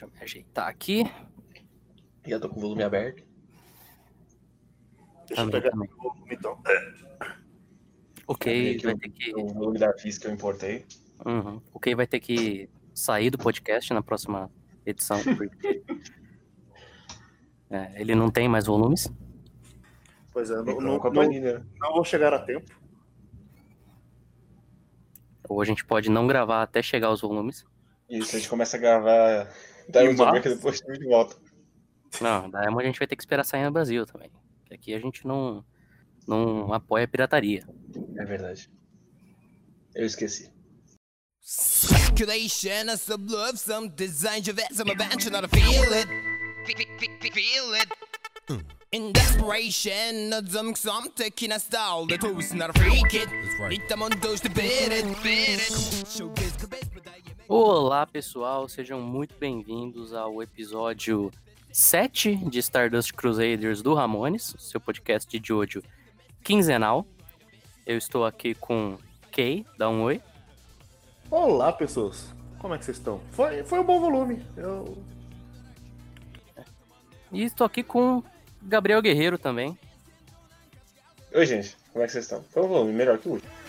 Deixa 0.00 0.04
eu 0.06 0.10
me 0.18 0.24
ajeitar 0.24 0.68
aqui. 0.68 1.04
Já 2.26 2.40
tô 2.40 2.48
com 2.48 2.56
o 2.56 2.60
volume 2.60 2.82
aberto. 2.82 3.22
Deixa 5.26 5.42
eu 5.42 5.50
pegar 5.50 5.70
também. 5.70 5.90
o 5.92 6.02
volume, 6.02 6.34
então. 6.34 6.58
Ok, 8.26 8.78
vai 8.78 8.96
ter 8.96 9.10
que. 9.10 9.34
O 9.34 9.48
volume 9.48 9.78
da 9.78 9.92
FIS 9.92 10.16
que 10.16 10.26
eu 10.26 10.32
importei. 10.32 10.86
Uhum. 11.26 11.60
Ok, 11.74 11.94
vai 11.94 12.06
ter 12.06 12.18
que 12.18 12.70
sair 12.94 13.28
do 13.28 13.36
podcast 13.36 13.92
na 13.92 14.00
próxima 14.00 14.50
edição, 14.86 15.18
porque. 15.36 15.82
É, 17.68 18.00
ele 18.00 18.14
não 18.14 18.30
tem 18.30 18.48
mais 18.48 18.64
volumes. 18.64 19.12
Pois 20.32 20.50
é, 20.50 20.54
não, 20.54 20.80
Não, 20.80 21.06
a 21.06 21.10
não, 21.10 21.64
não 21.78 21.92
vou 21.92 22.04
chegar 22.04 22.32
a 22.32 22.38
tempo. 22.38 22.74
Ou 25.46 25.60
a 25.60 25.64
gente 25.66 25.84
pode 25.84 26.08
não 26.08 26.26
gravar 26.26 26.62
até 26.62 26.80
chegar 26.80 27.08
aos 27.08 27.20
volumes. 27.20 27.66
Isso, 28.08 28.34
a 28.34 28.38
gente 28.38 28.48
começa 28.48 28.76
a 28.78 28.80
gravar 28.80 29.48
Março? 29.92 30.22
America 30.22 30.50
depois 30.50 30.80
de 30.80 31.06
volta. 31.06 31.36
Não, 32.20 32.50
da 32.50 32.60
Diamond 32.62 32.82
a 32.82 32.86
gente 32.86 32.98
vai 32.98 33.06
ter 33.06 33.16
que 33.16 33.22
esperar 33.22 33.44
sair 33.44 33.64
no 33.64 33.70
Brasil 33.70 34.04
também. 34.06 34.30
Aqui 34.70 34.94
a 34.94 34.98
gente 34.98 35.26
não, 35.26 35.64
não 36.26 36.72
apoia 36.72 37.04
a 37.04 37.08
pirataria. 37.08 37.66
É 38.16 38.24
verdade. 38.24 38.70
Eu 39.94 40.06
esqueci. 40.06 40.50
Speculation, 41.42 42.96
some 42.96 43.26
love, 43.28 43.58
some 43.58 43.88
design, 43.96 44.42
you 44.46 44.54
some 44.72 44.90
adventure, 44.90 45.30
not 45.30 45.44
a 45.44 45.48
feel 45.48 45.92
it. 45.92 46.06
Feel 47.32 47.74
it. 47.74 47.88
In 48.92 49.12
desperation, 49.12 50.32
some 50.48 50.74
some 50.74 51.10
taking 51.14 51.52
a 51.52 51.58
style, 51.58 52.06
the 52.06 52.18
toast, 52.18 52.54
not 52.54 52.70
a 52.70 52.72
freak 52.78 53.14
it. 53.14 53.28
Need 53.68 53.88
them 53.88 54.02
on 54.02 54.10
those 54.20 54.40
to 54.40 54.50
beat 54.50 54.92
it, 54.92 55.04
beat 55.22 55.60
it. 55.60 55.72
Showbiz, 56.06 56.59
Olá, 57.52 58.06
pessoal, 58.06 58.68
sejam 58.68 59.00
muito 59.00 59.34
bem-vindos 59.36 60.14
ao 60.14 60.40
episódio 60.40 61.32
7 61.72 62.36
de 62.48 62.60
Stardust 62.60 63.12
Crusaders 63.12 63.82
do 63.82 63.92
Ramones, 63.92 64.54
seu 64.56 64.80
podcast 64.80 65.28
de 65.28 65.48
Jojo 65.48 65.82
quinzenal. 66.44 67.04
Eu 67.84 67.98
estou 67.98 68.24
aqui 68.24 68.54
com 68.54 68.96
Kay, 69.32 69.66
dá 69.76 69.90
um 69.90 70.02
oi. 70.02 70.22
Olá, 71.28 71.72
pessoas. 71.72 72.32
Como 72.60 72.72
é 72.72 72.78
que 72.78 72.84
vocês 72.84 72.98
estão? 72.98 73.20
Foi, 73.32 73.64
foi 73.64 73.80
um 73.80 73.84
bom 73.84 73.98
volume. 73.98 74.46
Eu... 74.56 74.96
E 77.32 77.42
estou 77.42 77.66
aqui 77.66 77.82
com 77.82 78.22
Gabriel 78.62 79.02
Guerreiro 79.02 79.36
também. 79.36 79.76
Oi, 81.34 81.44
gente. 81.44 81.76
Como 81.92 82.04
é 82.04 82.06
que 82.06 82.12
vocês 82.12 82.26
estão? 82.26 82.44
Foi 82.44 82.62
um 82.62 82.68
volume 82.68 82.92
melhor 82.92 83.18
que 83.18 83.28
o 83.28 83.32
último. 83.32 83.59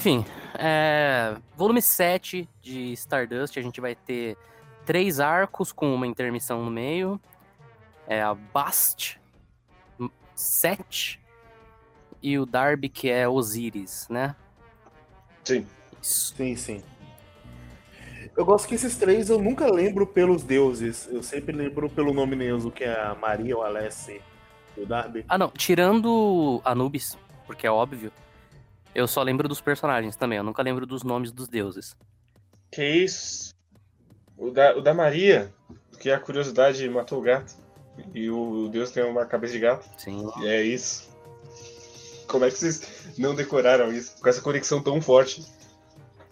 Enfim, 0.00 0.24
é, 0.54 1.36
volume 1.54 1.82
7 1.82 2.48
de 2.62 2.92
Stardust, 2.92 3.58
a 3.58 3.62
gente 3.62 3.82
vai 3.82 3.94
ter 3.94 4.34
três 4.84 5.20
arcos 5.20 5.72
com 5.72 5.94
uma 5.94 6.06
intermissão 6.06 6.64
no 6.64 6.70
meio. 6.70 7.20
É 8.06 8.20
a 8.20 8.34
Bast 8.34 9.20
7 10.34 11.20
e 12.22 12.38
o 12.38 12.44
Darby, 12.44 12.88
que 12.88 13.08
é 13.08 13.28
Osiris, 13.28 14.06
né? 14.08 14.34
Sim. 15.44 15.66
Isso. 16.02 16.34
Sim, 16.34 16.56
sim. 16.56 16.82
Eu 18.36 18.44
gosto 18.44 18.66
que 18.68 18.74
esses 18.74 18.96
três 18.96 19.28
eu 19.28 19.38
nunca 19.38 19.70
lembro 19.70 20.06
pelos 20.06 20.42
deuses. 20.42 21.08
Eu 21.10 21.22
sempre 21.22 21.54
lembro 21.54 21.90
pelo 21.90 22.12
nome 22.12 22.36
neutro, 22.36 22.70
que 22.70 22.84
é 22.84 22.92
a 22.92 23.14
Maria, 23.14 23.56
o 23.56 23.62
Alessi 23.62 24.20
e 24.76 24.80
o 24.80 24.86
Darby. 24.86 25.24
Ah, 25.28 25.36
não, 25.36 25.50
tirando 25.50 26.60
Anubis, 26.64 27.18
porque 27.46 27.66
é 27.66 27.70
óbvio, 27.70 28.12
eu 28.94 29.06
só 29.06 29.22
lembro 29.22 29.48
dos 29.48 29.60
personagens 29.60 30.16
também, 30.16 30.38
eu 30.38 30.44
nunca 30.44 30.62
lembro 30.62 30.86
dos 30.86 31.02
nomes 31.02 31.32
dos 31.32 31.48
deuses. 31.48 31.96
Que 32.72 33.04
isso? 33.04 33.54
O 34.40 34.50
da, 34.50 34.74
o 34.74 34.80
da 34.80 34.94
Maria, 34.94 35.52
que 36.00 36.10
a 36.10 36.18
curiosidade 36.18 36.88
matou 36.88 37.18
o 37.18 37.22
gato. 37.22 37.54
E 38.14 38.30
o 38.30 38.68
Deus 38.68 38.90
tem 38.90 39.04
uma 39.04 39.26
cabeça 39.26 39.52
de 39.52 39.60
gato. 39.60 39.86
Sim. 39.98 40.26
E 40.40 40.48
é 40.48 40.62
isso. 40.62 41.14
Como 42.26 42.46
é 42.46 42.50
que 42.50 42.56
vocês 42.56 43.18
não 43.18 43.34
decoraram 43.34 43.92
isso? 43.92 44.18
Com 44.18 44.28
essa 44.28 44.40
conexão 44.40 44.82
tão 44.82 44.98
forte. 45.02 45.44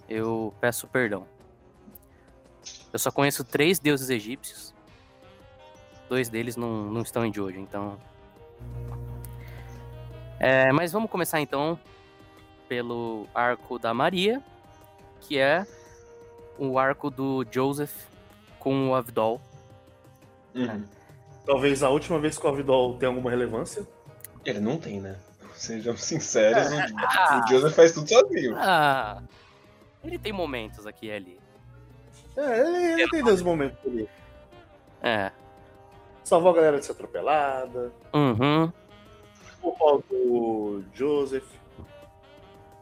Eu 0.09 0.55
peço 0.59 0.87
perdão. 0.87 1.27
Eu 2.91 2.99
só 2.99 3.11
conheço 3.11 3.45
três 3.45 3.79
deuses 3.79 4.09
egípcios. 4.09 4.73
Dois 6.09 6.31
deles 6.31 6.57
não, 6.57 6.85
não 6.85 7.03
estão 7.03 7.27
em 7.27 7.35
Jojo, 7.35 7.61
então. 7.61 7.99
É, 10.41 10.73
mas 10.73 10.93
vamos 10.93 11.11
começar 11.11 11.41
então 11.41 11.79
pelo 12.67 13.27
arco 13.35 13.79
da 13.79 13.93
Maria, 13.93 14.43
que 15.21 15.39
é 15.39 15.67
o 16.59 16.79
arco 16.79 17.11
do 17.11 17.45
Joseph 17.51 17.95
com 18.59 18.91
o 18.91 18.95
Avdol. 18.95 19.41
Uhum. 20.55 20.85
Talvez 21.47 21.83
a 21.83 21.89
última 21.89 22.19
vez 22.19 22.39
que 22.39 22.47
o 22.47 22.51
Avidol 22.51 22.99
tem 22.99 23.09
alguma 23.09 23.31
relevância. 23.31 23.87
Ele 24.45 24.61
não 24.61 24.77
tem, 24.79 25.01
né? 25.01 25.17
Sejamos 25.55 26.03
sinceros, 26.05 26.69
Ah. 26.97 27.41
o, 27.41 27.45
o 27.45 27.49
Joseph 27.49 27.75
faz 27.75 27.93
tudo 27.93 28.09
sozinho. 28.09 28.55
Ah, 28.57 29.21
ele 30.05 30.19
tem 30.19 30.33
momentos 30.33 30.87
aqui 30.87 31.07
e 31.07 31.13
ali. 31.13 31.41
É, 32.37 32.61
ele, 32.61 33.03
ele 33.03 33.11
tem 33.11 33.23
dois 33.25 33.43
momentos 33.43 33.79
ali. 33.85 34.09
É. 35.03 35.33
Salvou 36.23 36.53
a 36.53 36.55
galera 36.55 36.79
de 36.79 36.85
ser 36.85 36.93
atropelada. 36.93 37.91
Uhum. 38.15 38.73
O 39.63 39.73
pau 39.73 40.03
do 40.09 40.85
Joseph. 40.95 41.58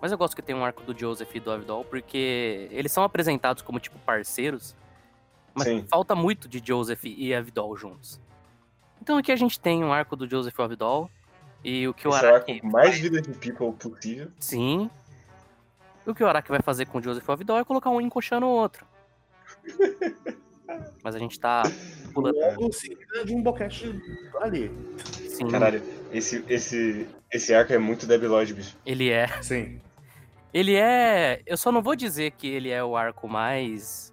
Mas 0.00 0.12
eu 0.12 0.18
gosto 0.18 0.36
que 0.36 0.42
tem 0.42 0.54
um 0.54 0.64
arco 0.64 0.82
do 0.82 0.98
Joseph 0.98 1.34
e 1.34 1.40
do 1.40 1.50
Avdol, 1.50 1.84
porque 1.84 2.68
eles 2.70 2.92
são 2.92 3.02
apresentados 3.02 3.62
como, 3.62 3.80
tipo, 3.80 3.98
parceiros. 4.00 4.74
Mas 5.54 5.68
Sim. 5.68 5.86
falta 5.88 6.14
muito 6.14 6.48
de 6.48 6.62
Joseph 6.64 7.04
e 7.04 7.34
Avdol 7.34 7.76
juntos. 7.76 8.20
Então 9.00 9.16
aqui 9.16 9.32
a 9.32 9.36
gente 9.36 9.58
tem 9.58 9.82
um 9.82 9.92
arco 9.92 10.14
do 10.14 10.28
Joseph 10.28 10.54
e 10.56 10.60
o 10.60 10.64
Avdol. 10.64 11.10
E 11.64 11.88
o 11.88 11.94
que 11.94 12.06
o 12.06 12.10
Esse 12.10 12.24
é 12.24 12.30
o 12.30 12.34
Araki. 12.34 12.52
arco 12.52 12.66
mais 12.66 12.98
vida 12.98 13.20
de 13.20 13.30
people 13.32 13.72
possível. 13.72 14.30
Sim. 14.38 14.90
E 16.06 16.10
o 16.10 16.14
que 16.14 16.22
o 16.22 16.28
Araki 16.28 16.50
vai 16.50 16.60
fazer 16.60 16.86
com 16.86 16.98
o 16.98 17.02
Joseph 17.02 17.24
e 17.26 17.30
o 17.30 17.32
Avdol 17.32 17.58
é 17.58 17.64
colocar 17.64 17.90
um 17.90 18.00
encoxando 18.00 18.46
o 18.46 18.50
outro. 18.50 18.86
Mas 21.02 21.14
a 21.14 21.18
gente 21.18 21.40
tá 21.40 21.62
pulando. 22.12 22.36
Logo 22.36 22.72
seguida 22.72 23.24
de 23.24 23.34
um 23.34 23.42
boquete 23.42 24.00
ali. 24.40 24.70
Sim, 25.28 25.48
Caralho, 25.48 25.82
esse, 26.12 26.44
esse, 26.48 27.06
esse 27.32 27.54
arco 27.54 27.72
é 27.72 27.78
muito 27.78 28.06
debilóide, 28.06 28.52
bicho. 28.52 28.76
ele 28.84 29.10
é. 29.10 29.26
Sim. 29.42 29.80
Ele 30.56 30.74
é. 30.74 31.42
Eu 31.44 31.58
só 31.58 31.70
não 31.70 31.82
vou 31.82 31.94
dizer 31.94 32.30
que 32.30 32.46
ele 32.46 32.70
é 32.70 32.82
o 32.82 32.96
arco 32.96 33.28
mais 33.28 34.10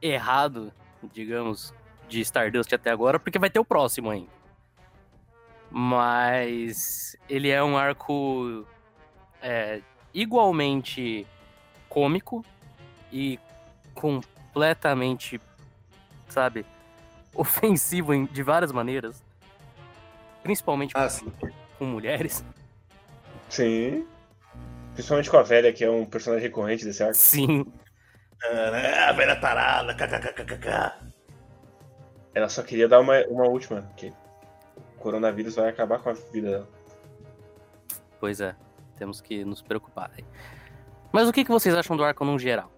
errado, 0.00 0.72
digamos, 1.12 1.74
de 2.08 2.18
Stardust 2.22 2.72
até 2.72 2.90
agora, 2.90 3.20
porque 3.20 3.38
vai 3.38 3.50
ter 3.50 3.58
o 3.58 3.64
próximo 3.64 4.08
ainda. 4.10 4.30
Mas 5.70 7.14
ele 7.28 7.50
é 7.50 7.62
um 7.62 7.76
arco 7.76 8.64
é, 9.42 9.82
igualmente 10.14 11.26
cômico 11.90 12.42
e 13.12 13.38
completamente, 13.92 15.38
sabe, 16.26 16.64
ofensivo 17.34 18.14
em- 18.14 18.24
de 18.24 18.42
várias 18.42 18.72
maneiras. 18.72 19.22
Principalmente 20.42 20.92
Ah, 20.96 21.10
sim. 21.10 21.30
com 21.78 21.84
mulheres. 21.84 22.42
Sim. 23.50 24.06
Principalmente 24.96 25.28
com 25.28 25.36
a 25.36 25.42
velha, 25.42 25.70
que 25.74 25.84
é 25.84 25.90
um 25.90 26.06
personagem 26.06 26.48
recorrente 26.48 26.82
desse 26.82 27.02
arco. 27.02 27.14
Sim. 27.14 27.70
Né? 28.42 28.98
a 28.98 29.12
velha 29.12 29.36
tarada, 29.36 29.92
kkkk. 29.94 30.94
Ela 32.34 32.48
só 32.48 32.62
queria 32.62 32.88
dar 32.88 33.00
uma, 33.00 33.20
uma 33.26 33.46
última, 33.46 33.82
que 33.94 34.10
o 34.76 34.98
coronavírus 34.98 35.54
vai 35.56 35.68
acabar 35.68 35.98
com 35.98 36.08
a 36.08 36.12
vida 36.14 36.50
dela. 36.50 36.68
Pois 38.18 38.40
é, 38.40 38.56
temos 38.96 39.20
que 39.20 39.44
nos 39.44 39.60
preocupar. 39.60 40.10
aí. 40.16 40.24
Mas 41.12 41.28
o 41.28 41.32
que, 41.32 41.44
que 41.44 41.50
vocês 41.50 41.74
acham 41.74 41.94
do 41.94 42.02
arco 42.02 42.24
num 42.24 42.38
geral? 42.38 42.72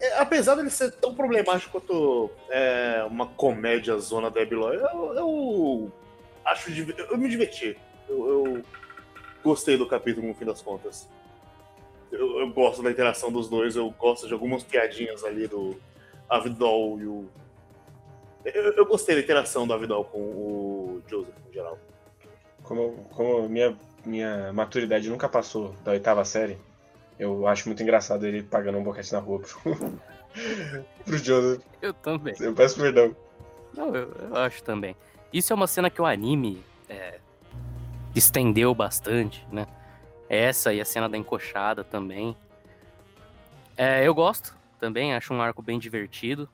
É, 0.00 0.18
apesar 0.18 0.56
dele 0.56 0.70
ser 0.70 0.90
tão 0.90 1.14
problemático 1.14 1.70
quanto 1.70 2.32
é, 2.50 3.04
uma 3.08 3.28
comédia 3.28 3.96
zona 3.98 4.28
Debiloy, 4.28 4.76
eu, 4.76 5.14
eu 5.14 5.92
acho 6.44 6.68
eu 6.72 7.16
me 7.16 7.28
diverti. 7.28 7.78
Eu, 8.08 8.28
eu 8.28 8.64
gostei 9.44 9.76
do 9.76 9.86
capítulo 9.86 10.26
no 10.26 10.34
fim 10.34 10.44
das 10.44 10.60
contas. 10.60 11.08
Eu, 12.10 12.40
eu 12.40 12.50
gosto 12.50 12.82
da 12.82 12.90
interação 12.90 13.30
dos 13.30 13.48
dois, 13.48 13.76
eu 13.76 13.90
gosto 13.90 14.26
de 14.26 14.32
algumas 14.32 14.62
piadinhas 14.62 15.24
ali 15.24 15.46
do 15.46 15.76
Avidol 16.28 17.00
e 17.00 17.06
o. 17.06 17.28
Eu, 18.44 18.72
eu 18.72 18.86
gostei 18.86 19.14
da 19.14 19.20
interação 19.20 19.66
do 19.66 19.74
Avidol 19.74 20.04
com 20.04 20.18
o 20.18 21.02
Joseph, 21.06 21.34
em 21.48 21.52
geral. 21.52 21.78
Como, 22.62 23.06
como 23.10 23.48
minha, 23.48 23.76
minha 24.04 24.52
maturidade 24.52 25.08
nunca 25.08 25.28
passou 25.28 25.74
da 25.84 25.92
oitava 25.92 26.24
série, 26.24 26.58
eu 27.18 27.46
acho 27.46 27.68
muito 27.68 27.82
engraçado 27.82 28.26
ele 28.26 28.42
pagando 28.42 28.78
um 28.78 28.82
boquete 28.82 29.12
na 29.12 29.18
rua 29.18 29.40
pro, 29.40 30.00
pro 31.04 31.18
Joseph. 31.18 31.62
Eu 31.82 31.92
também. 31.92 32.34
Eu 32.40 32.54
peço 32.54 32.80
perdão. 32.80 33.14
Não, 33.74 33.94
eu, 33.94 34.10
eu 34.30 34.36
acho 34.36 34.62
também. 34.62 34.96
Isso 35.32 35.52
é 35.52 35.56
uma 35.56 35.66
cena 35.66 35.90
que 35.90 36.00
o 36.00 36.06
anime 36.06 36.62
é, 36.88 37.18
estendeu 38.14 38.74
bastante, 38.74 39.46
né? 39.52 39.66
Essa 40.28 40.72
e 40.72 40.80
a 40.80 40.84
cena 40.84 41.08
da 41.08 41.16
encoxada 41.16 41.82
também. 41.82 42.36
É, 43.76 44.06
eu 44.06 44.14
gosto 44.14 44.56
também, 44.78 45.14
acho 45.14 45.32
um 45.32 45.40
arco 45.40 45.62
bem 45.62 45.78
divertido. 45.78 46.48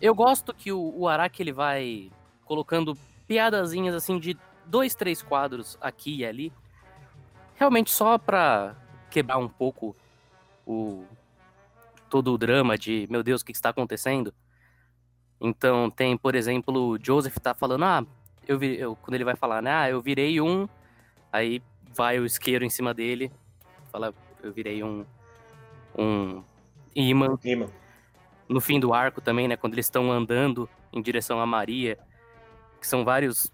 Eu 0.00 0.14
gosto 0.14 0.52
que 0.52 0.72
o, 0.72 0.92
o 0.96 1.08
Araki 1.08 1.42
ele 1.42 1.52
vai 1.52 2.10
colocando 2.44 2.96
piadazinhas 3.26 3.94
assim 3.94 4.18
de 4.18 4.36
dois, 4.66 4.94
três 4.94 5.22
quadros 5.22 5.78
aqui 5.80 6.16
e 6.16 6.26
ali. 6.26 6.52
Realmente 7.54 7.90
só 7.90 8.18
pra 8.18 8.74
quebrar 9.10 9.38
um 9.38 9.48
pouco 9.48 9.94
o 10.66 11.04
todo 12.10 12.32
o 12.32 12.38
drama 12.38 12.78
de, 12.78 13.06
meu 13.10 13.22
Deus, 13.22 13.40
o 13.40 13.44
que 13.44 13.52
está 13.52 13.70
acontecendo? 13.70 14.32
Então 15.40 15.90
tem, 15.90 16.16
por 16.16 16.34
exemplo, 16.34 16.90
o 16.90 16.98
Joseph 16.98 17.36
tá 17.38 17.52
falando, 17.54 17.84
ah, 17.84 18.06
eu, 18.46 18.58
vi, 18.58 18.78
eu 18.78 18.94
quando 18.96 19.14
ele 19.14 19.24
vai 19.24 19.34
falar, 19.34 19.60
né, 19.60 19.72
ah, 19.72 19.90
eu 19.90 20.00
virei 20.00 20.40
um, 20.40 20.68
aí 21.32 21.60
vai 21.94 22.18
o 22.18 22.26
isqueiro 22.26 22.64
em 22.64 22.70
cima 22.70 22.92
dele, 22.92 23.30
fala, 23.90 24.12
eu 24.42 24.52
virei 24.52 24.82
um 24.82 25.04
um 25.96 26.42
imã. 26.94 27.38
Imã. 27.44 27.68
No 28.48 28.60
fim 28.60 28.78
do 28.80 28.92
arco 28.92 29.20
também, 29.20 29.48
né, 29.48 29.56
quando 29.56 29.74
eles 29.74 29.86
estão 29.86 30.10
andando 30.10 30.68
em 30.92 31.00
direção 31.00 31.40
a 31.40 31.46
Maria, 31.46 31.98
que 32.80 32.86
são 32.86 33.04
vários 33.04 33.50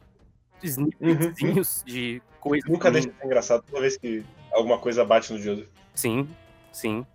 snippetzinhos 0.62 1.82
de 1.86 2.22
coisas. 2.40 2.68
Nunca 2.68 2.88
ruins. 2.88 3.04
deixa 3.04 3.14
de 3.14 3.20
ser 3.20 3.26
engraçado 3.26 3.62
toda 3.62 3.80
vez 3.82 3.96
que 3.96 4.24
alguma 4.50 4.78
coisa 4.78 5.04
bate 5.04 5.32
no 5.32 5.38
Joseph. 5.38 5.68
Sim, 5.94 6.28
sim. 6.72 7.06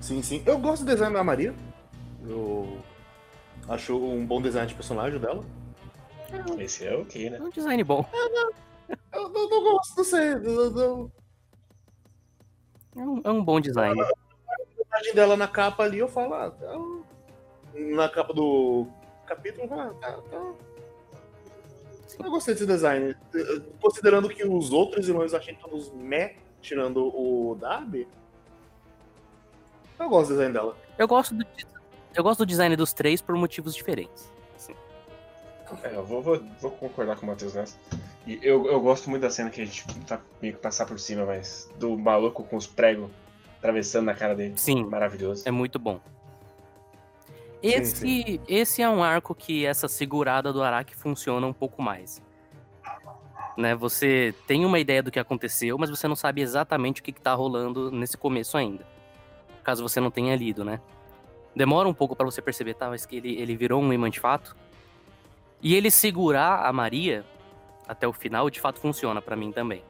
Sim, 0.00 0.22
sim. 0.22 0.42
Eu 0.46 0.58
gosto 0.58 0.84
do 0.84 0.90
design 0.90 1.14
da 1.14 1.22
Maria. 1.22 1.54
Eu 2.26 2.78
acho 3.68 3.96
um 3.96 4.24
bom 4.24 4.40
design 4.40 4.66
de 4.66 4.74
personagem 4.74 5.18
dela. 5.18 5.44
Esse 6.58 6.86
é 6.86 6.96
ok, 6.96 7.30
né? 7.30 7.38
É 7.38 7.42
um 7.42 7.50
design 7.50 7.82
bom. 7.84 8.04
Eu 9.12 9.28
não, 9.28 9.48
não 9.48 9.62
gosto, 9.62 9.96
não 9.96 10.04
sei. 10.04 10.32
eu 10.34 10.70
não- 10.70 11.12
É 12.96 13.00
um, 13.00 13.20
é 13.24 13.30
um 13.30 13.44
bom 13.44 13.60
design. 13.60 14.00
A 14.00 14.10
imagem 14.86 15.14
dela 15.14 15.36
na 15.36 15.46
capa 15.48 15.82
ali, 15.84 15.98
eu 15.98 16.08
falo, 16.08 16.34
ah, 16.34 16.50
tá- 16.50 16.74
na 17.74 18.08
capa 18.08 18.32
do 18.32 18.86
capítulo, 19.26 19.64
eu 19.64 19.68
falo, 19.68 19.80
ah, 19.82 19.94
tá, 20.00 20.12
tá. 20.30 20.52
Eu 22.24 22.30
gostei 22.30 22.54
desse 22.54 22.66
design. 22.66 23.14
Considerando 23.80 24.28
que 24.28 24.42
os 24.44 24.72
outros 24.72 25.08
irmãos 25.08 25.32
eu 25.32 25.38
achei 25.38 25.54
todos 25.54 25.92
meh, 25.92 26.36
tirando 26.60 27.06
o 27.14 27.54
Darby. 27.60 28.08
Eu 30.00 30.08
gosto 30.08 30.28
do 30.30 30.32
design 30.34 30.52
dela. 30.52 30.76
Eu 30.96 31.06
gosto 31.06 31.34
do, 31.34 31.44
eu 32.14 32.22
gosto 32.22 32.38
do 32.40 32.46
design 32.46 32.74
dos 32.74 32.92
três 32.92 33.20
por 33.22 33.36
motivos 33.36 33.74
diferentes. 33.74 34.32
É, 35.82 35.94
eu 35.94 36.04
vou, 36.04 36.22
vou, 36.22 36.40
vou 36.60 36.70
concordar 36.70 37.16
com 37.16 37.26
o 37.26 37.28
Matheus 37.28 37.54
nessa. 37.54 37.76
E 38.26 38.38
eu, 38.42 38.66
eu 38.66 38.80
gosto 38.80 39.08
muito 39.08 39.22
da 39.22 39.30
cena 39.30 39.50
que 39.50 39.60
a 39.60 39.64
gente 39.64 39.84
tá 40.06 40.20
meio 40.40 40.54
que 40.54 40.60
passar 40.60 40.86
por 40.86 40.98
cima, 40.98 41.24
mas 41.24 41.70
do 41.78 41.96
maluco 41.96 42.44
com 42.44 42.56
os 42.56 42.66
pregos 42.66 43.10
atravessando 43.58 44.06
na 44.06 44.14
cara 44.14 44.34
dele. 44.34 44.54
Sim, 44.56 44.84
Maravilhoso. 44.84 45.46
é 45.46 45.50
muito 45.50 45.78
bom. 45.78 46.00
Esse, 47.62 48.40
esse 48.46 48.82
é 48.82 48.88
um 48.88 49.02
arco 49.02 49.34
que 49.34 49.66
essa 49.66 49.88
segurada 49.88 50.52
do 50.52 50.62
Araki 50.62 50.94
funciona 50.94 51.44
um 51.46 51.52
pouco 51.52 51.82
mais. 51.82 52.22
Né, 53.56 53.74
você 53.74 54.32
tem 54.46 54.64
uma 54.64 54.78
ideia 54.78 55.02
do 55.02 55.10
que 55.10 55.18
aconteceu, 55.18 55.76
mas 55.76 55.90
você 55.90 56.06
não 56.06 56.14
sabe 56.14 56.40
exatamente 56.40 57.00
o 57.00 57.04
que, 57.04 57.10
que 57.10 57.20
tá 57.20 57.34
rolando 57.34 57.90
nesse 57.90 58.16
começo 58.16 58.56
ainda. 58.56 58.86
Caso 59.64 59.82
você 59.82 59.98
não 59.98 60.12
tenha 60.12 60.36
lido, 60.36 60.64
né? 60.64 60.80
Demora 61.56 61.88
um 61.88 61.94
pouco 61.94 62.14
pra 62.14 62.24
você 62.24 62.40
perceber, 62.40 62.74
tá? 62.74 62.88
Mas 62.88 63.04
que 63.04 63.16
ele, 63.16 63.36
ele 63.36 63.56
virou 63.56 63.82
um 63.82 63.92
imã 63.92 64.08
de 64.08 64.20
fato. 64.20 64.56
E 65.60 65.74
ele 65.74 65.90
segurar 65.90 66.66
a 66.66 66.72
Maria 66.72 67.24
até 67.86 68.06
o 68.06 68.12
final, 68.12 68.48
de 68.50 68.60
fato, 68.60 68.78
funciona 68.78 69.20
pra 69.20 69.36
mim 69.36 69.50
também. 69.50 69.82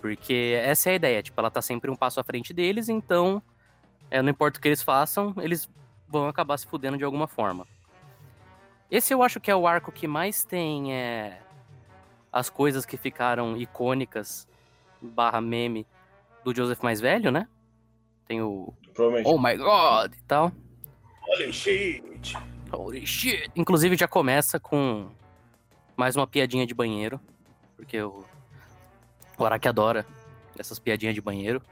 Porque 0.00 0.58
essa 0.62 0.88
é 0.88 0.92
a 0.92 0.96
ideia, 0.96 1.22
tipo, 1.22 1.38
ela 1.38 1.50
tá 1.50 1.60
sempre 1.60 1.90
um 1.90 1.96
passo 1.96 2.20
à 2.20 2.24
frente 2.24 2.54
deles, 2.54 2.88
então 2.88 3.42
é, 4.10 4.22
não 4.22 4.30
importa 4.30 4.58
o 4.58 4.62
que 4.62 4.68
eles 4.68 4.82
façam, 4.82 5.34
eles 5.38 5.68
vão 6.08 6.28
acabar 6.28 6.56
se 6.56 6.66
fudendo 6.66 6.96
de 6.96 7.04
alguma 7.04 7.26
forma. 7.26 7.66
Esse 8.90 9.12
eu 9.12 9.22
acho 9.22 9.40
que 9.40 9.50
é 9.50 9.54
o 9.54 9.66
arco 9.66 9.92
que 9.92 10.08
mais 10.08 10.42
tem 10.42 10.94
é, 10.94 11.40
as 12.32 12.48
coisas 12.48 12.86
que 12.86 12.96
ficaram 12.96 13.56
icônicas 13.56 14.48
barra 15.00 15.40
meme 15.40 15.86
do 16.42 16.54
Joseph 16.54 16.82
mais 16.82 17.00
velho, 17.00 17.30
né? 17.30 17.46
Tem 18.26 18.42
o. 18.42 18.72
Oh 19.24 19.38
my 19.38 19.56
God 19.56 20.12
e 20.14 20.22
tal. 20.22 20.52
Holy 21.28 21.52
shit! 21.52 22.36
Holy 22.72 23.06
shit. 23.06 23.50
Inclusive 23.56 23.96
já 23.96 24.06
começa 24.08 24.58
com 24.60 25.08
mais 25.96 26.16
uma 26.16 26.26
piadinha 26.26 26.66
de 26.66 26.74
banheiro, 26.74 27.20
porque 27.76 28.00
o, 28.00 28.24
o 29.38 29.44
Araki 29.44 29.68
adora 29.68 30.06
essas 30.58 30.78
piadinhas 30.78 31.14
de 31.14 31.20
banheiro. 31.20 31.62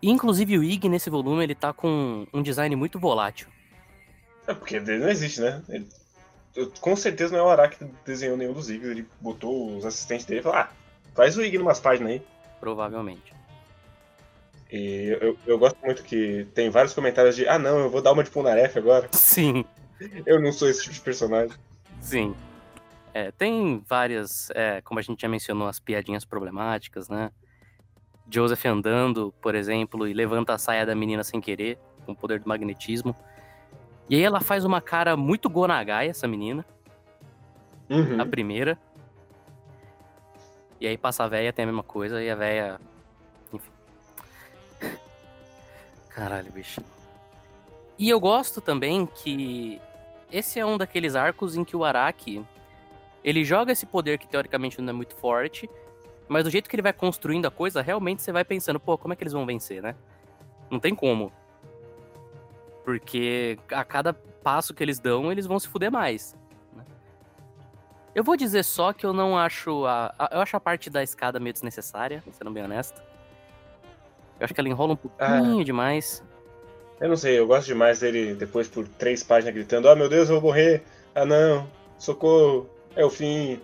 E, 0.00 0.10
inclusive 0.10 0.58
o 0.58 0.62
Ig 0.64 0.88
nesse 0.88 1.08
volume 1.08 1.42
ele 1.42 1.54
tá 1.54 1.72
com 1.72 2.26
um 2.32 2.42
design 2.42 2.74
muito 2.76 2.98
volátil. 2.98 3.48
É 4.46 4.52
porque 4.52 4.78
dele 4.78 4.98
não 5.00 5.08
existe, 5.08 5.40
né? 5.40 5.62
Ele- 5.68 5.88
com 6.80 6.94
certeza 6.94 7.32
não 7.32 7.40
é 7.40 7.42
o 7.42 7.50
Araki 7.50 7.78
que 7.78 7.90
desenhou 8.04 8.36
nenhum 8.36 8.52
dos 8.52 8.70
Igos. 8.70 8.88
Ele 8.88 9.08
botou 9.20 9.76
os 9.76 9.84
assistentes 9.84 10.24
dele 10.24 10.40
e 10.40 10.42
falou: 10.42 10.58
ah, 10.58 10.70
faz 11.14 11.36
o 11.36 11.42
Ig 11.42 11.58
numas 11.58 11.80
páginas 11.80 12.12
aí. 12.12 12.22
Provavelmente. 12.60 13.34
E 14.70 15.16
eu, 15.20 15.36
eu 15.46 15.58
gosto 15.58 15.76
muito 15.84 16.02
que 16.04 16.46
tem 16.54 16.70
vários 16.70 16.94
comentários 16.94 17.34
de: 17.34 17.48
ah, 17.48 17.58
não, 17.58 17.78
eu 17.80 17.90
vou 17.90 18.00
dar 18.00 18.12
uma 18.12 18.22
de 18.22 18.30
Punaref 18.30 18.76
agora. 18.78 19.08
Sim, 19.12 19.64
Eu 20.26 20.40
não 20.40 20.52
sou 20.52 20.68
esse 20.68 20.82
tipo 20.82 20.94
de 20.94 21.00
personagem. 21.00 21.56
sim. 22.00 22.34
É, 23.16 23.30
tem 23.30 23.80
várias, 23.88 24.50
é, 24.50 24.80
como 24.80 24.98
a 24.98 25.02
gente 25.02 25.22
já 25.22 25.28
mencionou, 25.28 25.68
as 25.68 25.78
piadinhas 25.78 26.24
problemáticas, 26.24 27.08
né? 27.08 27.30
Joseph 28.28 28.64
andando, 28.66 29.32
por 29.40 29.54
exemplo, 29.54 30.08
e 30.08 30.12
levanta 30.12 30.52
a 30.52 30.58
saia 30.58 30.84
da 30.84 30.96
menina 30.96 31.22
sem 31.22 31.40
querer, 31.40 31.78
com 32.04 32.10
o 32.10 32.16
poder 32.16 32.40
do 32.40 32.48
magnetismo. 32.48 33.14
E 34.08 34.16
aí 34.16 34.22
ela 34.22 34.40
faz 34.40 34.64
uma 34.64 34.80
cara 34.80 35.16
muito 35.16 35.48
Gonagai, 35.48 36.08
essa 36.08 36.26
menina. 36.26 36.66
Uhum. 37.88 38.20
a 38.20 38.26
primeira. 38.26 38.78
E 40.80 40.86
aí 40.86 40.98
passa 40.98 41.24
a 41.24 41.28
véia, 41.28 41.52
tem 41.52 41.62
a 41.62 41.66
mesma 41.66 41.82
coisa, 41.82 42.22
e 42.22 42.28
a 42.28 42.34
véia. 42.34 42.80
Enfim. 43.52 43.70
Caralho, 46.10 46.50
bicho. 46.50 46.80
E 47.98 48.08
eu 48.10 48.18
gosto 48.18 48.60
também 48.60 49.06
que 49.06 49.80
esse 50.30 50.58
é 50.58 50.66
um 50.66 50.76
daqueles 50.76 51.14
arcos 51.14 51.56
em 51.56 51.64
que 51.64 51.76
o 51.76 51.84
Araki 51.84 52.44
ele 53.22 53.44
joga 53.44 53.72
esse 53.72 53.86
poder 53.86 54.18
que 54.18 54.26
teoricamente 54.26 54.80
não 54.80 54.90
é 54.90 54.92
muito 54.92 55.14
forte, 55.16 55.70
mas 56.28 56.44
do 56.44 56.50
jeito 56.50 56.68
que 56.68 56.74
ele 56.76 56.82
vai 56.82 56.92
construindo 56.92 57.46
a 57.46 57.50
coisa, 57.50 57.80
realmente 57.80 58.22
você 58.22 58.32
vai 58.32 58.44
pensando, 58.44 58.78
pô, 58.80 58.98
como 58.98 59.12
é 59.14 59.16
que 59.16 59.22
eles 59.22 59.32
vão 59.32 59.46
vencer, 59.46 59.82
né? 59.82 59.94
Não 60.70 60.80
tem 60.80 60.94
como. 60.94 61.32
Porque 62.84 63.58
a 63.72 63.84
cada 63.84 64.12
passo 64.12 64.74
que 64.74 64.82
eles 64.82 64.98
dão, 64.98 65.30
eles 65.32 65.46
vão 65.46 65.58
se 65.58 65.68
fuder 65.68 65.90
mais. 65.90 66.36
Eu 68.14 68.22
vou 68.22 68.36
dizer 68.36 68.62
só 68.62 68.92
que 68.92 69.04
eu 69.04 69.12
não 69.12 69.36
acho 69.36 69.84
a, 69.86 70.14
a- 70.18 70.28
eu 70.32 70.40
acho 70.40 70.56
a 70.56 70.60
parte 70.60 70.88
da 70.90 71.02
escada 71.02 71.40
meio 71.40 71.52
desnecessária, 71.52 72.22
sendo 72.32 72.50
bem 72.50 72.62
honesto. 72.64 73.02
Eu 74.38 74.44
acho 74.44 74.54
que 74.54 74.60
ela 74.60 74.68
enrola 74.68 74.92
um 74.92 74.96
pouquinho 74.96 75.64
demais. 75.64 76.22
Eu 77.00 77.08
não 77.08 77.16
sei, 77.16 77.38
eu 77.38 77.46
gosto 77.46 77.66
demais 77.66 78.00
dele 78.00 78.34
depois 78.34 78.68
por 78.68 78.86
três 78.86 79.22
páginas 79.22 79.54
gritando: 79.54 79.88
ah, 79.88 79.96
meu 79.96 80.08
Deus, 80.08 80.28
eu 80.28 80.40
vou 80.40 80.50
morrer. 80.50 80.82
Ah, 81.14 81.24
não, 81.24 81.68
socorro, 81.98 82.68
é 82.94 83.04
o 83.04 83.10
fim. 83.10 83.60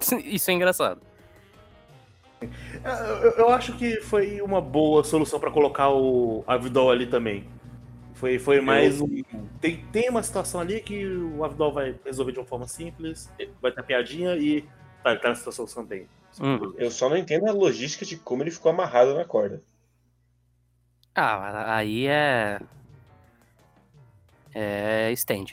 Isso 0.24 0.50
é 0.50 0.54
engraçado. 0.54 1.00
É, 2.40 3.26
Eu, 3.26 3.30
eu 3.32 3.48
acho 3.50 3.76
que 3.76 4.00
foi 4.00 4.40
uma 4.40 4.60
boa 4.60 5.02
solução 5.02 5.40
pra 5.40 5.50
colocar 5.50 5.90
o 5.90 6.44
Avidol 6.46 6.90
ali 6.90 7.06
também. 7.06 7.44
Foi, 8.14 8.38
foi 8.38 8.60
mais 8.60 9.00
um. 9.00 9.22
Tem, 9.60 9.84
tem 9.92 10.08
uma 10.10 10.22
situação 10.22 10.60
ali 10.60 10.80
que 10.80 11.06
o 11.06 11.44
Avidol 11.44 11.72
vai 11.72 11.94
resolver 12.04 12.32
de 12.32 12.38
uma 12.40 12.46
forma 12.46 12.66
simples, 12.66 13.30
vai 13.62 13.70
ter 13.70 13.82
piadinha 13.84 14.34
e 14.36 14.62
tá, 15.04 15.12
ele 15.12 15.20
tá 15.20 15.28
na 15.28 15.34
situação 15.36 15.66
também. 15.66 16.08
Hum. 16.40 16.74
Eu 16.76 16.90
só 16.90 17.08
não 17.08 17.16
entendo 17.16 17.46
a 17.48 17.52
logística 17.52 18.04
de 18.04 18.16
como 18.16 18.42
ele 18.42 18.50
ficou 18.50 18.70
amarrado 18.70 19.14
na 19.14 19.24
corda. 19.24 19.62
Ah, 21.20 21.74
aí 21.76 22.06
é 22.06 22.60
é 24.54 25.10
stand. 25.12 25.46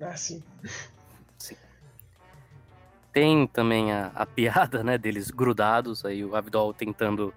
Ah, 0.00 0.16
sim. 0.16 0.42
Tem 3.12 3.46
também 3.46 3.92
a, 3.92 4.06
a 4.14 4.24
piada, 4.24 4.82
né, 4.82 4.96
deles 4.96 5.30
grudados, 5.30 6.04
aí 6.04 6.24
o 6.24 6.34
Abdol 6.34 6.72
tentando 6.72 7.34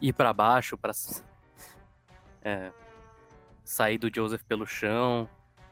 ir 0.00 0.12
pra 0.12 0.32
baixo 0.32 0.76
pra 0.78 0.90
s- 0.90 1.22
é, 2.44 2.70
sair 3.64 3.98
do 3.98 4.08
Joseph 4.14 4.42
pelo 4.44 4.64
chão, 4.66 5.28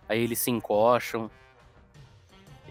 aí 0.09 0.21
eles 0.21 0.41
se 0.41 0.51
encoxam. 0.51 1.31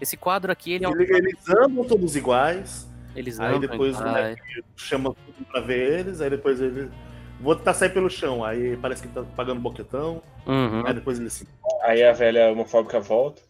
Esse 0.00 0.16
quadro 0.18 0.52
aqui, 0.52 0.72
ele 0.72 0.84
é 0.84 0.88
um... 0.88 0.92
Ele- 1.00 1.14
Eles 1.16 1.48
andam 1.48 1.84
todos 1.86 2.14
iguais, 2.14 2.86
Eles 3.14 3.40
aí 3.40 3.58
depois 3.58 3.96
o 3.98 4.02
chama 4.76 5.14
tudo 5.14 5.44
pra 5.46 5.60
ver 5.62 6.00
eles, 6.00 6.20
aí 6.20 6.28
depois 6.28 6.60
ele. 6.60 6.90
Vou 7.40 7.56
tentar 7.56 7.74
sair 7.74 7.90
pelo 7.90 8.10
chão, 8.10 8.44
aí 8.44 8.76
parece 8.76 9.02
que 9.02 9.08
tá 9.08 9.24
pagando 9.34 9.60
boquetão, 9.60 10.22
Uhum, 10.46 10.86
aí 10.86 10.94
depois 10.94 11.18
ele 11.18 11.30
se. 11.30 11.46
Aí 11.82 12.02
a 12.02 12.12
velha 12.12 12.50
homofóbica 12.50 13.00
volta. 13.00 13.42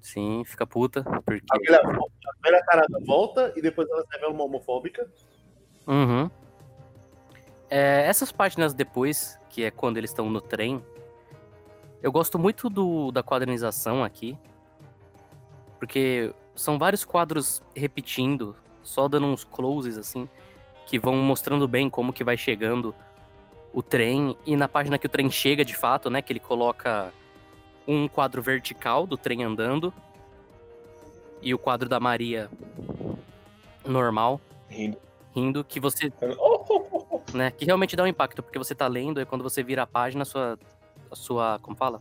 Sim, 0.00 0.42
fica 0.46 0.66
puta, 0.66 1.02
porque... 1.02 1.44
A 1.50 1.58
velha, 1.58 1.80
a 1.80 2.42
velha 2.42 2.64
carada 2.64 2.98
volta 3.06 3.52
e 3.54 3.60
depois 3.60 3.88
ela 3.90 4.02
se 4.02 4.08
revela 4.12 4.32
uma 4.32 4.44
homofóbica. 4.44 5.06
Uhum. 5.86 6.30
É, 7.68 8.06
essas 8.06 8.32
páginas 8.32 8.72
depois, 8.72 9.38
que 9.50 9.64
é 9.64 9.70
quando 9.70 9.98
eles 9.98 10.10
estão 10.10 10.30
no 10.30 10.40
trem, 10.40 10.82
eu 12.02 12.10
gosto 12.10 12.38
muito 12.38 12.70
do, 12.70 13.12
da 13.12 13.22
quadrinização 13.22 14.02
aqui, 14.02 14.38
porque 15.78 16.34
são 16.54 16.78
vários 16.78 17.04
quadros 17.04 17.62
repetindo, 17.76 18.56
só 18.82 19.06
dando 19.06 19.26
uns 19.26 19.44
closes 19.44 19.98
assim, 19.98 20.26
que 20.86 20.98
vão 20.98 21.16
mostrando 21.16 21.68
bem 21.68 21.90
como 21.90 22.12
que 22.12 22.24
vai 22.24 22.38
chegando 22.38 22.94
o 23.72 23.82
trem, 23.82 24.36
e 24.44 24.56
na 24.56 24.68
página 24.68 24.98
que 24.98 25.06
o 25.06 25.08
trem 25.08 25.30
chega 25.30 25.64
de 25.64 25.76
fato, 25.76 26.10
né, 26.10 26.20
que 26.20 26.32
ele 26.32 26.40
coloca 26.40 27.12
um 27.86 28.08
quadro 28.08 28.42
vertical 28.42 29.06
do 29.06 29.16
trem 29.16 29.44
andando, 29.44 29.92
e 31.42 31.54
o 31.54 31.58
quadro 31.58 31.88
da 31.88 31.98
Maria 31.98 32.50
normal, 33.84 34.40
Rindo. 34.68 34.98
rindo, 35.34 35.64
que 35.64 35.80
você 35.80 36.12
"Oh, 36.38 36.64
oh, 36.68 36.86
oh, 36.92 37.06
oh." 37.10 37.36
né? 37.36 37.50
Que 37.50 37.64
realmente 37.64 37.96
dá 37.96 38.02
um 38.02 38.06
impacto, 38.06 38.42
porque 38.42 38.58
você 38.58 38.74
tá 38.74 38.86
lendo 38.86 39.20
e 39.20 39.26
quando 39.26 39.42
você 39.42 39.62
vira 39.62 39.82
a 39.82 39.86
página, 39.86 40.22
a 40.22 40.24
sua. 40.24 40.58
A 41.10 41.16
sua. 41.16 41.58
Como 41.60 41.76
fala? 41.76 42.00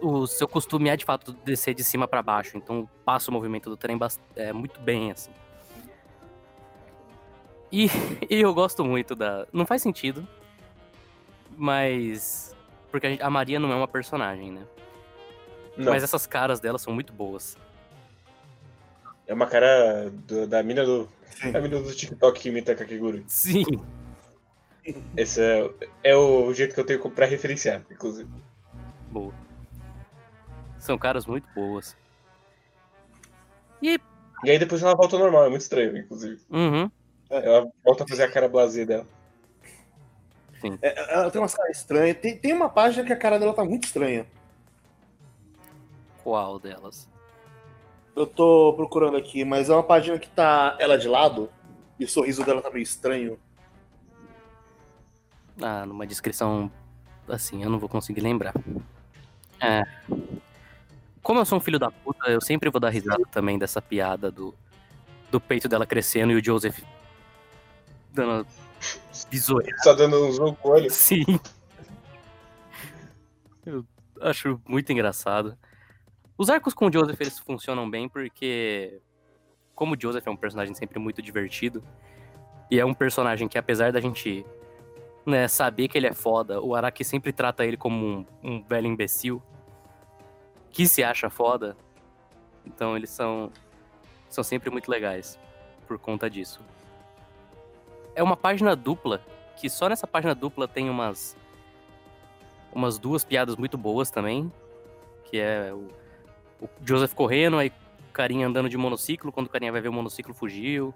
O 0.00 0.26
seu 0.26 0.48
costume 0.48 0.88
é 0.88 0.96
de 0.96 1.04
fato 1.04 1.32
descer 1.44 1.74
de 1.74 1.84
cima 1.84 2.08
pra 2.08 2.22
baixo. 2.22 2.56
Então 2.56 2.88
passa 3.04 3.30
o 3.30 3.34
movimento 3.34 3.68
do 3.68 3.76
trem 3.76 3.98
é, 4.36 4.52
muito 4.52 4.80
bem, 4.80 5.10
assim. 5.10 5.30
E, 7.72 7.86
e 8.30 8.40
eu 8.40 8.52
gosto 8.54 8.84
muito 8.84 9.14
da. 9.16 9.46
Não 9.52 9.64
faz 9.66 9.82
sentido. 9.82 10.26
Mas. 11.56 12.54
Porque 12.90 13.06
a, 13.06 13.10
gente- 13.10 13.22
a 13.22 13.30
Maria 13.30 13.58
não 13.58 13.72
é 13.72 13.74
uma 13.74 13.88
personagem, 13.88 14.52
né? 14.52 14.62
Não, 15.76 15.92
Mas 15.92 16.02
essas 16.02 16.26
caras 16.26 16.60
dela 16.60 16.78
são 16.78 16.92
muito 16.92 17.12
boas. 17.12 17.56
é 19.26 19.32
uma 19.32 19.46
cara 19.46 20.10
do- 20.10 20.46
da 20.46 20.62
mina 20.62 20.84
do. 20.84 21.08
Sim. 21.30 21.50
Da 21.52 21.60
mina 21.60 21.80
do 21.80 21.94
TikTok 21.94 22.38
que 22.40 22.48
imita 22.50 22.74
Kakegurui. 22.74 23.24
Sim. 23.26 23.64
Esse 25.16 25.40
é, 25.40 25.70
é 26.04 26.16
o 26.16 26.52
jeito 26.52 26.74
que 26.74 26.80
eu 26.80 26.84
tenho 26.84 27.10
pra 27.10 27.24
referenciar, 27.24 27.82
inclusive. 27.90 28.28
Boa. 29.10 29.32
São 30.78 30.98
caras 30.98 31.24
muito 31.24 31.46
boas. 31.54 31.96
E. 33.80 33.98
E 34.44 34.50
aí 34.50 34.58
depois 34.58 34.82
ela 34.82 34.94
volta 34.94 35.14
ao 35.16 35.22
normal, 35.22 35.46
é 35.46 35.48
muito 35.48 35.62
estranho, 35.62 35.96
inclusive. 35.96 36.40
Uhum. 36.50 36.90
Ela 37.32 37.66
volta 37.82 38.04
a 38.04 38.06
fazer 38.06 38.24
a 38.24 38.30
cara 38.30 38.48
blasé 38.48 38.84
dela. 38.84 39.06
É, 40.82 41.14
Ela 41.14 41.30
tem 41.30 41.40
umas 41.40 41.54
caras 41.54 41.78
estranhas. 41.78 42.18
Tem, 42.18 42.36
tem 42.36 42.52
uma 42.52 42.68
página 42.68 43.04
que 43.04 43.12
a 43.12 43.16
cara 43.16 43.38
dela 43.38 43.54
tá 43.54 43.64
muito 43.64 43.84
estranha. 43.84 44.26
Qual 46.22 46.58
delas? 46.58 47.08
Eu 48.14 48.26
tô 48.26 48.74
procurando 48.76 49.16
aqui, 49.16 49.44
mas 49.44 49.70
é 49.70 49.72
uma 49.72 49.82
página 49.82 50.18
que 50.18 50.28
tá 50.28 50.76
ela 50.78 50.98
de 50.98 51.08
lado 51.08 51.50
e 51.98 52.04
o 52.04 52.08
sorriso 52.08 52.44
dela 52.44 52.60
tá 52.60 52.70
meio 52.70 52.82
estranho. 52.82 53.38
Ah, 55.60 55.86
numa 55.86 56.06
descrição 56.06 56.70
assim, 57.26 57.62
eu 57.62 57.70
não 57.70 57.78
vou 57.78 57.88
conseguir 57.88 58.20
lembrar. 58.20 58.54
É. 59.58 59.82
Como 61.22 61.40
eu 61.40 61.44
sou 61.46 61.58
um 61.58 61.60
filho 61.60 61.78
da 61.78 61.90
puta, 61.90 62.30
eu 62.30 62.40
sempre 62.40 62.68
vou 62.68 62.80
dar 62.80 62.90
risada 62.90 63.22
também 63.30 63.58
dessa 63.58 63.80
piada 63.80 64.30
do, 64.30 64.54
do 65.30 65.40
peito 65.40 65.68
dela 65.68 65.86
crescendo 65.86 66.32
e 66.32 66.36
o 66.36 66.44
Joseph 66.44 66.82
dando 68.12 68.46
bisoeira. 69.30 69.76
Só 69.82 69.94
dando 69.94 70.24
um 70.24 70.32
zoom 70.32 70.54
com 70.54 70.68
o 70.68 70.72
olho. 70.72 70.90
Sim. 70.90 71.24
Eu 73.64 73.84
acho 74.20 74.60
muito 74.66 74.92
engraçado. 74.92 75.56
Os 76.36 76.50
arcos 76.50 76.74
com 76.74 76.86
o 76.86 76.92
Joseph 76.92 77.20
eles 77.20 77.38
funcionam 77.38 77.88
bem 77.88 78.08
porque, 78.08 79.00
como 79.74 79.94
o 79.94 80.00
Joseph 80.00 80.26
é 80.26 80.30
um 80.30 80.36
personagem 80.36 80.74
sempre 80.74 80.98
muito 80.98 81.22
divertido, 81.22 81.82
e 82.70 82.80
é 82.80 82.84
um 82.84 82.94
personagem 82.94 83.48
que, 83.48 83.58
apesar 83.58 83.92
da 83.92 84.00
gente 84.00 84.44
né, 85.26 85.46
saber 85.46 85.88
que 85.88 85.98
ele 85.98 86.06
é 86.06 86.12
foda, 86.12 86.60
o 86.60 86.74
Araki 86.74 87.04
sempre 87.04 87.32
trata 87.32 87.64
ele 87.64 87.76
como 87.76 88.04
um, 88.04 88.26
um 88.42 88.62
velho 88.62 88.86
imbecil 88.86 89.42
que 90.70 90.88
se 90.88 91.04
acha 91.04 91.28
foda. 91.28 91.76
Então 92.64 92.96
eles 92.96 93.10
são, 93.10 93.52
são 94.28 94.42
sempre 94.42 94.70
muito 94.70 94.90
legais 94.90 95.38
por 95.86 95.98
conta 95.98 96.30
disso. 96.30 96.60
É 98.14 98.22
uma 98.22 98.36
página 98.36 98.76
dupla 98.76 99.20
que 99.56 99.68
só 99.70 99.88
nessa 99.88 100.06
página 100.06 100.34
dupla 100.34 100.66
tem 100.66 100.90
umas 100.90 101.36
umas 102.72 102.98
duas 102.98 103.24
piadas 103.24 103.54
muito 103.56 103.76
boas 103.76 104.10
também, 104.10 104.50
que 105.24 105.38
é 105.38 105.72
o, 105.72 105.88
o 106.64 106.68
Joseph 106.84 107.12
correndo, 107.12 107.58
aí 107.58 107.68
o 107.68 108.12
carinha 108.12 108.46
andando 108.46 108.68
de 108.68 108.78
monociclo, 108.78 109.30
quando 109.30 109.46
o 109.46 109.50
carinha 109.50 109.70
vai 109.70 109.80
ver 109.80 109.88
o 109.88 109.92
monociclo 109.92 110.32
fugiu. 110.32 110.94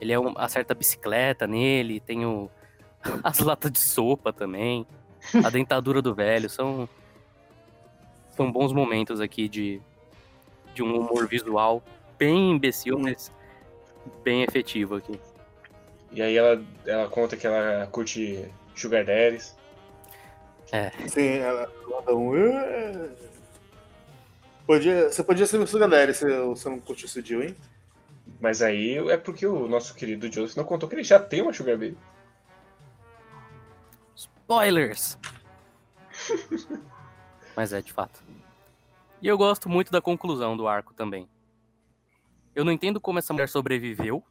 Ele 0.00 0.12
é 0.12 0.18
um, 0.18 0.34
acerta 0.36 0.72
a 0.72 0.76
bicicleta 0.76 1.46
nele, 1.46 2.00
tem 2.00 2.26
o, 2.26 2.50
as 3.22 3.38
latas 3.38 3.70
de 3.70 3.78
sopa 3.78 4.32
também, 4.32 4.84
a 5.44 5.50
dentadura 5.50 6.02
do 6.02 6.14
velho, 6.14 6.50
são 6.50 6.88
são 8.30 8.50
bons 8.50 8.72
momentos 8.72 9.20
aqui 9.20 9.48
de 9.48 9.80
de 10.74 10.82
um 10.82 10.98
humor 10.98 11.26
visual 11.26 11.82
bem 12.18 12.52
imbecil, 12.52 12.98
mas 12.98 13.32
bem 14.22 14.42
efetivo 14.42 14.96
aqui. 14.96 15.18
E 16.12 16.20
aí 16.20 16.36
ela, 16.36 16.62
ela 16.86 17.08
conta 17.08 17.36
que 17.36 17.46
ela 17.46 17.86
curte 17.86 18.50
Sugar 18.74 19.04
Daddies. 19.04 19.56
Sim, 21.08 21.38
ela, 21.38 21.70
ela 21.88 22.02
dá 22.02 22.14
um. 22.14 23.10
Podia, 24.66 25.10
você 25.10 25.22
podia 25.22 25.46
ser 25.46 25.58
no 25.58 25.66
Sugar 25.66 25.88
Daddy 25.88 26.14
se 26.14 26.24
você 26.40 26.68
não 26.68 26.80
curtisse 26.80 27.18
o 27.18 27.24
Jill, 27.24 27.42
hein? 27.42 27.56
Mas 28.40 28.62
aí 28.62 28.96
é 29.08 29.16
porque 29.16 29.46
o 29.46 29.68
nosso 29.68 29.94
querido 29.94 30.32
Joseph 30.32 30.56
não 30.56 30.64
contou 30.64 30.88
que 30.88 30.94
ele 30.94 31.04
já 31.04 31.18
tem 31.18 31.42
uma 31.42 31.52
Sugar 31.52 31.76
Baby. 31.76 31.98
Spoilers! 34.14 35.18
Mas 37.56 37.72
é, 37.72 37.80
de 37.80 37.92
fato. 37.92 38.22
E 39.20 39.28
eu 39.28 39.36
gosto 39.36 39.68
muito 39.68 39.92
da 39.92 40.00
conclusão 40.00 40.56
do 40.56 40.66
arco 40.66 40.94
também. 40.94 41.28
Eu 42.54 42.64
não 42.64 42.72
entendo 42.72 43.00
como 43.00 43.18
essa 43.18 43.32
mulher 43.32 43.48
sobreviveu, 43.48 44.24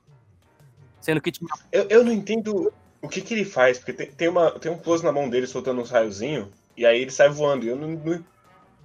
sendo 1.02 1.22
que 1.22 1.32
tinha. 1.32 1.50
Eu, 1.72 1.88
eu 1.90 2.04
não 2.04 2.12
entendo 2.12 2.72
o 3.02 3.08
que, 3.08 3.22
que 3.22 3.34
ele 3.34 3.46
faz, 3.46 3.78
porque 3.78 3.94
tem, 3.94 4.12
tem, 4.12 4.28
uma, 4.28 4.52
tem 4.52 4.72
um 4.72 4.78
close 4.78 5.04
na 5.04 5.12
mão 5.12 5.30
dele 5.30 5.48
soltando 5.48 5.82
uns 5.82 5.90
raiozinhos, 5.90 6.48
e 6.76 6.86
aí 6.86 7.02
ele 7.02 7.12
sai 7.12 7.30
voando. 7.30 7.66
E 7.66 7.70
eu 7.70 7.76
não, 7.76 7.88
não- 7.90 8.26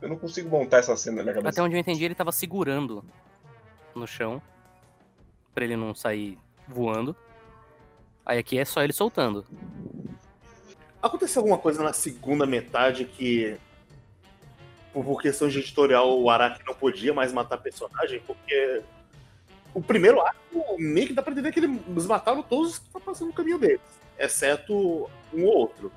eu 0.02 0.08
não 0.08 0.16
consigo 0.16 0.48
montar 0.50 0.78
essa 0.78 0.94
cena 0.96 1.16
na 1.18 1.22
minha 1.22 1.34
cabeça. 1.34 1.50
Até 1.50 1.62
onde 1.62 1.74
eu 1.76 1.80
entendi, 1.80 2.04
ele 2.04 2.14
tava 2.14 2.30
segurando 2.32 3.02
no 3.94 4.06
chão 4.06 4.42
pra 5.54 5.64
ele 5.64 5.76
não 5.76 5.94
sair 5.94 6.38
voando. 6.68 7.16
Aí 8.26 8.38
aqui 8.38 8.58
é 8.58 8.64
só 8.64 8.82
ele 8.82 8.92
soltando. 8.92 9.46
Aconteceu 11.00 11.40
alguma 11.40 11.58
coisa 11.58 11.82
na 11.82 11.92
segunda 11.92 12.44
metade 12.46 13.04
que, 13.04 13.56
por 14.92 15.20
questão 15.20 15.48
de 15.48 15.58
editorial, 15.58 16.18
o 16.20 16.30
Araki 16.30 16.60
não 16.66 16.74
podia 16.74 17.12
mais 17.12 17.32
matar 17.32 17.58
personagem, 17.58 18.20
porque 18.26 18.82
o 19.74 19.82
primeiro 19.82 20.20
arco, 20.20 20.76
meio 20.78 21.08
que 21.08 21.12
dá 21.12 21.22
pra 21.22 21.32
entender 21.32 21.52
que 21.52 21.58
eles 21.58 22.06
mataram 22.06 22.42
todos 22.42 22.78
que 22.78 22.86
estavam 22.86 23.04
passando 23.04 23.28
no 23.28 23.34
caminho 23.34 23.58
deles, 23.58 23.80
exceto 24.16 25.10
um 25.32 25.44
ou 25.44 25.56
outro. 25.56 25.92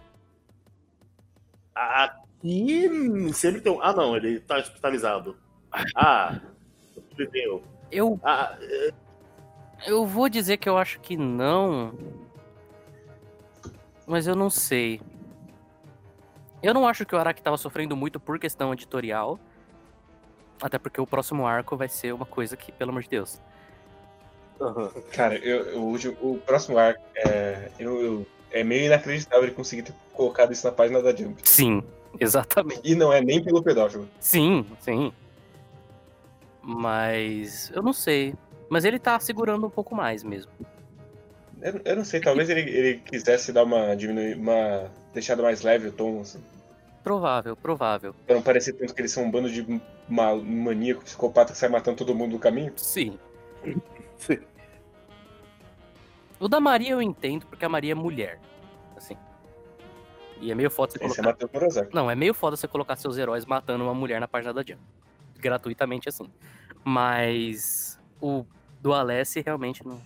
Aqui 1.73 2.89
sempre 3.33 3.61
tem 3.61 3.71
um. 3.71 3.81
Ah, 3.81 3.93
não, 3.93 4.15
ele 4.17 4.39
tá 4.39 4.57
hospitalizado. 4.57 5.37
Ah, 5.95 6.39
sobreviveu. 6.93 7.63
Eu, 7.91 8.19
Ah, 8.23 8.57
eu 9.85 10.05
vou 10.05 10.27
dizer 10.27 10.57
que 10.57 10.67
eu 10.67 10.77
acho 10.77 10.99
que 10.99 11.15
não. 11.15 11.93
Mas 14.07 14.25
eu 14.25 14.35
não 14.35 14.49
sei. 14.49 14.99
Eu 16.63 16.73
não 16.73 16.87
acho 16.87 17.05
que 17.05 17.15
o 17.15 17.19
Araki 17.19 17.43
tava 17.43 17.57
sofrendo 17.57 17.95
muito 17.95 18.19
por 18.19 18.39
questão 18.39 18.73
editorial. 18.73 19.39
Até 20.59 20.79
porque 20.79 20.99
o 20.99 21.05
próximo 21.05 21.45
arco 21.45 21.77
vai 21.77 21.87
ser 21.87 22.13
uma 22.13 22.25
coisa 22.25 22.57
que, 22.57 22.71
pelo 22.71 22.89
amor 22.89 23.03
de 23.03 23.09
Deus. 23.09 23.39
Aham. 24.61 24.91
Cara, 25.11 25.35
eu, 25.37 25.65
eu- 25.71 25.79
o, 25.79 25.85
último- 25.89 26.17
o 26.21 26.37
próximo 26.39 26.77
arco 26.77 27.01
é, 27.15 27.69
eu, 27.79 28.01
eu- 28.01 28.27
é 28.51 28.63
meio 28.63 28.85
inacreditável 28.85 29.43
ele 29.45 29.53
conseguir 29.53 29.83
ter 29.83 29.93
colocado 30.13 30.51
isso 30.53 30.65
na 30.65 30.71
página 30.73 31.01
da 31.01 31.13
Jump. 31.15 31.39
Sim, 31.43 31.83
exatamente. 32.19 32.81
E 32.83 32.95
não 32.95 33.11
é 33.13 33.21
nem 33.21 33.43
pelo 33.43 33.61
pedófilo. 33.61 34.07
Sim, 34.19 34.65
sim. 34.79 35.11
Mas 36.61 37.71
eu 37.73 37.81
não 37.81 37.93
sei. 37.93 38.33
Mas 38.69 38.83
ele 38.83 38.99
tá 38.99 39.19
segurando 39.19 39.65
um 39.65 39.69
pouco 39.69 39.95
mais 39.95 40.23
mesmo. 40.23 40.51
Eu, 41.61 41.81
eu 41.85 41.95
não 41.95 42.03
sei, 42.05 42.19
talvez 42.19 42.49
ele, 42.49 42.61
ele 42.61 42.97
quisesse 42.99 43.51
dar 43.51 43.63
uma 43.63 43.95
diminuir, 43.95 44.35
uma 44.35 44.91
deixada 45.13 45.41
mais 45.41 45.61
leve 45.61 45.87
o 45.87 45.91
tom, 45.91 46.21
assim. 46.21 46.39
provável, 47.03 47.55
provável. 47.55 48.13
Pra 48.25 48.35
não 48.35 48.41
parecer 48.43 48.73
tanto 48.73 48.93
que 48.93 49.01
eles 49.01 49.11
são 49.11 49.23
um 49.23 49.31
bando 49.31 49.49
de 49.49 49.65
ma- 50.07 50.35
maníaco, 50.35 51.03
psicopata 51.03 51.53
que 51.53 51.57
sai 51.57 51.69
matando 51.69 51.97
todo 51.97 52.13
mundo 52.13 52.33
no 52.33 52.39
caminho. 52.39 52.73
Sim. 52.75 53.17
Sim. 54.17 54.39
O 56.39 56.47
da 56.47 56.59
Maria 56.59 56.91
eu 56.91 57.01
entendo, 57.01 57.45
porque 57.47 57.65
a 57.65 57.69
Maria 57.69 57.93
é 57.93 57.95
mulher. 57.95 58.39
Assim. 58.95 59.17
E 60.39 60.51
é 60.51 60.55
meio 60.55 60.69
foda 60.69 60.91
você 60.93 60.99
colocar. 60.99 61.47
Murasaki. 61.53 61.95
Não, 61.95 62.11
é 62.11 62.15
meio 62.15 62.33
foda 62.33 62.55
você 62.55 62.67
colocar 62.67 62.95
seus 62.95 63.17
heróis 63.17 63.45
matando 63.45 63.83
uma 63.83 63.93
mulher 63.93 64.19
na 64.19 64.27
página 64.27 64.53
da 64.53 64.61
Jump. 64.61 64.81
Gratuitamente 65.39 66.07
assim. 66.09 66.31
Mas 66.83 67.99
o 68.21 68.45
do 68.81 68.93
Alessi 68.93 69.41
realmente 69.41 69.85
não. 69.85 70.01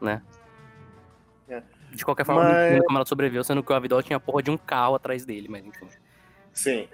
Né? 0.00 0.22
É. 1.48 1.62
De 1.92 2.04
qualquer 2.04 2.24
forma, 2.24 2.44
Mas- 2.44 2.52
não 2.52 2.66
entendo 2.68 2.84
como 2.84 2.98
ela 2.98 3.06
sobreviveu, 3.06 3.42
sendo 3.42 3.62
que 3.62 3.72
o 3.72 3.74
Avidol 3.74 4.02
tinha 4.02 4.16
a 4.16 4.20
porra 4.20 4.42
de 4.42 4.50
um 4.50 4.56
carro 4.56 4.94
atrás 4.94 5.24
dele, 5.24 5.48
mas 5.48 5.64
enfim. 5.64 5.88
Sim. 6.52 6.88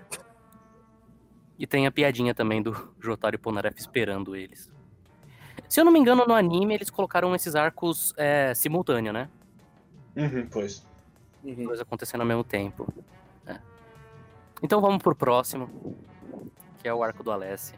E 1.59 1.67
tem 1.67 1.87
a 1.87 1.93
piadinha 1.93 2.35
também 2.35 2.63
do 2.63 2.95
Jotaro 3.01 3.35
e 3.35 3.39
Polnareff 3.39 3.79
esperando 3.79 4.35
eles. 4.35 4.71
Se 5.69 5.81
eu 5.81 5.85
não 5.85 5.93
me 5.93 5.99
engano, 5.99 6.25
no 6.27 6.35
anime 6.35 6.75
eles 6.75 6.91
colocaram 6.91 7.35
esses 7.35 7.55
arcos 7.55 8.15
é, 8.17 8.55
simultâneo, 8.55 9.13
né? 9.13 9.29
Uhum, 10.17 10.47
pois. 10.51 10.87
Uhum. 11.43 11.65
Coisa 11.67 11.83
acontecendo 11.83 12.21
ao 12.21 12.27
mesmo 12.27 12.45
tempo. 12.45 12.93
É. 13.47 13.59
Então 14.63 14.81
vamos 14.81 15.03
pro 15.03 15.15
próximo, 15.15 15.97
que 16.79 16.89
é 16.89 16.95
o 16.95 17.03
arco 17.03 17.23
do 17.23 17.31
Alessi. 17.31 17.75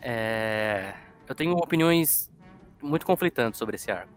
É, 0.00 0.94
Eu 1.28 1.34
tenho 1.34 1.52
opiniões 1.54 2.30
muito 2.80 3.04
conflitantes 3.04 3.58
sobre 3.58 3.76
esse 3.76 3.90
arco. 3.90 4.12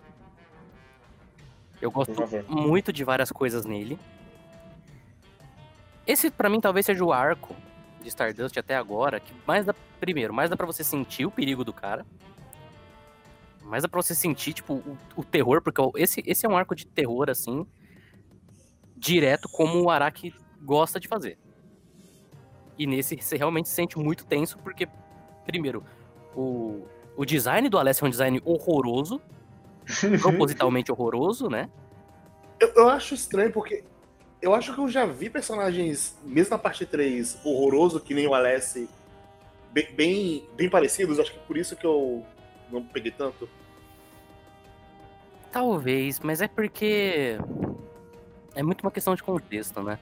Eu 1.81 1.89
gosto 1.89 2.13
muito 2.47 2.91
de 2.93 3.03
várias 3.03 3.31
coisas 3.31 3.65
nele. 3.65 3.97
Esse, 6.05 6.29
pra 6.29 6.49
mim, 6.49 6.59
talvez 6.59 6.85
seja 6.85 7.03
o 7.03 7.13
arco 7.13 7.55
de 8.01 8.07
Stardust 8.09 8.57
até 8.57 8.75
agora, 8.75 9.19
que 9.19 9.33
mais 9.45 9.65
dá, 9.65 9.73
primeiro, 9.99 10.33
mais 10.33 10.49
dá 10.49 10.57
pra 10.57 10.65
você 10.65 10.83
sentir 10.83 11.25
o 11.25 11.31
perigo 11.31 11.63
do 11.63 11.73
cara. 11.73 12.05
Mais 13.63 13.83
dá 13.83 13.89
pra 13.89 14.01
você 14.01 14.15
sentir, 14.15 14.53
tipo, 14.53 14.73
o, 14.73 14.97
o 15.15 15.23
terror, 15.23 15.61
porque 15.61 15.81
esse, 15.95 16.23
esse 16.25 16.45
é 16.45 16.49
um 16.49 16.57
arco 16.57 16.75
de 16.75 16.87
terror, 16.87 17.29
assim, 17.29 17.65
direto 18.95 19.47
como 19.49 19.81
o 19.81 19.89
Araki 19.89 20.33
gosta 20.61 20.99
de 20.99 21.07
fazer. 21.07 21.37
E 22.77 22.87
nesse 22.87 23.15
você 23.15 23.37
realmente 23.37 23.69
se 23.69 23.75
sente 23.75 23.99
muito 23.99 24.25
tenso, 24.25 24.57
porque, 24.59 24.87
primeiro, 25.45 25.83
o, 26.35 26.87
o 27.15 27.25
design 27.25 27.67
do 27.69 27.77
Alessio 27.77 28.05
é 28.05 28.07
um 28.07 28.11
design 28.11 28.41
horroroso, 28.45 29.21
propositalmente 30.21 30.91
horroroso, 30.91 31.49
né? 31.49 31.69
Eu, 32.59 32.73
eu 32.75 32.89
acho 32.89 33.13
estranho 33.13 33.51
porque 33.51 33.83
eu 34.41 34.53
acho 34.53 34.73
que 34.73 34.79
eu 34.79 34.87
já 34.89 35.05
vi 35.05 35.29
personagens, 35.29 36.17
mesmo 36.23 36.51
na 36.51 36.57
parte 36.57 36.85
3, 36.85 37.37
horroroso, 37.43 37.99
que 37.99 38.13
nem 38.13 38.27
o 38.27 38.33
Alessi, 38.33 38.89
bem, 39.71 39.87
bem, 39.93 40.45
bem 40.55 40.69
parecidos. 40.69 41.19
Acho 41.19 41.33
que 41.33 41.39
por 41.39 41.57
isso 41.57 41.75
que 41.75 41.85
eu 41.85 42.25
não 42.71 42.83
peguei 42.83 43.11
tanto. 43.11 43.49
Talvez, 45.51 46.19
mas 46.19 46.41
é 46.41 46.47
porque 46.47 47.37
é 48.55 48.61
muito 48.63 48.81
uma 48.81 48.91
questão 48.91 49.15
de 49.15 49.23
contexto, 49.23 49.81
né? 49.81 49.97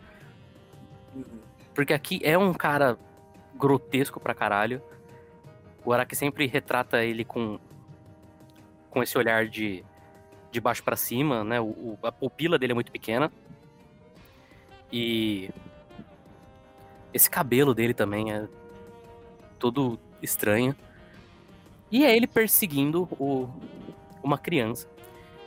Porque 1.73 1.93
aqui 1.93 2.19
é 2.23 2.37
um 2.37 2.53
cara 2.53 2.97
grotesco 3.55 4.19
pra 4.19 4.33
caralho. 4.33 4.81
O 5.85 5.93
Araki 5.93 6.15
sempre 6.15 6.45
retrata 6.47 7.03
ele 7.03 7.23
com 7.23 7.59
com 8.89 9.01
esse 9.03 9.17
olhar 9.17 9.47
de 9.47 9.83
de 10.51 10.59
baixo 10.61 10.83
pra 10.83 10.95
cima, 10.95 11.43
né? 11.43 11.59
O- 11.61 11.97
a 12.03 12.11
pupila 12.11 12.57
dele 12.57 12.71
é 12.71 12.75
muito 12.75 12.91
pequena. 12.91 13.31
E 14.91 15.49
esse 17.13 17.29
cabelo 17.29 17.73
dele 17.73 17.93
também 17.93 18.31
é 18.31 18.47
todo 19.59 19.99
estranho. 20.21 20.75
E 21.91 22.05
é 22.05 22.15
ele 22.15 22.27
perseguindo 22.27 23.03
o, 23.19 23.49
uma 24.23 24.37
criança. 24.37 24.87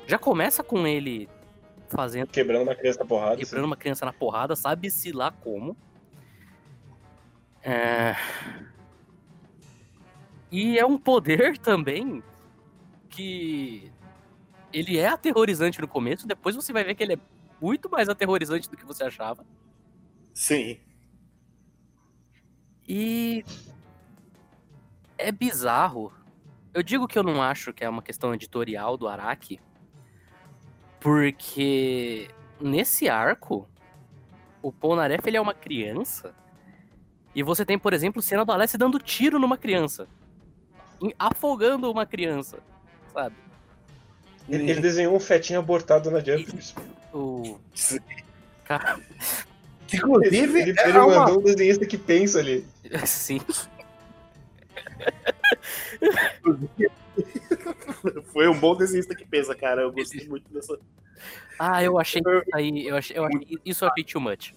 Já 0.06 0.18
começa 0.18 0.62
com 0.62 0.86
ele 0.86 1.28
fazendo 1.88 2.28
Quebrando 2.28 2.62
uma 2.62 2.74
criança 2.74 3.00
na 3.00 3.04
porrada. 3.04 3.36
quebrando 3.36 3.64
uma 3.64 3.76
criança 3.76 4.06
na 4.06 4.12
porrada, 4.12 4.56
sabe-se 4.56 5.12
lá 5.12 5.30
como. 5.30 5.76
É... 7.62 8.16
E 10.50 10.78
é 10.78 10.86
um 10.86 10.98
poder 10.98 11.58
também 11.58 12.22
que 13.08 13.90
ele 14.72 14.98
é 14.98 15.08
aterrorizante 15.08 15.80
no 15.80 15.88
começo, 15.88 16.26
depois 16.26 16.54
você 16.54 16.72
vai 16.72 16.84
ver 16.84 16.94
que 16.94 17.02
ele 17.02 17.14
é 17.14 17.18
muito 17.60 17.90
mais 17.90 18.08
aterrorizante 18.08 18.68
do 18.68 18.76
que 18.76 18.84
você 18.84 19.04
achava. 19.04 19.44
Sim. 20.32 20.78
E 22.88 23.44
é 25.18 25.30
bizarro. 25.30 26.12
Eu 26.72 26.82
digo 26.82 27.06
que 27.06 27.18
eu 27.18 27.22
não 27.22 27.42
acho 27.42 27.72
que 27.72 27.84
é 27.84 27.88
uma 27.88 28.02
questão 28.02 28.34
editorial 28.34 28.96
do 28.96 29.08
Araki, 29.08 29.60
porque 31.00 32.28
nesse 32.60 33.08
arco 33.08 33.68
o 34.62 34.70
Polnareff 34.70 35.26
ele 35.28 35.36
é 35.36 35.40
uma 35.40 35.54
criança 35.54 36.34
e 37.34 37.42
você 37.42 37.64
tem, 37.64 37.78
por 37.78 37.92
exemplo, 37.92 38.20
cena 38.20 38.44
do 38.44 38.52
Alessi 38.52 38.76
dando 38.76 38.98
tiro 38.98 39.38
numa 39.38 39.56
criança, 39.56 40.08
afogando 41.18 41.90
uma 41.90 42.04
criança, 42.04 42.58
sabe? 43.12 43.36
Ele, 44.48 44.70
ele 44.70 44.80
desenhou 44.80 45.14
um 45.14 45.20
fetinho 45.20 45.60
abortado 45.60 46.10
na 46.10 46.18
Jump. 46.18 46.44
O 47.12 47.58
cara, 48.64 48.98
Inclusive, 49.92 50.60
Ele, 50.60 50.74
é 50.78 50.88
ele 50.88 50.98
uma- 50.98 51.18
mandou 51.20 51.40
um 51.40 51.42
desenhista 51.42 51.84
que 51.84 51.98
pensa 51.98 52.38
ali. 52.38 52.64
sim, 53.04 53.40
foi 58.32 58.48
um 58.48 58.58
bom 58.58 58.74
desenhista 58.76 59.14
que 59.14 59.24
pensa, 59.26 59.54
cara. 59.54 59.82
Eu 59.82 59.92
gostei 59.92 60.26
muito 60.28 60.50
dessa. 60.52 60.78
ah, 61.58 61.82
eu 61.82 61.98
achei 61.98 62.20
isso 62.20 62.42
aí, 62.54 62.86
eu 62.86 62.96
achei, 62.96 63.18
eu 63.18 63.24
achei 63.24 63.58
isso 63.64 63.84
eu 63.84 63.88
achei 63.90 64.04
too 64.04 64.20
much. 64.20 64.52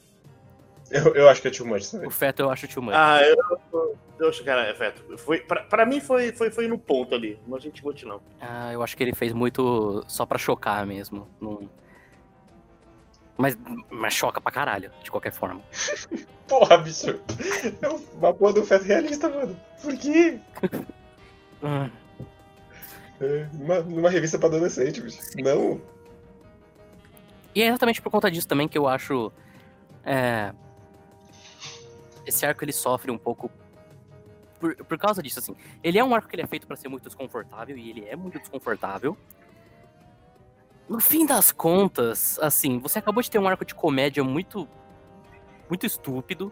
Eu, 0.92 1.16
eu 1.16 1.30
acho 1.30 1.42
que 1.42 1.48
é 1.48 1.52
too 1.52 1.66
much 1.66 1.89
também. 1.89 2.08
O 2.08 2.12
feto 2.12 2.42
eu 2.42 2.50
acho 2.52 2.68
too 2.68 2.84
much. 2.84 2.94
Ah, 2.96 3.20
eu, 3.24 3.98
eu, 4.20 4.30
acho, 4.30 4.44
cara, 4.44 4.68
é 4.68 4.76
feto. 4.76 5.18
Foi, 5.18 5.39
pra, 5.39 5.63
pra 5.63 5.86
mim 5.86 6.00
foi, 6.00 6.32
foi, 6.34 6.52
foi 6.52 6.68
no 6.68 6.78
ponto 6.78 7.16
ali. 7.16 7.39
Não 7.48 7.58
a 7.58 7.60
gente 7.60 7.82
bote, 7.82 8.06
não. 8.06 8.22
Ah, 8.39 8.72
eu 8.72 8.84
acho 8.84 8.96
que 8.96 9.02
ele 9.02 9.16
fez 9.16 9.34
muito 9.34 10.04
só 10.08 10.26
pra 10.26 10.38
chocar 10.38 10.86
mesmo. 10.86 11.28
Não... 11.42 11.68
Mas, 13.38 13.58
mas 13.89 14.13
choca 14.13 14.39
pra 14.39 14.52
caralho, 14.52 14.91
de 15.04 15.10
qualquer 15.10 15.32
forma. 15.32 15.62
Porra, 16.48 16.78
bicho. 16.78 17.19
É 17.82 17.88
uma 18.17 18.34
porra 18.34 18.54
do 18.54 18.65
feto 18.65 18.84
realista, 18.86 19.30
mano. 19.30 19.60
Por 19.82 19.98
quê? 19.98 20.39
Ah, 21.65 21.89
É, 23.22 23.48
numa, 23.54 23.80
numa 23.80 24.10
revista 24.10 24.38
pra 24.38 24.50
adolescente, 24.50 25.00
bicho. 25.00 25.17
Não. 25.41 25.80
E 27.56 27.62
é 27.63 27.67
exatamente 27.67 28.02
por 28.02 28.12
conta 28.12 28.30
disso 28.30 28.46
também 28.46 28.67
que 28.67 28.78
eu 28.78 28.86
acho. 28.86 29.32
é, 30.04 30.52
Esse 32.26 32.46
arco 32.46 32.65
ele 32.65 32.74
sofre 32.74 33.12
um 33.12 33.17
pouco. 33.17 33.50
Por, 34.60 34.76
por 34.76 34.98
causa 34.98 35.24
disso, 35.24 35.39
assim. 35.39 35.56
Ele 35.82 35.98
é 35.98 36.04
um 36.04 36.13
arco 36.13 36.28
que 36.28 36.36
ele 36.36 36.41
é 36.43 36.48
feito 36.48 36.67
pra 36.67 36.76
ser 36.76 36.89
muito 36.89 37.04
desconfortável, 37.06 37.78
e 37.78 37.89
ele 37.89 38.06
é 38.10 38.15
muito 38.17 38.38
desconfortável. 38.39 39.17
No 40.88 41.00
fim 41.00 41.26
das 41.26 41.52
contas, 41.52 42.38
assim, 42.39 42.80
você 42.80 43.00
acabou 43.00 43.24
de 43.24 43.32
ter 43.32 43.39
um 43.39 43.48
arco 43.48 43.65
de 43.65 43.74
comédia 43.74 44.24
muito. 44.24 44.67
muito 45.69 45.86
estúpido. 45.86 46.52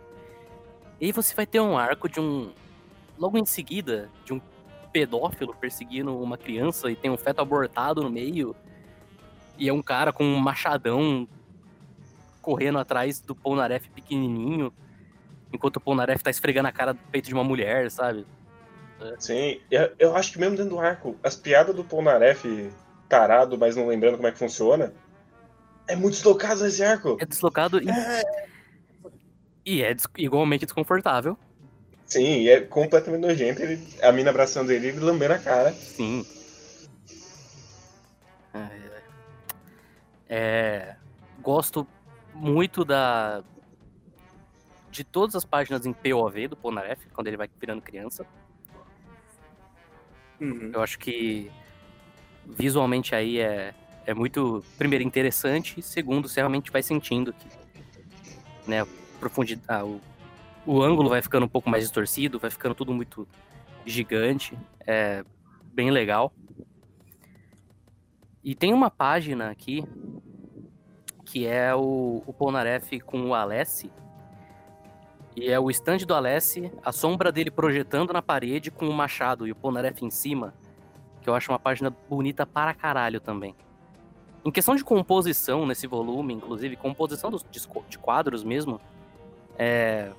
E 0.99 1.05
aí 1.05 1.11
você 1.11 1.33
vai 1.35 1.45
ter 1.45 1.59
um 1.59 1.77
arco 1.77 2.07
de 2.07 2.19
um. 2.19 2.51
Logo 3.17 3.37
em 3.37 3.45
seguida, 3.45 4.09
de 4.25 4.33
um 4.33 4.41
pedófilo 4.91 5.53
perseguindo 5.53 6.17
uma 6.17 6.37
criança 6.37 6.89
e 6.91 6.95
tem 6.95 7.11
um 7.11 7.17
feto 7.17 7.39
abortado 7.39 8.01
no 8.01 8.09
meio. 8.09 8.55
E 9.57 9.69
é 9.69 9.73
um 9.73 9.81
cara 9.81 10.11
com 10.11 10.23
um 10.23 10.39
machadão 10.39 11.27
correndo 12.41 12.79
atrás 12.79 13.19
do 13.19 13.35
Polnareff 13.35 13.89
pequenininho, 13.89 14.73
enquanto 15.53 15.77
o 15.77 15.81
Polnareff 15.81 16.23
tá 16.23 16.31
esfregando 16.31 16.67
a 16.67 16.71
cara 16.71 16.93
do 16.93 16.99
peito 17.11 17.27
de 17.27 17.33
uma 17.33 17.43
mulher, 17.43 17.91
sabe? 17.91 18.25
Sim, 19.19 19.59
eu, 19.69 19.91
eu 19.99 20.15
acho 20.15 20.33
que 20.33 20.39
mesmo 20.39 20.57
dentro 20.57 20.71
do 20.71 20.79
arco, 20.79 21.15
as 21.23 21.35
piadas 21.35 21.75
do 21.75 21.83
Polnareff 21.83 22.71
tarado, 23.11 23.57
mas 23.57 23.75
não 23.75 23.87
lembrando 23.87 24.15
como 24.15 24.27
é 24.27 24.31
que 24.31 24.39
funciona, 24.39 24.93
é 25.85 25.95
muito 25.97 26.13
deslocado 26.13 26.63
nesse 26.63 26.81
arco. 26.81 27.17
É 27.19 27.25
deslocado 27.25 27.79
e, 27.83 27.85
e 29.65 29.83
é 29.83 29.93
des- 29.93 30.07
igualmente 30.17 30.65
desconfortável. 30.65 31.37
Sim, 32.05 32.41
e 32.41 32.49
é 32.49 32.61
completamente 32.61 33.21
nojento. 33.21 33.61
Ele, 33.61 33.85
a 34.01 34.11
mina 34.13 34.29
abraçando 34.29 34.71
ele 34.71 34.87
e 34.87 34.91
lambendo 34.93 35.33
a 35.33 35.39
cara. 35.39 35.73
Sim. 35.73 36.25
É, 38.53 39.01
é, 40.29 40.95
gosto 41.41 41.85
muito 42.33 42.85
da 42.85 43.43
de 44.89 45.03
todas 45.05 45.35
as 45.35 45.45
páginas 45.45 45.85
em 45.85 45.93
POV 45.93 46.49
do 46.49 46.57
Polnareff, 46.57 47.07
quando 47.13 47.27
ele 47.27 47.37
vai 47.37 47.49
virando 47.59 47.81
criança. 47.81 48.25
Uhum. 50.39 50.71
Eu 50.73 50.81
acho 50.81 50.99
que 50.99 51.49
visualmente 52.57 53.15
aí 53.15 53.39
é, 53.39 53.73
é 54.05 54.13
muito, 54.13 54.63
primeiro, 54.77 55.03
interessante, 55.03 55.81
segundo, 55.81 56.27
você 56.27 56.39
realmente 56.39 56.71
vai 56.71 56.83
sentindo 56.83 57.33
que, 57.33 57.47
né, 58.67 58.85
profundidade, 59.19 59.83
o, 59.83 60.01
o 60.65 60.81
ângulo 60.81 61.09
vai 61.09 61.21
ficando 61.21 61.45
um 61.45 61.49
pouco 61.49 61.69
mais 61.69 61.83
distorcido, 61.83 62.39
vai 62.39 62.51
ficando 62.51 62.75
tudo 62.75 62.93
muito 62.93 63.27
gigante, 63.85 64.57
é 64.85 65.23
bem 65.73 65.91
legal. 65.91 66.33
E 68.43 68.55
tem 68.55 68.73
uma 68.73 68.89
página 68.89 69.49
aqui 69.49 69.83
que 71.31 71.47
é 71.47 71.73
o, 71.73 72.21
o 72.25 72.33
Polnareff 72.33 72.99
com 72.99 73.29
o 73.29 73.33
Alessi. 73.33 73.89
E 75.33 75.49
é 75.49 75.57
o 75.57 75.71
stand 75.71 75.99
do 75.99 76.13
Alessi, 76.13 76.69
a 76.83 76.91
sombra 76.91 77.31
dele 77.31 77.49
projetando 77.49 78.11
na 78.11 78.21
parede 78.21 78.69
com 78.69 78.89
o 78.89 78.93
machado 78.93 79.47
e 79.47 79.51
o 79.51 79.55
Polnareff 79.55 80.03
em 80.03 80.09
cima. 80.09 80.53
Que 81.21 81.29
eu 81.29 81.35
acho 81.35 81.51
uma 81.51 81.59
página 81.59 81.95
bonita 82.09 82.45
para 82.45 82.73
caralho 82.73 83.19
também. 83.19 83.55
Em 84.43 84.51
questão 84.51 84.75
de 84.75 84.83
composição 84.83 85.65
nesse 85.67 85.85
volume, 85.85 86.33
inclusive, 86.33 86.75
composição 86.75 87.29
dos, 87.29 87.45
de, 87.87 87.97
quadros 87.99 88.43
mesmo, 88.43 88.81
é, 89.57 90.11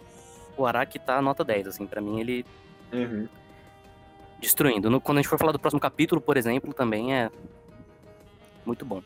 o 0.57 0.65
Araki 0.65 0.99
tá 0.99 1.21
nota 1.21 1.43
10, 1.43 1.67
assim, 1.67 1.87
pra 1.87 2.01
mim 2.01 2.21
ele 2.21 2.47
Uhum. 2.93 3.27
destruindo. 4.39 4.89
No- 4.89 5.01
quando 5.01 5.19
a 5.19 5.23
gente 5.23 5.29
for 5.29 5.39
falar 5.39 5.51
do 5.53 5.59
próximo 5.59 5.81
capítulo, 5.81 6.21
por 6.21 6.37
exemplo, 6.37 6.73
também 6.73 7.15
é 7.17 7.31
muito 8.65 8.85
bom. 8.85 9.03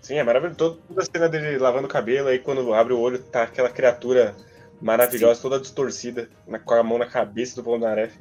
Sim, 0.00 0.14
é 0.14 0.24
maravilhoso. 0.24 0.56
Toda 0.56 1.02
a 1.02 1.04
cena 1.04 1.28
dele 1.28 1.58
lavando 1.58 1.86
o 1.86 1.90
cabelo, 1.90 2.28
aí 2.28 2.38
quando 2.38 2.72
abre 2.72 2.94
o 2.94 2.98
olho, 2.98 3.22
tá 3.22 3.42
aquela 3.42 3.68
criatura 3.68 4.34
maravilhosa, 4.80 5.42
toda 5.42 5.60
distorcida, 5.60 6.30
na- 6.46 6.58
com 6.58 6.72
a 6.72 6.82
mão 6.82 6.96
na 6.96 7.06
cabeça 7.06 7.56
do 7.56 7.62
Polnareff. 7.64 8.18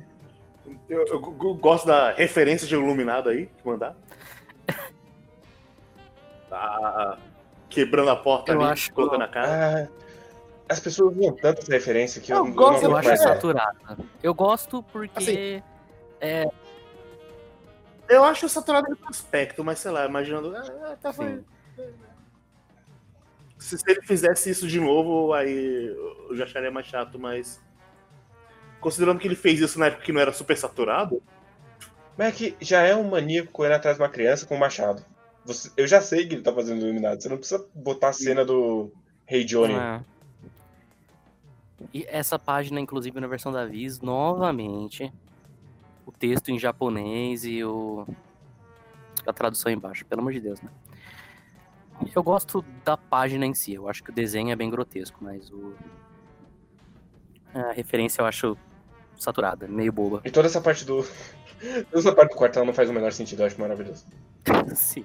Eu, 0.89 1.06
eu 1.06 1.19
g- 1.19 1.60
gosto 1.60 1.86
da 1.88 2.12
referência 2.12 2.67
de 2.67 2.73
iluminado 2.75 3.30
aí, 3.30 3.47
que 3.47 3.65
mandar. 3.67 3.95
Tá 6.49 7.17
quebrando 7.69 8.10
a 8.10 8.15
porta 8.15 8.51
Eu 8.53 8.62
ali, 8.62 8.71
acho- 8.71 8.93
colocando 8.93 9.23
a 9.23 9.27
cara. 9.27 9.89
Ah, 9.89 10.03
as 10.69 10.80
pessoas 10.80 11.15
usam 11.15 11.36
tanto 11.36 11.62
essa 11.62 11.71
referência 11.71 12.21
que 12.21 12.32
eu, 12.32 12.38
Eu 12.38 12.45
não- 12.45 12.53
gosto, 12.53 12.84
não 12.84 12.91
Eu 12.91 12.97
acho 12.97 13.08
mais. 13.10 13.21
é. 13.21 13.23
saturada. 13.23 13.97
Eu 14.23 14.34
gosto 14.34 14.84
porque 14.84 15.17
Assim, 15.17 15.63
Eu 18.10 18.23
acho 18.23 18.47
saturado 18.47 18.88
no 18.89 18.97
aspecto, 19.10 19.63
mas 19.65 19.80
sei 19.80 19.91
lá, 19.91 20.06
imaginando. 20.06 20.56
ah, 20.56 20.95
tá, 21.01 21.12
se 23.60 23.75
ele 23.88 24.01
fizesse 24.03 24.49
isso 24.49 24.65
de 24.67 24.80
novo, 24.80 25.34
aí 25.34 25.88
eu 26.30 26.36
já 26.36 26.45
acharia 26.45 26.71
mais 26.71 26.86
chato, 26.88 27.19
mas. 27.19 27.62
Considerando 28.80 29.20
que 29.20 29.28
ele 29.28 29.36
fez 29.36 29.60
isso 29.60 29.80
na 29.80 29.88
época 29.88 30.04
que 30.04 30.12
não 30.12 30.22
era 30.22 30.32
super 30.32 30.58
saturado, 30.58 31.22
Mas 32.18 32.30
é 32.30 32.32
que 32.32 32.56
já 32.60 32.82
é 32.82 32.96
um 32.96 33.10
maníaco 33.10 33.52
correndo 33.52 33.74
atrás 33.74 33.98
de 33.98 34.02
uma 34.02 34.10
criança 34.10 34.46
com 34.46 34.56
um 34.56 34.60
machado. 34.60 35.06
Você- 35.46 35.72
eu 35.78 35.86
já 35.86 36.02
sei 36.02 36.28
que 36.28 36.34
ele 36.34 36.42
tá 36.42 36.52
fazendo 36.52 36.84
iluminado. 36.84 37.22
Você 37.22 37.30
não 37.30 37.38
precisa 37.38 37.63
botar 37.76 38.10
a 38.10 38.13
cena 38.13 38.44
do 38.44 38.92
Rei 39.26 39.44
Johnny. 39.44 39.76
É. 39.76 40.02
E 41.94 42.06
essa 42.10 42.40
página, 42.40 42.80
inclusive, 42.80 43.20
na 43.20 43.28
versão 43.28 43.52
da 43.52 43.66
Viz, 43.66 44.02
novamente, 44.02 45.13
o 46.06 46.12
texto 46.12 46.50
em 46.50 46.58
japonês 46.58 47.46
e 47.46 47.63
o... 47.63 48.06
a 49.26 49.32
tradução 49.32 49.72
embaixo, 49.72 50.06
pelo 50.06 50.22
amor 50.22 50.34
de 50.34 50.40
Deus, 50.40 50.60
né? 50.62 50.72
Eu 52.16 52.24
gosto 52.24 52.66
da 52.84 52.98
página 52.98 53.46
em 53.46 53.54
si, 53.54 53.74
eu 53.74 53.88
acho 53.88 54.04
que 54.04 54.10
o 54.10 54.13
desenho 54.13 54.52
é 54.52 54.56
bem 54.56 54.70
grotesco, 54.70 55.24
mas 55.24 55.52
o... 55.52 55.76
a 57.54 57.72
referência 57.74 58.22
eu 58.22 58.26
acho 58.26 58.58
saturada, 59.17 59.67
meio 59.67 59.91
boba. 59.91 60.21
E 60.23 60.32
toda 60.32 60.47
essa 60.47 60.62
parte 60.62 60.86
do. 60.86 61.06
Toda 61.89 61.99
essa 61.99 62.13
parte 62.13 62.34
do 62.34 62.38
quartel 62.38 62.63
não 62.63 62.73
faz 62.73 62.88
o 62.88 62.93
menor 62.93 63.12
sentido, 63.12 63.41
eu 63.41 63.47
acho 63.47 63.60
maravilhoso. 63.60 64.06
Sim. 64.75 65.03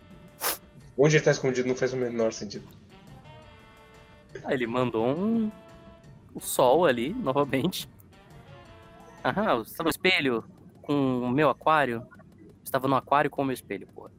Onde 0.98 1.16
ele 1.16 1.24
tá 1.24 1.30
escondido 1.30 1.66
não 1.66 1.74
faz 1.74 1.94
o 1.94 1.96
menor 1.96 2.30
sentido. 2.30 2.68
Ah, 4.44 4.52
ele 4.52 4.66
mandou 4.66 5.06
um... 5.06 5.50
o 6.34 6.40
sol 6.40 6.84
ali, 6.84 7.14
novamente. 7.14 7.88
Aham, 9.24 9.58
você 9.64 9.74
tá 9.74 9.84
no 9.84 9.88
espelho 9.88 10.44
com 10.82 11.20
o 11.20 11.30
meu 11.30 11.48
aquário? 11.48 12.06
Estava 12.62 12.86
no 12.86 12.96
aquário 12.96 13.30
com 13.30 13.40
o 13.40 13.44
meu 13.46 13.54
espelho, 13.54 13.86
pô. 13.94 14.10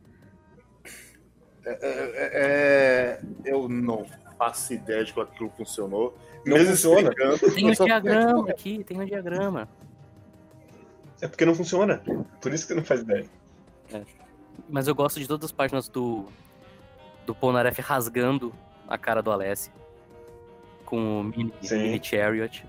é, 1.66 3.20
é- 3.20 3.22
eu 3.46 3.70
não 3.70 4.08
faço 4.38 4.74
ideia 4.74 5.04
de 5.04 5.14
como 5.14 5.26
aquilo 5.26 5.50
funcionou. 5.56 6.18
Não 6.46 6.58
Mesmo 6.58 6.72
funciona. 6.72 7.12
Tem 7.56 7.70
um 7.70 7.72
diagrama 7.72 8.50
aqui, 8.50 8.84
tem 8.84 9.00
um 9.00 9.06
diagrama. 9.06 9.68
É 11.22 11.28
porque 11.28 11.46
não 11.46 11.56
funciona. 11.56 12.04
Por 12.42 12.54
isso 12.54 12.68
que 12.68 12.74
não 12.74 12.84
faz 12.84 13.02
ideia. 13.02 13.26
Mas 14.70 14.88
eu 14.88 14.96
gosto 14.96 15.20
de 15.20 15.28
todas 15.28 15.46
as 15.46 15.52
páginas 15.52 15.88
do 15.88 16.26
do 17.26 17.34
Polnareff 17.34 17.82
rasgando 17.82 18.54
a 18.88 18.98
cara 18.98 19.22
do 19.22 19.32
Alessi 19.32 19.72
com 20.86 21.22
o 21.22 21.24
mini, 21.24 21.54
mini 21.72 22.00
Chariot. 22.04 22.66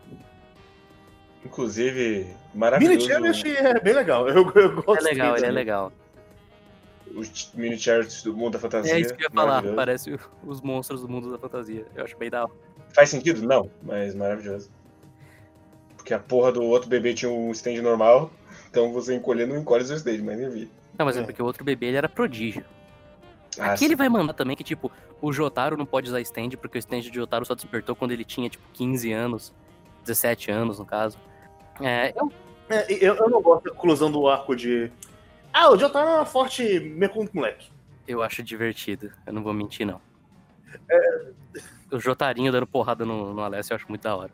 Inclusive, 1.44 2.18
Mini 2.20 2.36
maravilhoso. 2.54 3.06
Chariot 3.06 3.48
é 3.48 3.80
bem 3.80 3.92
legal. 3.92 4.28
Eu, 4.28 4.50
eu 4.54 4.82
gosto 4.82 5.00
É 5.06 5.10
legal, 5.10 5.36
ele 5.36 5.46
é 5.46 5.50
legal. 5.50 5.92
Os 7.16 7.52
mini 7.54 7.78
chariots 7.78 8.22
do 8.22 8.34
mundo 8.36 8.54
da 8.54 8.58
fantasia. 8.58 8.94
É 8.94 9.00
isso 9.00 9.14
que 9.14 9.22
eu 9.22 9.28
ia 9.28 9.30
falar, 9.30 9.62
parece 9.74 10.18
os 10.44 10.60
monstros 10.60 11.00
do 11.02 11.08
mundo 11.08 11.30
da 11.30 11.38
fantasia. 11.38 11.86
Eu 11.94 12.04
acho 12.04 12.16
bem 12.16 12.28
da 12.30 12.42
hora. 12.44 12.52
Faz 12.94 13.10
sentido? 13.10 13.42
Não, 13.46 13.70
mas 13.82 14.14
maravilhoso. 14.14 14.70
Porque 15.96 16.12
a 16.12 16.18
porra 16.18 16.52
do 16.52 16.62
outro 16.62 16.88
bebê 16.88 17.14
tinha 17.14 17.30
um 17.30 17.50
stand 17.52 17.80
normal, 17.82 18.30
então 18.70 18.92
você 18.92 19.14
encolher 19.14 19.46
não 19.46 19.56
encolhe 19.56 19.84
seu 19.84 19.96
stand, 19.96 20.18
mas 20.22 20.38
nem 20.38 20.50
vi. 20.50 20.70
Não, 20.98 21.06
mas 21.06 21.16
é 21.16 21.20
É. 21.20 21.22
porque 21.24 21.42
o 21.42 21.46
outro 21.46 21.64
bebê 21.64 21.86
ele 21.86 21.96
era 21.96 22.08
prodígio. 22.08 22.64
Ah, 23.58 23.66
Aqui 23.70 23.80
sim. 23.80 23.84
ele 23.86 23.96
vai 23.96 24.08
mandar 24.08 24.32
também 24.34 24.56
que, 24.56 24.64
tipo, 24.64 24.90
o 25.22 25.32
Jotaro 25.32 25.76
não 25.76 25.86
pode 25.86 26.08
usar 26.08 26.20
stand, 26.20 26.50
porque 26.60 26.76
o 26.76 26.80
stand 26.80 27.00
de 27.02 27.14
Jotaro 27.14 27.44
só 27.46 27.54
despertou 27.54 27.94
quando 27.94 28.10
ele 28.10 28.24
tinha, 28.24 28.48
tipo, 28.50 28.64
15 28.72 29.12
anos. 29.12 29.52
17 30.04 30.50
anos, 30.50 30.78
no 30.78 30.84
caso. 30.84 31.16
É, 31.80 32.12
eu 32.16 32.30
É, 32.68 32.92
eu, 32.92 33.14
eu 33.14 33.30
não 33.30 33.40
gosto 33.40 33.64
da 33.64 33.70
conclusão 33.70 34.10
do 34.10 34.28
arco 34.28 34.54
de. 34.56 34.90
Ah, 35.54 35.70
o 35.70 35.78
Jotaro 35.78 36.10
era 36.10 36.26
forte 36.26 36.80
meio 36.80 37.12
com 37.12 37.28
moleque. 37.32 37.70
Eu 38.08 38.24
acho 38.24 38.42
divertido, 38.42 39.12
eu 39.24 39.32
não 39.32 39.40
vou 39.40 39.54
mentir, 39.54 39.86
não. 39.86 40.00
O 41.92 42.00
Jotarinho 42.00 42.50
dando 42.50 42.66
porrada 42.66 43.06
no, 43.06 43.32
no 43.32 43.40
Alessio 43.40 43.72
eu 43.72 43.76
acho 43.76 43.88
muito 43.88 44.02
da 44.02 44.16
hora. 44.16 44.32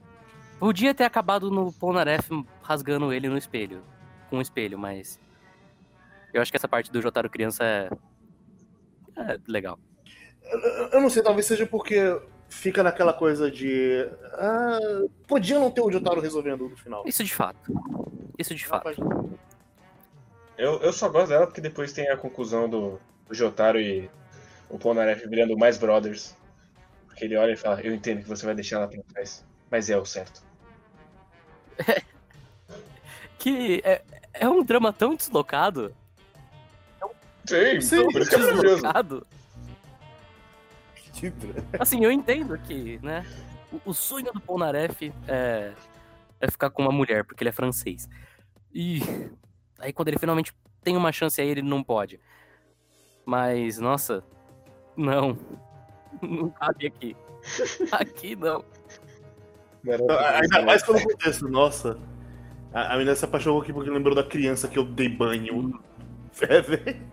Podia 0.59 0.95
ter 0.95 1.05
acabado 1.05 1.51
no 1.51 1.73
Polnareff 1.75 2.29
rasgando 2.63 3.13
ele 3.13 3.29
no 3.29 3.37
espelho. 3.37 3.83
Com 4.31 4.39
o 4.39 4.43
espelho, 4.43 4.79
mas. 4.79 5.21
Eu 6.33 6.41
acho 6.41 6.51
que 6.51 6.57
essa 6.57 6.69
parte 6.69 6.91
do 6.91 7.03
Jotaro 7.03 7.29
criança 7.29 7.65
é. 7.65 7.91
É 9.17 9.39
legal. 9.47 9.79
Eu, 10.43 10.59
eu 10.93 11.01
não 11.03 11.11
sei, 11.11 11.23
talvez 11.23 11.47
seja 11.47 11.67
porque 11.67 12.19
fica 12.49 12.83
naquela 12.83 13.13
coisa 13.13 13.51
de. 13.51 14.09
Ah, 14.35 14.79
podia 15.27 15.59
não 15.59 15.71
ter 15.71 15.83
o 15.83 15.91
Jotaro 15.91 16.21
resolvendo 16.21 16.69
no 16.69 16.77
final. 16.77 17.03
Isso 17.07 17.23
de 17.23 17.35
fato. 17.35 17.73
Isso 18.39 18.55
de 18.55 18.67
fato. 18.67 18.91
Eu, 20.61 20.79
eu 20.83 20.93
só 20.93 21.09
gosto 21.09 21.31
dela 21.31 21.47
porque 21.47 21.61
depois 21.63 21.91
tem 21.91 22.11
a 22.11 22.19
conclusão 22.19 22.69
do, 22.69 23.01
do 23.27 23.35
Jotaro 23.35 23.81
e 23.81 24.11
o 24.69 24.79
Polnareff 24.79 25.27
virando 25.27 25.57
mais 25.57 25.79
brothers. 25.79 26.37
Porque 27.07 27.25
ele 27.25 27.35
olha 27.35 27.53
e 27.53 27.57
fala, 27.57 27.81
eu 27.81 27.95
entendo 27.95 28.21
que 28.21 28.29
você 28.29 28.45
vai 28.45 28.55
deixar 28.55 28.77
ela 28.77 28.87
pra 28.87 29.03
trás, 29.11 29.43
mas 29.71 29.89
é 29.89 29.97
o 29.97 30.05
certo. 30.05 30.43
Que 33.39 33.81
é, 33.83 34.03
é 34.35 34.47
um 34.47 34.63
drama 34.63 34.93
tão 34.93 35.15
deslocado. 35.15 35.97
Sim, 37.47 37.81
Sim, 37.81 38.13
por 38.13 38.21
isso 38.21 38.29
que 38.29 38.37
é 38.37 38.39
maravilhoso. 38.39 38.75
Deslocado. 38.75 39.27
Assim, 41.79 42.05
eu 42.05 42.13
entendo 42.13 42.59
que, 42.59 42.99
né? 43.03 43.25
O, 43.73 43.93
o 43.93 43.95
sonho 43.95 44.31
do 44.31 44.41
Polnareff 44.43 45.11
é, 45.27 45.73
é 46.39 46.51
ficar 46.51 46.69
com 46.69 46.83
uma 46.83 46.93
mulher, 46.93 47.25
porque 47.25 47.43
ele 47.43 47.49
é 47.49 47.53
francês. 47.53 48.07
E 48.75 49.01
aí 49.81 49.93
quando 49.93 50.09
ele 50.09 50.19
finalmente 50.19 50.53
tem 50.83 50.97
uma 50.97 51.13
chance 51.13 51.41
aí, 51.41 51.49
ele 51.49 51.63
não 51.63 51.83
pode. 51.83 52.21
Mas, 53.25 53.79
nossa, 53.79 54.25
não. 54.97 55.39
Não 56.21 56.51
cabe 56.51 56.89
aqui. 56.89 57.17
Aqui 57.93 58.37
não. 58.37 58.65
Maravilhoso. 59.83 60.19
Ainda 60.19 60.63
mais 60.63 60.83
pelo 60.83 61.01
contexto, 61.01 61.49
nossa. 61.49 61.99
A, 62.73 62.95
a 62.95 62.97
menina 62.97 63.15
se 63.15 63.25
apaixonou 63.25 63.63
aqui 63.63 63.73
porque 63.73 63.91
lembrou 63.91 64.15
da 64.15 64.25
criança 64.25 64.69
que 64.69 64.79
eu 64.79 64.85
dei 64.85 65.09
banho. 65.09 65.81
É, 66.43 66.61
velho. 66.63 67.13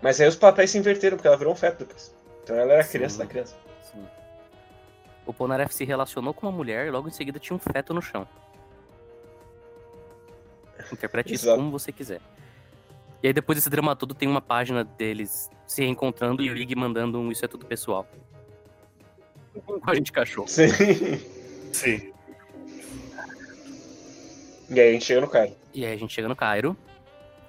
Mas 0.00 0.18
aí 0.18 0.26
os 0.26 0.36
papéis 0.36 0.70
se 0.70 0.78
inverteram, 0.78 1.16
porque 1.16 1.28
ela 1.28 1.36
virou 1.36 1.52
um 1.52 1.56
feto 1.56 1.80
depois. 1.80 2.14
Então 2.42 2.56
ela 2.56 2.72
era 2.72 2.82
Sim. 2.82 2.92
criança 2.92 3.18
da 3.18 3.26
criança. 3.26 3.56
Sim. 3.82 4.02
O 5.26 5.34
Polnareff 5.34 5.74
se 5.74 5.84
relacionou 5.84 6.32
com 6.32 6.46
uma 6.46 6.52
mulher 6.52 6.86
e 6.86 6.90
logo 6.90 7.08
em 7.08 7.10
seguida 7.10 7.38
tinha 7.38 7.54
um 7.54 7.58
feto 7.58 7.92
no 7.92 8.00
chão. 8.00 8.26
Interprete 10.92 11.34
isso 11.34 11.54
como 11.54 11.70
você 11.70 11.92
quiser. 11.92 12.20
E 13.22 13.26
aí 13.26 13.32
depois 13.32 13.56
desse 13.56 13.68
drama 13.68 13.94
todo 13.94 14.14
tem 14.14 14.28
uma 14.28 14.40
página 14.40 14.82
deles 14.84 15.50
se 15.66 15.82
reencontrando 15.82 16.42
e 16.42 16.50
o 16.50 16.56
Ig 16.56 16.74
mandando 16.74 17.18
um 17.18 17.30
isso 17.30 17.44
é 17.44 17.48
tudo 17.48 17.66
pessoal. 17.66 18.06
Com 19.64 19.90
a 19.90 19.94
gente 19.94 20.12
cachorro. 20.12 20.48
Sim. 20.48 20.68
Sim. 21.72 22.12
E 24.70 24.80
aí 24.80 24.90
a 24.90 24.92
gente 24.92 25.04
chega 25.04 25.20
no 25.20 25.28
cara. 25.28 25.52
E 25.74 25.84
aí 25.84 25.92
a 25.92 25.96
gente 25.96 26.14
chega 26.14 26.28
no 26.28 26.36
Cairo 26.36 26.76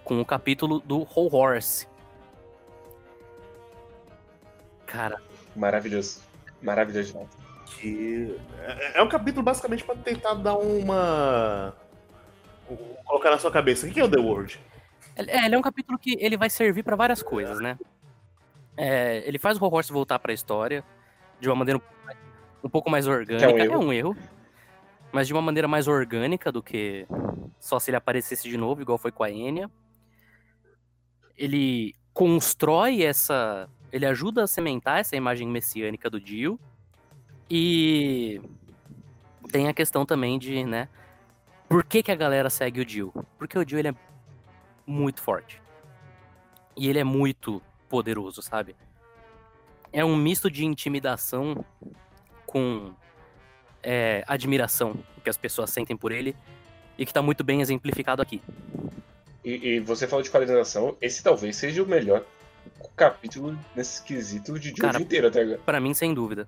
com 0.03 0.19
o 0.19 0.25
capítulo 0.25 0.79
do 0.79 1.07
Whole 1.15 1.29
Horse. 1.31 1.87
Cara, 4.85 5.21
Maravilhoso. 5.55 6.21
Maravilhoso 6.61 7.11
demais. 7.11 7.29
Que 7.65 8.37
é, 8.59 8.99
é 8.99 9.03
um 9.03 9.09
capítulo 9.09 9.43
basicamente 9.43 9.83
pra 9.83 9.95
tentar 9.95 10.33
dar 10.35 10.55
uma. 10.55 11.73
Colocar 13.05 13.31
na 13.31 13.37
sua 13.37 13.51
cabeça. 13.51 13.87
O 13.87 13.91
que 13.91 13.99
é 13.99 14.03
o 14.03 14.09
The 14.09 14.19
World? 14.19 14.59
É, 15.15 15.45
ele 15.45 15.55
é 15.55 15.57
um 15.57 15.61
capítulo 15.61 15.97
que 15.99 16.17
ele 16.19 16.37
vai 16.37 16.49
servir 16.49 16.83
pra 16.83 16.95
várias 16.95 17.21
coisas, 17.21 17.59
né? 17.59 17.77
É, 18.77 19.23
ele 19.27 19.37
faz 19.37 19.61
o 19.61 19.65
Horse 19.65 19.91
voltar 19.91 20.17
pra 20.19 20.33
história 20.33 20.83
de 21.39 21.49
uma 21.49 21.55
maneira 21.55 21.81
um 22.63 22.69
pouco 22.69 22.89
mais 22.89 23.07
orgânica. 23.07 23.45
É 23.45 23.53
um 23.53 23.57
erro. 23.57 23.73
É 23.73 23.77
um 23.77 23.93
erro. 23.93 24.17
Mas 25.11 25.27
de 25.27 25.33
uma 25.33 25.41
maneira 25.41 25.67
mais 25.67 25.87
orgânica 25.87 26.51
do 26.51 26.63
que 26.63 27.05
só 27.59 27.79
se 27.79 27.89
ele 27.89 27.97
aparecesse 27.97 28.47
de 28.47 28.57
novo, 28.57 28.81
igual 28.81 28.97
foi 28.97 29.11
com 29.11 29.23
a 29.23 29.29
Enya. 29.29 29.69
Ele 31.37 31.93
constrói 32.13 33.03
essa. 33.03 33.69
Ele 33.91 34.05
ajuda 34.05 34.43
a 34.43 34.47
cimentar 34.47 34.99
essa 34.99 35.15
imagem 35.15 35.47
messiânica 35.47 36.09
do 36.09 36.19
Dio. 36.19 36.59
E 37.49 38.39
tem 39.51 39.67
a 39.67 39.73
questão 39.73 40.05
também 40.05 40.39
de, 40.39 40.63
né? 40.63 40.87
Por 41.71 41.85
que, 41.85 42.03
que 42.03 42.11
a 42.11 42.15
galera 42.15 42.49
segue 42.49 42.81
o 42.81 42.85
Dio? 42.85 43.13
Porque 43.37 43.57
o 43.57 43.63
Dio 43.63 43.79
ele 43.79 43.87
é 43.87 43.95
muito 44.85 45.21
forte. 45.21 45.61
E 46.75 46.89
ele 46.89 46.99
é 46.99 47.03
muito 47.05 47.61
poderoso, 47.87 48.41
sabe? 48.41 48.75
É 49.93 50.03
um 50.03 50.17
misto 50.17 50.51
de 50.51 50.65
intimidação 50.65 51.63
com 52.45 52.91
é, 53.81 54.21
admiração 54.27 54.99
que 55.23 55.29
as 55.29 55.37
pessoas 55.37 55.69
sentem 55.69 55.95
por 55.95 56.11
ele 56.11 56.35
e 56.97 57.05
que 57.05 57.13
tá 57.13 57.21
muito 57.21 57.41
bem 57.41 57.61
exemplificado 57.61 58.21
aqui. 58.21 58.41
E, 59.41 59.75
e 59.75 59.79
você 59.79 60.05
falou 60.05 60.21
de 60.21 60.29
qualização, 60.29 60.97
esse 60.99 61.23
talvez 61.23 61.55
seja 61.55 61.81
o 61.81 61.87
melhor 61.87 62.25
capítulo 62.97 63.57
nesse 63.73 64.03
quesito 64.03 64.59
de 64.59 64.73
Jojo 64.75 64.99
inteiro 64.99 65.27
até 65.27 65.43
agora. 65.43 65.59
Pra 65.59 65.79
mim, 65.79 65.93
sem 65.93 66.13
dúvida. 66.13 66.45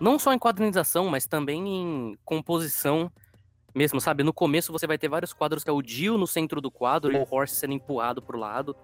Não 0.00 0.18
só 0.18 0.32
em 0.32 0.38
quadrinização, 0.38 1.10
mas 1.10 1.26
também 1.26 1.68
em 1.68 2.18
composição 2.24 3.12
mesmo, 3.74 4.00
sabe? 4.00 4.22
No 4.22 4.32
começo 4.32 4.72
você 4.72 4.86
vai 4.86 4.98
ter 4.98 5.08
vários 5.08 5.32
quadros 5.32 5.64
que 5.64 5.70
é 5.70 5.72
o 5.72 5.82
Dio 5.82 6.18
no 6.18 6.26
centro 6.26 6.60
do 6.60 6.70
quadro 6.70 7.12
e 7.12 7.16
o 7.16 7.26
Horse 7.28 7.54
sendo 7.54 7.72
empurrado 7.72 8.20
pro 8.20 8.38
lado. 8.38 8.76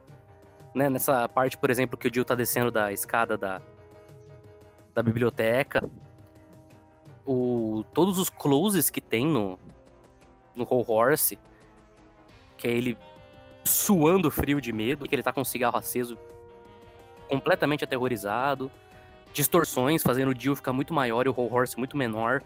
Né? 0.74 0.88
Nessa 0.88 1.28
parte, 1.28 1.56
por 1.58 1.70
exemplo, 1.70 1.98
que 1.98 2.08
o 2.08 2.10
Dio 2.10 2.24
tá 2.24 2.34
descendo 2.34 2.70
da 2.70 2.92
escada 2.92 3.36
da, 3.36 3.60
da 4.94 5.02
biblioteca. 5.02 5.88
O, 7.26 7.84
todos 7.92 8.18
os 8.18 8.30
closes 8.30 8.88
que 8.88 9.00
tem 9.00 9.26
no, 9.26 9.58
no 10.56 10.64
Whole 10.64 10.84
Horse, 10.88 11.38
que 12.56 12.66
é 12.66 12.70
ele 12.70 12.96
suando 13.64 14.30
frio 14.30 14.60
de 14.60 14.72
medo, 14.72 15.06
que 15.06 15.14
ele 15.14 15.22
tá 15.22 15.32
com 15.32 15.42
um 15.42 15.44
cigarro 15.44 15.76
aceso, 15.76 16.18
completamente 17.28 17.84
aterrorizado. 17.84 18.70
Distorções, 19.32 20.02
fazendo 20.02 20.30
o 20.30 20.34
Dio 20.34 20.56
ficar 20.56 20.72
muito 20.72 20.94
maior 20.94 21.26
e 21.26 21.28
o 21.28 21.34
Whole 21.36 21.52
Horse 21.52 21.78
muito 21.78 21.96
menor. 21.96 22.42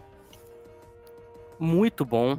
Muito 1.63 2.03
bom. 2.03 2.37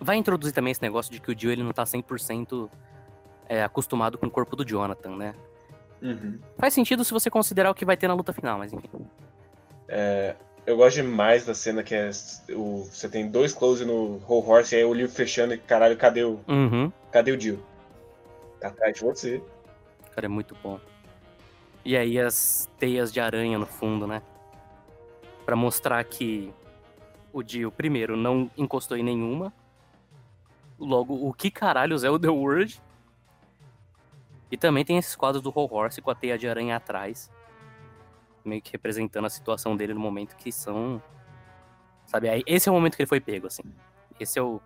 Vai 0.00 0.16
introduzir 0.16 0.54
também 0.54 0.70
esse 0.70 0.80
negócio 0.80 1.12
de 1.12 1.20
que 1.20 1.32
o 1.32 1.34
Dio 1.34 1.50
ele 1.50 1.64
não 1.64 1.72
tá 1.72 1.82
100% 1.82 2.70
é, 3.48 3.62
acostumado 3.64 4.16
com 4.16 4.26
o 4.26 4.30
corpo 4.30 4.54
do 4.54 4.64
Jonathan, 4.64 5.16
né? 5.16 5.34
Uhum. 6.00 6.38
Faz 6.56 6.72
sentido 6.72 7.04
se 7.04 7.12
você 7.12 7.28
considerar 7.28 7.70
o 7.70 7.74
que 7.74 7.84
vai 7.84 7.96
ter 7.96 8.06
na 8.06 8.14
luta 8.14 8.32
final, 8.32 8.56
mas 8.56 8.72
enfim. 8.72 8.88
Eu 10.64 10.76
gosto 10.76 10.94
demais 10.96 11.44
da 11.44 11.54
cena 11.54 11.82
que 11.82 11.92
é 11.92 12.10
o, 12.50 12.84
você 12.84 13.08
tem 13.08 13.28
dois 13.28 13.52
close 13.52 13.84
no 13.84 14.22
Whole 14.28 14.46
Horse 14.46 14.76
e 14.76 14.78
aí 14.78 14.84
o 14.84 14.94
livro 14.94 15.12
fechando 15.12 15.52
e 15.52 15.58
caralho, 15.58 15.96
cadê 15.96 16.22
o, 16.22 16.38
Uhum. 16.46 16.92
cadê 17.10 17.32
o 17.32 17.36
Dio? 17.36 17.60
Tá 18.60 18.68
atrás 18.68 18.94
de 18.94 19.00
você. 19.02 19.42
Cara, 20.14 20.26
é 20.26 20.28
muito 20.28 20.56
bom. 20.62 20.78
E 21.84 21.96
aí 21.96 22.16
as 22.20 22.70
teias 22.78 23.12
de 23.12 23.18
aranha 23.18 23.58
no 23.58 23.66
fundo, 23.66 24.06
né? 24.06 24.22
Pra 25.44 25.56
mostrar 25.56 26.04
que 26.04 26.52
o 27.32 27.42
Dio, 27.42 27.70
primeiro, 27.70 28.16
não 28.16 28.50
encostou 28.56 28.96
em 28.96 29.02
nenhuma. 29.02 29.52
Logo, 30.78 31.14
o 31.14 31.32
que 31.32 31.50
caralhos 31.50 32.04
é 32.04 32.10
o 32.10 32.18
The 32.18 32.28
World? 32.28 32.80
E 34.50 34.56
também 34.56 34.84
tem 34.84 34.98
esses 34.98 35.14
quadros 35.14 35.42
do 35.42 35.52
Whole 35.54 35.68
Horse 35.70 36.00
com 36.00 36.10
a 36.10 36.14
teia 36.14 36.36
de 36.38 36.48
aranha 36.48 36.76
atrás. 36.76 37.30
Meio 38.44 38.60
que 38.60 38.72
representando 38.72 39.26
a 39.26 39.30
situação 39.30 39.76
dele 39.76 39.94
no 39.94 40.00
momento 40.00 40.36
que 40.36 40.50
são. 40.50 41.00
Sabe, 42.06 42.28
aí 42.28 42.42
esse 42.46 42.68
é 42.68 42.72
o 42.72 42.74
momento 42.74 42.96
que 42.96 43.02
ele 43.02 43.08
foi 43.08 43.20
pego, 43.20 43.46
assim. 43.46 43.62
Esse 44.18 44.38
é 44.38 44.42
o 44.42 44.60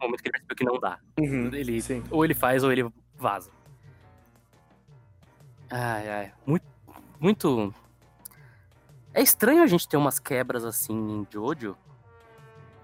momento 0.00 0.22
que 0.22 0.28
ele 0.28 0.32
percebeu 0.32 0.56
que 0.56 0.64
não 0.64 0.78
dá. 0.78 0.98
Ele, 1.18 1.82
Sim. 1.82 2.02
ou 2.10 2.24
ele 2.24 2.34
faz 2.34 2.64
ou 2.64 2.72
ele 2.72 2.88
vaza. 3.16 3.50
Ai, 5.70 6.08
ai. 6.08 6.32
Muito. 6.46 6.64
Muito. 7.18 7.74
É 9.16 9.22
estranho 9.22 9.62
a 9.62 9.66
gente 9.66 9.88
ter 9.88 9.96
umas 9.96 10.18
quebras 10.18 10.62
assim 10.62 10.92
em 10.92 11.26
Jojo. 11.32 11.74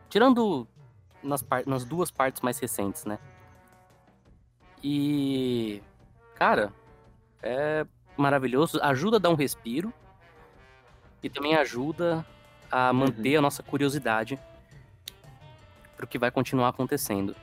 Tirando 0.09 0.66
nas, 1.23 1.45
nas 1.66 1.85
duas 1.85 2.11
partes 2.11 2.40
mais 2.40 2.59
recentes, 2.59 3.05
né? 3.05 3.18
E. 4.83 5.83
Cara, 6.35 6.73
é 7.42 7.87
maravilhoso. 8.16 8.81
Ajuda 8.83 9.18
a 9.18 9.21
dar 9.21 9.29
um 9.29 9.35
respiro. 9.35 9.92
E 11.23 11.29
também 11.29 11.55
ajuda 11.55 12.25
a 12.71 12.95
manter 12.95 13.37
a 13.37 13.42
nossa 13.42 13.62
curiosidade 13.62 14.40
pro 15.99 16.07
que 16.07 16.18
vai 16.18 16.31
continuar 16.31 16.71
acontecendo. 16.71 17.37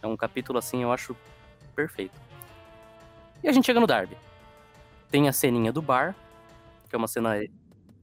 É 0.00 0.06
um 0.06 0.16
capítulo 0.16 0.60
assim, 0.60 0.84
eu 0.84 0.92
acho 0.92 1.16
perfeito. 1.74 2.14
E 3.42 3.48
a 3.48 3.52
gente 3.52 3.66
chega 3.66 3.80
no 3.80 3.88
Darby. 3.88 4.16
Tem 5.10 5.28
a 5.28 5.32
ceninha 5.32 5.72
do 5.72 5.82
bar, 5.82 6.14
que 6.88 6.94
é 6.94 6.98
uma 6.98 7.08
cena 7.08 7.34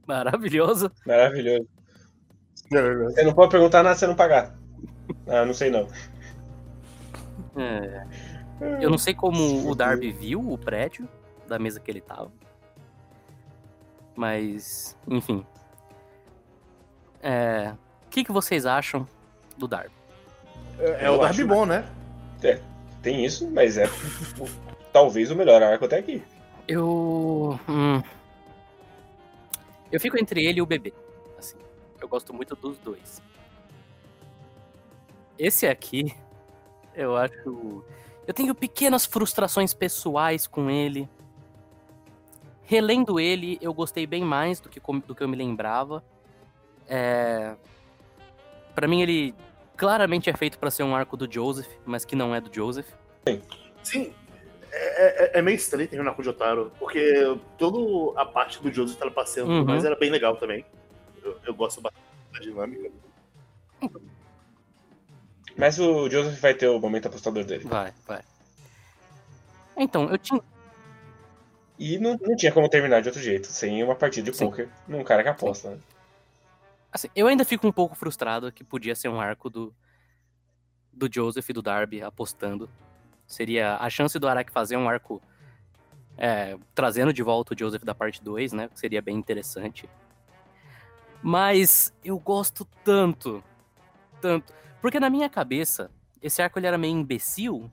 maravilhosa. 0.07 0.91
Maravilhoso. 1.05 1.67
Você 2.69 3.23
não 3.23 3.33
pode 3.33 3.51
perguntar 3.51 3.83
nada 3.83 3.93
se 3.95 3.99
você 3.99 4.07
não 4.07 4.15
pagar. 4.15 4.55
Ah, 5.27 5.45
não 5.45 5.53
sei 5.53 5.69
não. 5.69 5.87
É, 7.57 8.05
Eu 8.81 8.89
não 8.89 8.97
sei 8.97 9.13
como 9.13 9.69
o 9.69 9.75
Darby 9.75 10.11
viu 10.11 10.39
o 10.51 10.57
prédio 10.57 11.07
da 11.47 11.59
mesa 11.59 11.79
que 11.79 11.89
ele 11.91 12.01
tava. 12.01 12.31
Mas, 14.15 14.97
enfim. 15.07 15.45
É, 17.21 17.73
O 18.05 18.09
que, 18.09 18.23
que 18.23 18.31
vocês 18.31 18.65
acham 18.65 19.07
do 19.57 19.67
Darby? 19.67 19.91
É, 20.79 21.05
é 21.05 21.09
o 21.09 21.17
Darby 21.17 21.41
acho- 21.41 21.47
bom, 21.47 21.65
né? 21.65 21.85
Tem 23.01 23.23
isso, 23.23 23.49
mas 23.51 23.77
é 23.77 23.85
talvez 24.91 25.29
o 25.29 25.35
melhor 25.35 25.61
arco 25.61 25.85
até 25.85 25.97
aqui. 25.99 26.23
Eu. 26.67 27.59
hum, 27.69 28.01
eu 29.91 29.99
fico 29.99 30.17
entre 30.19 30.45
ele 30.45 30.59
e 30.59 30.61
o 30.61 30.65
bebê. 30.65 30.93
Assim, 31.37 31.57
eu 32.01 32.07
gosto 32.07 32.33
muito 32.33 32.55
dos 32.55 32.77
dois. 32.79 33.21
Esse 35.37 35.67
aqui, 35.67 36.15
eu 36.95 37.15
acho. 37.15 37.83
Eu 38.27 38.33
tenho 38.33 38.55
pequenas 38.55 39.05
frustrações 39.05 39.73
pessoais 39.73 40.47
com 40.47 40.69
ele. 40.69 41.07
Relendo 42.63 43.19
ele, 43.19 43.59
eu 43.61 43.71
gostei 43.73 44.07
bem 44.07 44.23
mais 44.23 44.59
do 44.59 44.69
que, 44.69 44.79
do 44.79 45.13
que 45.13 45.21
eu 45.21 45.27
me 45.27 45.35
lembrava. 45.35 46.03
É... 46.87 47.55
Para 48.73 48.87
mim, 48.87 49.01
ele 49.01 49.35
claramente 49.77 50.29
é 50.29 50.33
feito 50.33 50.57
pra 50.57 50.71
ser 50.71 50.83
um 50.83 50.95
arco 50.95 51.15
do 51.15 51.31
Joseph, 51.31 51.67
mas 51.85 52.03
que 52.03 52.15
não 52.15 52.33
é 52.33 52.41
do 52.41 52.53
Joseph. 52.53 52.87
Sim. 53.83 54.13
É, 54.77 55.25
é- 55.37 55.39
é 55.39 55.41
meio 55.41 55.55
estranho 55.55 55.87
terminar 55.87 56.13
com 56.13 56.21
o 56.21 56.25
Jotaro, 56.25 56.71
porque 56.77 57.37
toda 57.57 58.19
a 58.19 58.25
parte 58.25 58.61
do 58.61 58.71
Joseph 58.71 58.99
passeando, 59.13 59.51
Uhum. 59.51 59.63
mas 59.65 59.85
era 59.85 59.95
bem 59.95 60.09
legal 60.09 60.35
também. 60.35 60.65
Eu, 61.23 61.39
eu 61.45 61.53
gosto 61.53 61.79
bastante 61.81 62.03
da 62.33 62.39
dinâmica. 62.39 62.91
Mas 65.57 65.79
o 65.79 66.09
Joseph 66.09 66.39
vai 66.41 66.53
ter 66.53 66.67
o 66.67 66.79
momento 66.79 67.07
apostador 67.07 67.45
dele. 67.45 67.63
Vai, 67.63 67.93
vai. 68.05 68.21
Então, 69.77 70.09
eu 70.09 70.17
tinha. 70.17 70.41
E 71.79 71.97
não, 71.97 72.17
não 72.21 72.35
tinha 72.35 72.51
como 72.51 72.67
terminar 72.69 73.01
de 73.01 73.07
outro 73.09 73.21
jeito, 73.21 73.47
sem 73.47 73.81
uma 73.83 73.95
partida 73.95 74.29
de 74.31 74.37
Sim. 74.37 74.45
poker 74.45 74.69
num 74.87 75.03
cara 75.03 75.23
que 75.23 75.29
aposta. 75.29 75.71
Né? 75.71 75.79
Assim, 76.91 77.09
eu 77.15 77.27
ainda 77.27 77.45
fico 77.45 77.65
um 77.67 77.71
pouco 77.71 77.95
frustrado 77.95 78.51
que 78.51 78.63
podia 78.63 78.95
ser 78.95 79.07
um 79.09 79.19
arco 79.19 79.49
do, 79.49 79.73
do 80.91 81.09
Joseph 81.13 81.49
e 81.49 81.53
do 81.53 81.61
Darby 81.61 82.01
apostando. 82.01 82.69
Seria 83.27 83.77
a 83.77 83.89
chance 83.89 84.17
do 84.19 84.27
Araki 84.27 84.51
fazer 84.51 84.77
um 84.77 84.87
arco 84.87 85.21
é, 86.17 86.57
trazendo 86.73 87.11
de 87.11 87.23
volta 87.23 87.53
o 87.53 87.57
Joseph 87.57 87.83
da 87.83 87.95
parte 87.95 88.23
2, 88.23 88.53
né? 88.53 88.69
Seria 88.73 89.01
bem 89.01 89.15
interessante. 89.15 89.89
Mas 91.21 91.93
eu 92.03 92.17
gosto 92.19 92.65
tanto, 92.83 93.43
tanto. 94.21 94.53
Porque 94.81 94.99
na 94.99 95.09
minha 95.09 95.29
cabeça, 95.29 95.89
esse 96.21 96.41
arco 96.41 96.59
ele 96.59 96.67
era 96.67 96.77
meio 96.77 96.93
imbecil. 96.93 97.71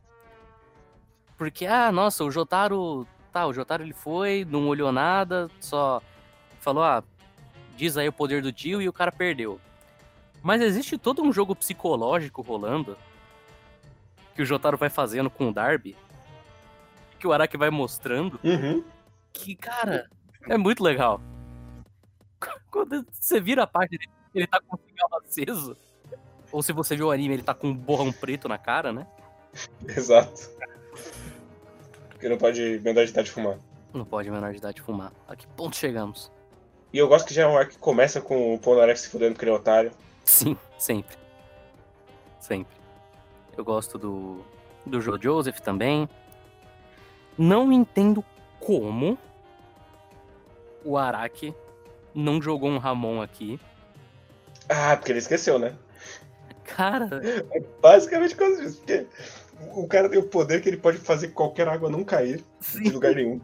Porque, 1.36 1.66
ah, 1.66 1.92
nossa, 1.92 2.24
o 2.24 2.30
Jotaro. 2.30 3.06
Tá, 3.30 3.46
o 3.46 3.52
Jotaro 3.52 3.82
ele 3.82 3.94
foi, 3.94 4.46
não 4.48 4.68
olhou 4.68 4.92
nada, 4.92 5.50
só 5.58 6.02
falou, 6.60 6.84
ah, 6.84 7.02
diz 7.76 7.96
aí 7.96 8.06
o 8.06 8.12
poder 8.12 8.42
do 8.42 8.52
tio 8.52 8.82
e 8.82 8.88
o 8.88 8.92
cara 8.92 9.10
perdeu. 9.10 9.58
Mas 10.42 10.60
existe 10.60 10.98
todo 10.98 11.22
um 11.22 11.32
jogo 11.32 11.56
psicológico 11.56 12.42
rolando 12.42 12.96
que 14.34 14.42
o 14.42 14.46
Jotaro 14.46 14.76
vai 14.76 14.88
fazendo 14.88 15.30
com 15.30 15.48
o 15.48 15.52
Darby, 15.52 15.96
que 17.18 17.26
o 17.26 17.32
Araki 17.32 17.56
vai 17.56 17.70
mostrando, 17.70 18.38
Uhum. 18.42 18.82
Que, 19.32 19.54
cara, 19.54 20.08
é 20.48 20.58
muito 20.58 20.82
legal. 20.82 21.20
Quando 22.70 23.06
você 23.10 23.40
vira 23.40 23.62
a 23.62 23.66
página, 23.66 23.98
ele, 24.02 24.10
ele 24.34 24.46
tá 24.46 24.60
com 24.60 24.76
o 24.76 24.80
cigarro 24.86 25.16
aceso. 25.24 25.76
Ou 26.50 26.62
se 26.62 26.72
você 26.72 26.94
viu 26.94 27.06
o 27.06 27.10
anime, 27.10 27.34
ele 27.34 27.42
tá 27.42 27.54
com 27.54 27.68
um 27.68 27.74
borrão 27.74 28.12
preto 28.12 28.48
na 28.48 28.58
cara, 28.58 28.92
né? 28.92 29.06
Exato. 29.88 30.50
Porque 32.10 32.28
não 32.28 32.36
pode 32.36 32.80
menor 32.84 33.04
de 33.04 33.10
idade 33.10 33.30
fumar. 33.30 33.58
Não 33.92 34.04
pode 34.04 34.30
menor 34.30 34.52
de 34.52 34.58
idade 34.58 34.82
fumar. 34.82 35.12
A 35.26 35.34
que 35.34 35.46
ponto 35.46 35.76
chegamos? 35.76 36.30
E 36.92 36.98
eu 36.98 37.08
gosto 37.08 37.26
que 37.26 37.34
já 37.34 37.42
é 37.42 37.46
um 37.46 37.56
arco 37.56 37.72
que 37.72 37.78
começa 37.78 38.20
com 38.20 38.54
o 38.54 38.58
Polnareff 38.58 39.00
se 39.00 39.08
fudendo 39.08 39.32
com 39.32 39.38
aquele 39.38 39.50
otário. 39.52 39.92
Sim, 40.24 40.56
sempre. 40.78 41.16
Sempre. 42.38 42.76
Eu 43.56 43.64
gosto 43.64 43.98
do, 43.98 44.44
do 44.86 45.00
Joe 45.00 45.18
Joseph 45.20 45.60
também. 45.60 46.08
Não 47.36 47.72
entendo 47.72 48.24
como 48.60 49.18
o 50.84 50.96
Araki 50.96 51.54
não 52.14 52.40
jogou 52.40 52.70
um 52.70 52.78
Ramon 52.78 53.22
aqui. 53.22 53.58
Ah, 54.68 54.96
porque 54.96 55.12
ele 55.12 55.18
esqueceu, 55.18 55.58
né? 55.58 55.74
Cara, 56.64 57.08
Basicamente 57.80 58.34
por 58.34 58.46
causa 58.46 58.62
disso. 58.62 58.78
Porque 58.78 59.06
o 59.74 59.86
cara 59.86 60.08
tem 60.08 60.18
o 60.18 60.24
poder 60.24 60.60
que 60.60 60.68
ele 60.68 60.76
pode 60.76 60.98
fazer 60.98 61.28
qualquer 61.28 61.68
água 61.68 61.90
não 61.90 62.04
cair 62.04 62.38
de 62.60 62.66
sim. 62.66 62.88
lugar 62.90 63.14
nenhum. 63.14 63.40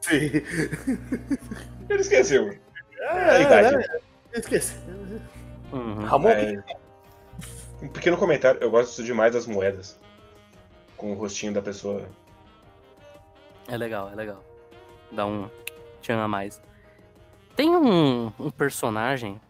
Sim. 0.00 0.30
Ele 1.88 2.00
esqueceu. 2.00 2.56
É, 3.00 3.42
idade. 3.42 3.84
é, 4.32 4.38
esqueci. 4.38 4.74
Uhum. 5.72 6.04
Ramon, 6.04 6.28
É, 6.30 6.62
um 7.82 7.88
pequeno 7.88 8.16
comentário, 8.16 8.60
eu 8.62 8.70
gosto 8.70 9.02
demais 9.02 9.34
das 9.34 9.46
moedas. 9.46 9.98
Com 10.96 11.12
o 11.12 11.14
rostinho 11.14 11.52
da 11.52 11.60
pessoa. 11.60 12.08
É 13.68 13.76
legal, 13.76 14.08
é 14.10 14.14
legal. 14.14 14.42
Dá 15.10 15.26
um 15.26 15.50
tchan 16.00 16.22
a 16.22 16.28
mais. 16.28 16.60
Tem 17.56 17.70
um, 17.76 18.26
um 18.38 18.50
personagem. 18.50 19.40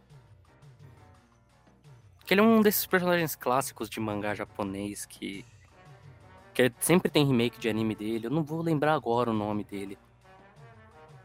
Que 2.25 2.35
ele 2.35 2.41
é 2.41 2.45
um 2.45 2.61
desses 2.63 2.87
personagens 2.87 3.35
clássicos 3.37 3.89
de 3.91 4.01
mangá 4.01 4.35
japonês 4.35 5.05
que. 5.07 5.45
Que 6.55 6.63
ele- 6.63 6.75
sempre 6.81 7.11
tem 7.11 7.27
remake 7.27 7.59
de 7.59 7.69
anime 7.69 7.95
dele. 7.95 8.27
Eu 8.27 8.31
não 8.31 8.43
vou 8.43 8.61
lembrar 8.63 8.95
agora 8.95 9.31
o 9.31 9.35
nome 9.35 9.65
dele. 9.65 9.99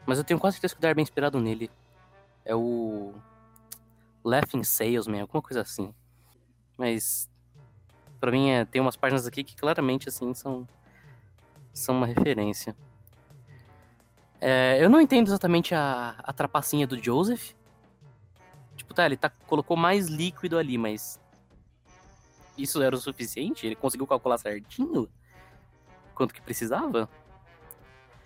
Mas 0.06 0.18
eu 0.18 0.24
tenho 0.24 0.40
quase 0.40 0.56
certeza 0.56 0.74
que 0.76 0.80
o 0.80 0.82
Darby 0.82 1.02
é 1.02 1.04
inspirado 1.04 1.40
nele. 1.40 1.70
É 2.46 2.56
o. 2.56 3.14
Laughing 4.24 4.64
Salesman, 4.64 5.22
alguma 5.22 5.42
coisa 5.42 5.62
assim. 5.62 5.94
Mas. 6.78 7.30
Pra 8.20 8.32
mim, 8.32 8.50
é, 8.50 8.66
tem 8.66 8.82
umas 8.82 8.96
páginas 8.96 9.28
aqui 9.28 9.44
que 9.44 9.56
claramente, 9.56 10.10
assim, 10.10 10.34
são. 10.34 10.68
São 11.74 11.96
uma 11.96 12.08
referência. 12.08 12.76
É, 14.40 14.78
eu 14.80 14.90
não 14.90 15.02
entendo 15.02 15.28
exatamente 15.28 15.74
a, 15.76 16.16
a 16.20 16.34
trapacinha 16.34 16.88
do 16.88 17.02
Joseph. 17.02 17.54
Tipo, 18.76 18.94
tá, 18.94 19.06
ele 19.06 19.18
tá, 19.18 19.30
colocou 19.30 19.76
mais 19.76 20.08
líquido 20.08 20.58
ali, 20.58 20.78
mas. 20.78 21.20
Isso 22.58 22.82
era 22.82 22.96
o 22.96 23.00
suficiente? 23.00 23.66
Ele 23.66 23.76
conseguiu 23.76 24.08
calcular 24.08 24.38
certinho? 24.38 25.08
Quanto 26.16 26.34
que 26.34 26.42
precisava? 26.42 27.08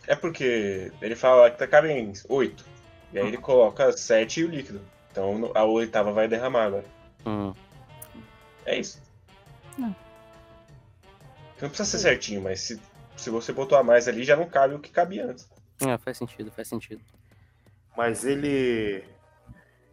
É 0.07 0.15
porque 0.15 0.91
ele 1.01 1.15
fala 1.15 1.51
que 1.51 1.57
tá 1.57 1.67
cabem 1.67 2.13
oito. 2.29 2.65
E 3.11 3.19
aí 3.19 3.27
ele 3.27 3.37
coloca 3.37 3.91
sete 3.91 4.39
e 4.39 4.45
o 4.45 4.47
líquido. 4.47 4.81
Então 5.11 5.51
a 5.53 5.63
oitava 5.65 6.11
vai 6.13 6.27
derramar 6.27 6.65
agora. 6.65 6.85
Hum, 7.25 7.53
É 8.65 8.80
isso. 8.80 9.02
Não. 9.78 9.95
Não 11.62 11.69
precisa 11.69 11.86
ser 11.86 12.00
certinho, 12.00 12.41
mas 12.41 12.60
se, 12.62 12.82
se 13.15 13.30
você 13.30 13.54
botou 13.54 13.78
a 13.78 13.84
mais 13.84 14.08
ali, 14.08 14.24
já 14.24 14.36
não 14.36 14.50
cabe 14.50 14.74
o 14.74 14.80
que 14.80 14.91
cabia 14.91 15.26
antes. 15.26 15.47
é, 15.82 15.97
faz 15.97 16.17
sentido, 16.17 16.52
faz 16.52 16.67
sentido. 16.67 17.02
Mas 17.95 18.26
ele. 18.26 19.04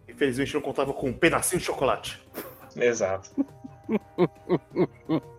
Infelizmente 0.09 0.54
não 0.54 0.62
contava 0.62 0.92
com 0.94 1.09
um 1.09 1.12
pedacinho 1.12 1.61
de 1.61 1.66
chocolate. 1.66 2.20
Exato. 2.76 3.31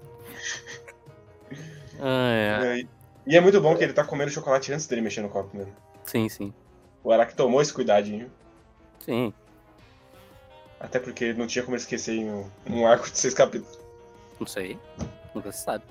Ah, 2.01 2.31
é. 2.31 2.77
E, 2.79 2.87
e 3.27 3.37
é 3.37 3.41
muito 3.41 3.59
bom 3.59 3.75
que 3.75 3.83
ele 3.83 3.93
tá 3.93 4.05
comendo 4.05 4.31
chocolate 4.31 4.71
antes 4.71 4.87
dele 4.87 5.01
mexer 5.01 5.21
no 5.21 5.29
copo 5.29 5.55
mesmo. 5.55 5.73
Sim, 6.05 6.29
sim. 6.29 6.53
O 7.03 7.11
Araki 7.11 7.35
tomou 7.35 7.61
esse 7.61 7.73
cuidadinho. 7.73 8.31
Sim. 8.99 9.33
Até 10.79 10.99
porque 10.99 11.33
não 11.33 11.45
tinha 11.47 11.63
como 11.63 11.75
ele 11.75 11.81
esquecer 11.81 12.15
em 12.15 12.29
um, 12.29 12.49
um 12.69 12.87
arco 12.87 13.09
de 13.09 13.17
seis 13.17 13.33
capítulos. 13.33 13.77
Não 14.39 14.47
sei. 14.47 14.77
Nunca 15.35 15.51
se 15.51 15.63
sabe. 15.63 15.83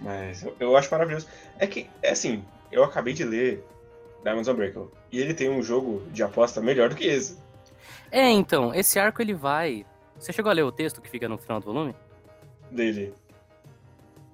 Mas 0.00 0.42
eu, 0.42 0.54
eu 0.60 0.76
acho 0.76 0.90
maravilhoso. 0.90 1.26
É 1.58 1.66
que, 1.66 1.88
é 2.02 2.10
assim, 2.10 2.44
eu 2.70 2.84
acabei 2.84 3.14
de 3.14 3.24
ler 3.24 3.64
Diamonds 4.22 4.48
Unbreakable. 4.48 4.90
E 5.10 5.18
ele 5.18 5.34
tem 5.34 5.48
um 5.50 5.62
jogo 5.62 6.02
de 6.10 6.22
aposta 6.22 6.60
melhor 6.60 6.88
do 6.90 6.94
que 6.96 7.04
esse. 7.04 7.38
É, 8.10 8.28
então, 8.30 8.74
esse 8.74 8.98
arco 8.98 9.22
ele 9.22 9.32
vai. 9.34 9.86
Você 10.18 10.32
chegou 10.32 10.50
a 10.50 10.52
ler 10.54 10.62
o 10.62 10.70
texto 10.72 11.00
que 11.00 11.08
fica 11.08 11.28
no 11.28 11.38
final 11.38 11.58
do 11.58 11.66
volume? 11.66 11.94
Dele. 12.70 13.12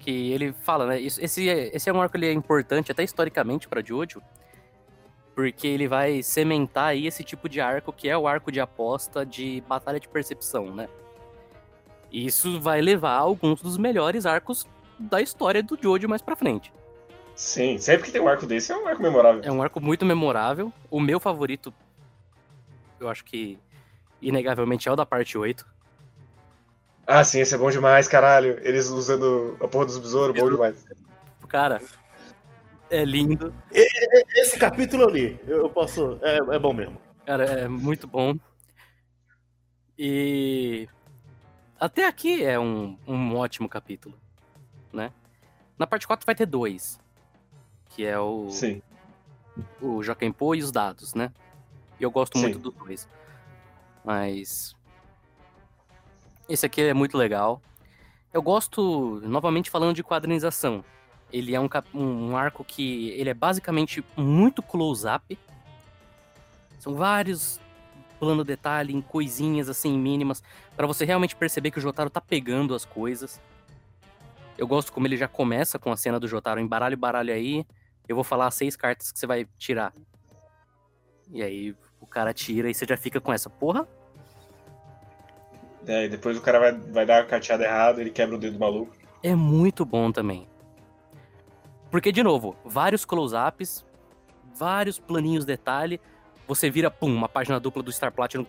que 0.01 0.33
ele 0.33 0.53
fala, 0.53 0.87
né? 0.87 1.01
Esse, 1.01 1.49
é- 1.49 1.75
esse 1.75 1.89
é 1.89 1.93
um 1.93 2.01
arco 2.01 2.17
ele 2.17 2.27
é 2.27 2.33
importante 2.33 2.91
até 2.93 3.03
historicamente 3.03 3.69
para 3.69 3.85
Jojo, 3.85 4.21
porque 5.39 5.69
ele 5.69 5.87
vai 5.87 6.21
cementar 6.21 6.87
aí 6.87 7.07
esse 7.07 7.23
tipo 7.23 7.49
de 7.49 7.61
arco 7.61 7.93
que 7.93 8.09
é 8.09 8.19
o 8.19 8.27
arco 8.27 8.51
de 8.51 8.59
aposta 8.59 9.25
de 9.25 9.63
batalha 9.69 10.01
de 10.01 10.09
percepção, 10.09 10.75
né? 10.75 10.89
E 12.11 12.27
isso 12.27 12.61
vai 12.61 12.81
levar 12.81 13.13
a 13.13 13.19
alguns 13.19 13.63
dos 13.63 13.79
melhores 13.79 14.27
arcos 14.27 14.67
da 14.99 15.23
história 15.23 15.63
do 15.63 15.79
Jojo 15.81 16.09
mais 16.09 16.21
pra 16.21 16.35
frente. 16.35 16.73
Sim, 17.37 17.79
sempre 17.79 18.07
que 18.07 18.11
tem 18.11 18.21
um 18.21 18.27
arco 18.27 18.47
desse 18.47 18.73
é 18.73 18.77
um 18.77 18.89
arco 18.89 19.01
memorável. 19.01 19.43
É 19.45 19.53
um 19.53 19.63
arco 19.63 19.81
muito 19.81 20.05
memorável. 20.05 20.73
O 20.91 20.99
meu 20.99 21.21
favorito, 21.21 21.73
eu 22.99 23.09
acho 23.09 23.25
que 23.25 23.61
inegavelmente 24.21 24.89
é 24.89 24.93
o 24.93 24.97
da 24.97 25.07
parte 25.07 25.39
8. 25.39 25.65
Ah, 27.07 27.23
sim, 27.23 27.39
esse 27.39 27.55
é 27.55 27.59
bom 27.59 27.71
demais, 27.71 28.09
caralho. 28.09 28.59
Eles 28.61 28.89
usando 28.89 29.57
a 29.61 29.69
porra 29.69 29.87
dos 29.87 29.99
besouros, 29.99 30.37
bom 30.37 30.51
demais. 30.51 30.85
Cara, 31.47 31.81
é 32.91 33.05
lindo. 33.05 33.55
Esse 33.73 34.59
capítulo 34.59 35.05
eu 35.05 35.11
li. 35.11 35.41
Eu 35.47 35.71
posso. 35.71 36.19
É, 36.23 36.37
é 36.37 36.59
bom 36.59 36.73
mesmo. 36.73 37.01
Cara, 37.27 37.45
é 37.45 37.69
muito 37.69 38.07
bom. 38.07 38.35
E 39.99 40.89
até 41.79 42.07
aqui 42.07 42.45
é 42.45 42.59
um, 42.59 42.97
um 43.07 43.37
ótimo 43.37 43.69
capítulo, 43.69 44.15
né? 44.93 45.13
Na 45.79 45.87
parte 45.87 46.07
4 46.07 46.25
vai 46.25 46.35
ter 46.35 46.47
dois, 46.47 46.99
que 47.91 48.05
é 48.05 48.19
o, 48.19 48.49
Sim. 48.51 48.83
o 49.81 50.03
Joaquim 50.03 50.35
e 50.57 50.59
os 50.63 50.73
dados, 50.73 51.15
né? 51.15 51.33
E 51.99 52.03
eu 52.03 52.11
gosto 52.11 52.37
Sim. 52.37 52.45
muito 52.45 52.59
dos 52.59 52.75
dois. 52.75 53.09
Mas 54.05 54.75
esse 56.49 56.65
aqui 56.65 56.83
é 56.83 56.95
muito 56.95 57.19
legal. 57.19 57.61
Eu 58.33 58.43
gosto, 58.43 59.21
novamente 59.25 59.71
falando 59.71 59.95
de 59.95 60.03
quadrinização. 60.03 60.85
Ele 61.33 61.55
é 61.55 61.61
um, 61.61 61.69
um 61.95 62.37
arco 62.37 62.65
que 62.65 63.11
ele 63.11 63.31
é 63.31 63.35
basicamente 63.35 64.05
muito 64.17 64.63
close-up. 64.63 65.39
São 66.79 66.95
vários 66.95 67.61
plano 68.19 68.45
detalhe 68.45 68.95
em 68.95 69.01
coisinhas 69.01 69.69
assim 69.69 69.97
mínimas 69.97 70.43
pra 70.77 70.87
você 70.87 71.05
realmente 71.05 71.37
perceber 71.37 71.71
que 71.71 71.79
o 71.79 71.81
Jotaro 71.81 72.11
tá 72.11 72.21
pegando 72.21 72.75
as 72.75 72.85
coisas. 72.85 73.41
Eu 74.57 74.67
gosto 74.67 74.93
como 74.93 75.07
ele 75.07 75.17
já 75.17 75.29
começa 75.29 75.79
com 75.79 75.93
a 75.93 75.97
cena 75.97 76.19
do 76.19 76.27
Jotaro 76.27 76.61
embaralho 76.61 76.97
baralho 76.97 77.33
aí. 77.33 77.65
Eu 78.09 78.17
vou 78.17 78.25
falar 78.25 78.47
as 78.47 78.55
seis 78.55 78.75
cartas 78.75 79.13
que 79.13 79.19
você 79.19 79.27
vai 79.27 79.47
tirar. 79.57 79.93
E 81.31 81.43
aí 81.43 81.77
o 82.01 82.07
cara 82.07 82.33
tira 82.33 82.71
e 82.71 82.75
você 82.75 82.87
já 82.87 82.97
fica 82.97 83.21
com 83.21 83.33
essa 83.33 83.49
porra. 83.49 83.87
É, 85.87 86.07
e 86.07 86.09
depois 86.09 86.37
o 86.37 86.43
cara 86.43 86.59
vai, 86.59 86.73
vai 86.73 87.07
dar 87.07 87.23
a 87.23 87.25
carteada 87.25 87.65
errada, 87.65 88.01
ele 88.01 88.11
quebra 88.11 88.37
o 88.37 88.39
dedo 88.39 88.55
do 88.55 88.59
maluco. 88.59 88.95
É 89.23 89.35
muito 89.35 89.85
bom 89.85 90.11
também. 90.11 90.47
Porque, 91.91 92.13
de 92.13 92.23
novo, 92.23 92.57
vários 92.65 93.05
close-ups, 93.05 93.85
vários 94.55 94.99
planinhos 94.99 95.45
detalhe, 95.45 96.01
você 96.47 96.71
vira, 96.71 96.91
pum, 96.91 97.13
uma 97.15 97.29
página 97.29 97.59
dupla 97.59 97.83
do 97.83 97.93
Star 97.93 98.13
Platinum 98.13 98.47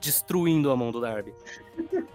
destruindo 0.00 0.70
a 0.70 0.76
mão 0.76 0.90
do 0.90 1.00
Darby. 1.00 1.32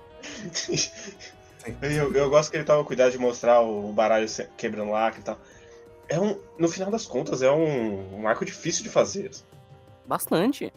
eu, 1.81 2.13
eu 2.13 2.29
gosto 2.29 2.51
que 2.51 2.57
ele 2.57 2.63
toma 2.63 2.83
cuidado 2.83 3.11
de 3.11 3.17
mostrar 3.17 3.61
o 3.61 3.91
baralho 3.93 4.27
se- 4.27 4.47
quebrando 4.57 4.91
lacre 4.91 5.21
e 5.21 5.23
tal. 5.23 5.39
É 6.09 6.19
um, 6.19 6.39
no 6.57 6.67
final 6.69 6.89
das 6.89 7.05
contas, 7.05 7.41
é 7.41 7.51
um, 7.51 8.21
um 8.21 8.27
arco 8.27 8.45
difícil 8.45 8.83
de 8.83 8.89
fazer. 8.89 9.31
Bastante. 10.05 10.73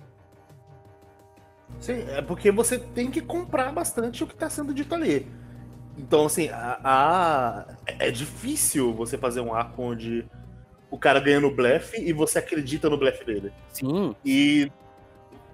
Sim, 1.81 2.05
é 2.09 2.21
porque 2.21 2.51
você 2.51 2.79
tem 2.79 3.11
que 3.11 3.21
comprar 3.21 3.73
bastante 3.73 4.25
o 4.25 4.27
que 4.27 4.35
tá 4.35 4.51
sendo 4.51 4.75
dito 4.75 4.95
ali. 4.95 5.31
Então, 5.99 6.27
assim, 6.27 6.49
a, 6.49 6.81
a- 6.83 7.75
é 7.87 8.11
difícil 8.11 8.93
você 8.95 9.19
fazer 9.19 9.41
um 9.41 9.53
arco 9.55 9.83
onde 9.83 10.25
o 10.91 10.99
cara 10.99 11.21
ganha 11.21 11.41
no 11.41 11.55
blefe 11.55 12.01
e 12.01 12.13
você 12.13 12.39
acredita 12.39 12.89
no 12.91 12.97
blefe 12.97 13.25
dele. 13.25 13.53
Sim, 13.73 14.15
E 14.25 14.71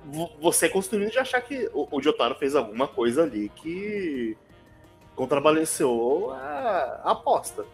vo- 0.04 0.30
você 0.40 0.68
construindo 0.68 1.10
de 1.10 1.18
achar 1.18 1.40
que 1.40 1.68
o, 1.74 1.88
o 1.90 2.02
Jotaro 2.02 2.34
fez 2.36 2.54
alguma 2.54 2.86
coisa 2.88 3.22
ali 3.24 3.48
que 3.56 4.36
contrabalanceou 5.16 6.32
a, 6.32 7.00
a 7.04 7.10
aposta. 7.12 7.64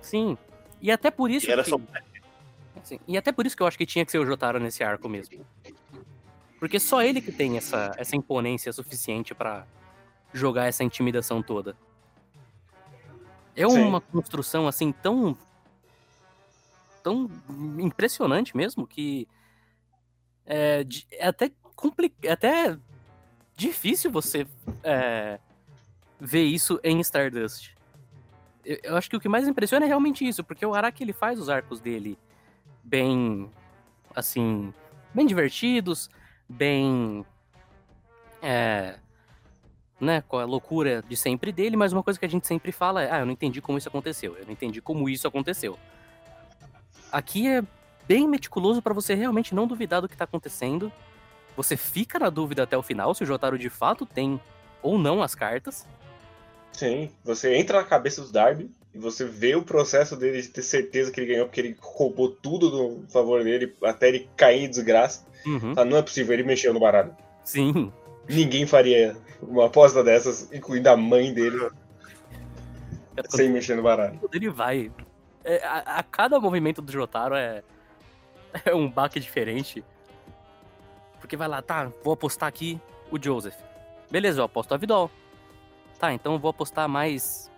sim. 0.00 0.36
E 0.80 0.90
até 0.90 1.10
por 1.10 1.30
isso 1.30 1.46
Que 1.46 1.52
era 1.52 1.64
que- 1.64 1.70
só. 1.70 1.80
Assim, 2.82 3.00
e 3.08 3.16
até 3.16 3.32
por 3.32 3.46
isso 3.46 3.56
que 3.56 3.62
eu 3.62 3.66
acho 3.66 3.78
que 3.78 3.86
tinha 3.86 4.04
que 4.04 4.10
ser 4.12 4.18
o 4.18 4.26
Jotaro 4.26 4.60
nesse 4.60 4.84
arco 4.84 5.08
mesmo. 5.08 5.46
Porque 6.60 6.78
só 6.78 7.00
ele 7.02 7.22
que 7.22 7.32
tem 7.32 7.56
essa, 7.56 7.92
essa 7.96 8.14
imponência 8.14 8.70
suficiente 8.70 9.34
pra 9.34 9.64
jogar 10.34 10.66
essa 10.66 10.82
intimidação 10.82 11.42
toda. 11.42 11.76
É 13.56 13.66
Sim. 13.66 13.82
uma 13.82 14.00
construção 14.00 14.66
assim 14.66 14.90
tão 14.90 15.38
tão 17.02 17.30
impressionante 17.78 18.56
mesmo 18.56 18.86
que 18.86 19.28
é, 20.44 20.84
é 21.12 21.28
até 21.28 21.52
compli- 21.76 22.14
é 22.22 22.32
até 22.32 22.76
difícil 23.54 24.10
você 24.10 24.46
é, 24.82 25.38
ver 26.18 26.44
isso 26.44 26.80
em 26.82 26.98
Stardust. 27.00 27.74
Eu, 28.64 28.78
eu 28.82 28.96
acho 28.96 29.08
que 29.08 29.16
o 29.16 29.20
que 29.20 29.28
mais 29.28 29.46
impressiona 29.46 29.84
é 29.84 29.88
realmente 29.88 30.26
isso, 30.26 30.42
porque 30.42 30.64
o 30.66 30.74
Araki 30.74 31.04
ele 31.04 31.12
faz 31.12 31.38
os 31.38 31.48
arcos 31.48 31.80
dele 31.80 32.18
bem 32.82 33.50
assim, 34.16 34.72
bem 35.14 35.26
divertidos, 35.26 36.08
bem 36.48 37.24
é, 38.42 38.98
né, 40.04 40.22
com 40.28 40.38
a 40.38 40.44
loucura 40.44 41.02
de 41.08 41.16
sempre 41.16 41.50
dele, 41.50 41.76
mas 41.76 41.92
uma 41.92 42.02
coisa 42.02 42.18
que 42.18 42.26
a 42.26 42.28
gente 42.28 42.46
sempre 42.46 42.70
fala 42.70 43.02
é, 43.02 43.10
ah, 43.10 43.18
eu 43.20 43.26
não 43.26 43.32
entendi 43.32 43.60
como 43.60 43.78
isso 43.78 43.88
aconteceu, 43.88 44.36
eu 44.36 44.44
não 44.44 44.52
entendi 44.52 44.80
como 44.80 45.08
isso 45.08 45.26
aconteceu. 45.26 45.78
Aqui 47.10 47.48
é 47.48 47.62
bem 48.06 48.28
meticuloso 48.28 48.82
pra 48.82 48.92
você 48.92 49.14
realmente 49.14 49.54
não 49.54 49.66
duvidar 49.66 50.00
do 50.00 50.08
que 50.08 50.16
tá 50.16 50.24
acontecendo. 50.24 50.92
Você 51.56 51.76
fica 51.76 52.18
na 52.18 52.30
dúvida 52.30 52.64
até 52.64 52.76
o 52.76 52.82
final 52.82 53.14
se 53.14 53.22
o 53.22 53.26
Jotaro 53.26 53.58
de 53.58 53.70
fato 53.70 54.04
tem 54.04 54.40
ou 54.82 54.98
não 54.98 55.22
as 55.22 55.34
cartas. 55.34 55.86
Sim, 56.72 57.10
você 57.22 57.54
entra 57.54 57.78
na 57.78 57.84
cabeça 57.84 58.20
do 58.20 58.32
Darby 58.32 58.68
e 58.92 58.98
você 58.98 59.24
vê 59.24 59.54
o 59.54 59.62
processo 59.62 60.16
dele 60.16 60.42
de 60.42 60.48
ter 60.48 60.62
certeza 60.62 61.10
que 61.12 61.20
ele 61.20 61.32
ganhou 61.32 61.46
porque 61.46 61.60
ele 61.60 61.76
roubou 61.80 62.28
tudo 62.28 62.70
do 62.70 63.06
favor 63.08 63.42
dele 63.44 63.72
até 63.82 64.08
ele 64.08 64.28
cair 64.36 64.64
em 64.64 64.70
desgraça. 64.70 65.24
Uhum. 65.46 65.74
Ah, 65.76 65.84
não 65.84 65.96
é 65.96 66.02
possível, 66.02 66.34
ele 66.34 66.42
mexeu 66.42 66.74
no 66.74 66.80
baralho. 66.80 67.16
Sim. 67.44 67.92
Ninguém 68.28 68.66
faria 68.66 69.16
uma 69.42 69.66
aposta 69.66 70.02
dessas, 70.02 70.50
incluindo 70.52 70.88
a 70.88 70.96
mãe 70.96 71.32
dele, 71.32 71.68
É 73.16 73.22
sem 73.28 73.48
mexer 73.50 73.76
no 73.76 73.82
baralho. 73.82 74.18
ele 74.32 74.48
vai. 74.50 74.90
É, 75.44 75.62
a, 75.64 75.98
a 75.98 76.02
cada 76.02 76.40
movimento 76.40 76.80
do 76.80 76.90
Jotaro 76.90 77.34
é, 77.34 77.62
é 78.64 78.74
um 78.74 78.90
baque 78.90 79.20
diferente. 79.20 79.84
Porque 81.20 81.36
vai 81.36 81.48
lá, 81.48 81.60
tá, 81.62 81.90
vou 82.02 82.12
apostar 82.14 82.48
aqui 82.48 82.80
o 83.10 83.22
Joseph. 83.22 83.56
Beleza, 84.10 84.40
eu 84.40 84.44
aposto 84.44 84.72
a 84.72 84.76
Vidol. 84.76 85.10
Tá, 85.98 86.12
então 86.12 86.32
eu 86.34 86.38
vou 86.38 86.50
apostar 86.50 86.88
mais. 86.88 87.50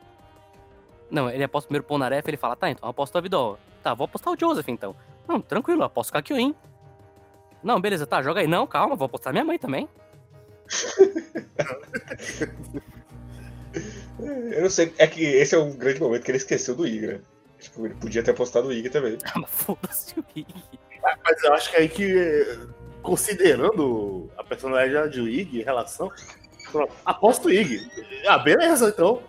Não, 1.10 1.30
ele 1.30 1.44
aposta 1.44 1.68
primeiro 1.68 1.84
o 1.84 1.88
Ponaref, 1.88 2.26
ele 2.26 2.36
fala, 2.36 2.56
tá, 2.56 2.70
então 2.70 2.86
eu 2.86 2.90
aposto 2.90 3.16
a 3.16 3.20
Vidol. 3.20 3.58
Tá, 3.82 3.94
vou 3.94 4.04
apostar 4.04 4.32
o 4.32 4.36
Joseph 4.38 4.68
então. 4.68 4.94
Não, 5.28 5.40
tranquilo, 5.40 5.82
eu 5.82 5.86
aposto 5.86 6.10
o 6.10 6.12
Kakyoin. 6.14 6.54
Não, 7.62 7.80
beleza, 7.80 8.06
tá, 8.06 8.22
joga 8.22 8.40
aí. 8.40 8.46
Não, 8.46 8.66
calma, 8.66 8.94
vou 8.96 9.06
apostar 9.06 9.32
minha 9.32 9.44
mãe 9.44 9.58
também. 9.58 9.88
Eu 14.18 14.62
não 14.62 14.70
sei, 14.70 14.92
é 14.98 15.06
que 15.06 15.22
esse 15.22 15.54
é 15.54 15.58
um 15.58 15.72
grande 15.72 16.00
momento 16.00 16.22
que 16.24 16.30
ele 16.30 16.38
esqueceu 16.38 16.74
do 16.74 16.86
Igra. 16.86 17.20
Tipo, 17.58 17.86
ele 17.86 17.94
podia 17.94 18.22
ter 18.22 18.30
apostado 18.30 18.68
o 18.68 18.72
Igra 18.72 18.90
também. 18.90 19.18
Ah, 19.24 19.40
mas 19.40 19.50
foda-se 19.50 20.18
o 20.18 20.24
Ig. 20.34 20.46
Mas 21.24 21.44
eu 21.44 21.52
acho 21.54 21.70
que 21.70 21.76
aí 21.76 21.88
que, 21.88 22.58
considerando 23.02 24.30
a 24.36 24.42
personalidade 24.44 25.20
do 25.20 25.28
Ig 25.28 25.60
em 25.60 25.62
relação. 25.62 26.10
Aposto 27.04 27.46
o 27.48 27.52
Ig. 27.52 27.86
Ah, 28.26 28.38
beleza, 28.38 28.88
então. 28.88 29.22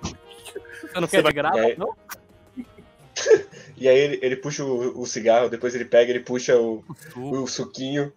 Você 0.81 0.99
não 0.99 1.07
quer 1.07 1.23
de 1.23 1.31
graça, 1.33 1.59
É. 1.59 1.75
não? 1.75 1.93
E 3.79 3.87
aí 3.87 3.95
ele, 3.95 4.19
ele 4.23 4.35
puxa 4.37 4.63
o, 4.65 5.01
o 5.01 5.05
cigarro, 5.05 5.49
depois 5.49 5.75
ele 5.75 5.85
pega, 5.85 6.09
ele 6.09 6.19
puxa 6.21 6.57
o, 6.57 6.83
Suco. 7.13 7.37
o 7.43 7.47
suquinho. 7.47 8.11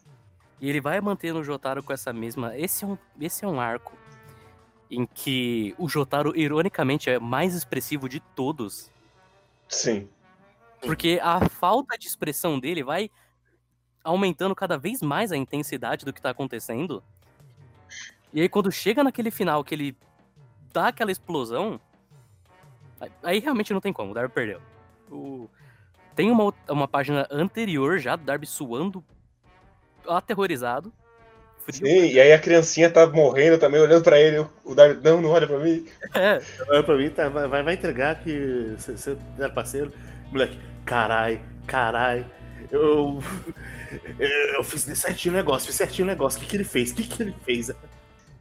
E 0.60 0.68
ele 0.68 0.80
vai 0.80 1.00
mantendo 1.00 1.38
o 1.40 1.44
Jotaro 1.44 1.82
com 1.82 1.92
essa 1.92 2.12
mesma. 2.12 2.56
Esse 2.56 2.84
é 2.84 2.86
um, 2.86 2.98
esse 3.20 3.44
é 3.44 3.48
um 3.48 3.60
arco 3.60 3.96
em 4.90 5.06
que 5.06 5.74
o 5.78 5.88
Jotaro, 5.88 6.36
ironicamente, 6.36 7.08
é 7.08 7.18
mais 7.18 7.54
expressivo 7.54 8.08
de 8.08 8.20
todos. 8.20 8.90
Sim. 9.68 10.08
Porque 10.82 11.18
a 11.22 11.48
falta 11.48 11.96
de 11.96 12.06
expressão 12.06 12.58
dele 12.58 12.82
vai 12.82 13.10
aumentando 14.02 14.54
cada 14.54 14.76
vez 14.76 15.00
mais 15.02 15.30
a 15.30 15.36
intensidade 15.36 16.04
do 16.04 16.12
que 16.12 16.20
tá 16.20 16.30
acontecendo. 16.30 17.02
E 18.32 18.40
aí, 18.40 18.48
quando 18.48 18.70
chega 18.72 19.02
naquele 19.04 19.30
final 19.30 19.62
que 19.64 19.74
ele 19.74 19.96
dá 20.72 20.88
aquela 20.88 21.10
explosão, 21.12 21.80
aí- 23.22 23.38
realmente 23.40 23.72
não 23.72 23.80
tem 23.80 23.92
como, 23.92 24.10
o 24.10 24.14
Darby 24.14 24.34
perdeu. 24.34 24.60
O- 25.10 25.48
Tem 26.14 26.30
uma, 26.30 26.52
uma 26.68 26.88
página 26.88 27.26
anterior 27.30 27.98
já 27.98 28.16
do 28.16 28.24
Darby 28.24 28.46
suando, 28.46 29.02
aterrorizado. 30.16 30.92
Frio. 31.60 31.86
Sim, 31.86 32.06
e 32.12 32.20
aí 32.20 32.32
a 32.32 32.38
criancinha 32.38 32.90
tá 32.90 33.06
morrendo 33.06 33.58
também, 33.58 33.80
olhando 33.80 34.02
pra 34.02 34.18
ele. 34.18 34.46
O 34.64 34.74
Darby, 34.74 35.02
não, 35.04 35.20
não 35.20 35.30
olha 35.30 35.46
pra 35.46 35.58
mim. 35.58 35.86
É, 36.14 36.40
Olha 36.68 36.82
pra 36.82 36.96
mim, 36.96 37.10
tá, 37.10 37.28
vai, 37.28 37.46
vai 37.46 37.62
vai 37.62 37.74
entregar 37.74 38.22
que 38.22 38.74
você 38.78 39.16
é 39.38 39.48
parceiro. 39.48 39.92
Moleque, 40.32 40.58
carai, 40.84 41.42
carai. 41.66 42.26
Eu, 42.70 43.22
eu, 44.18 44.28
eu 44.56 44.64
fiz 44.64 44.82
certinho 44.98 45.34
o 45.34 45.36
negócio, 45.36 45.66
fiz 45.66 45.76
certinho 45.76 46.06
o 46.06 46.10
negócio. 46.10 46.38
O 46.38 46.42
que, 46.42 46.48
que 46.48 46.56
ele 46.56 46.64
fez? 46.64 46.92
O 46.92 46.94
que, 46.94 47.04
que 47.04 47.22
ele 47.22 47.34
fez? 47.44 47.70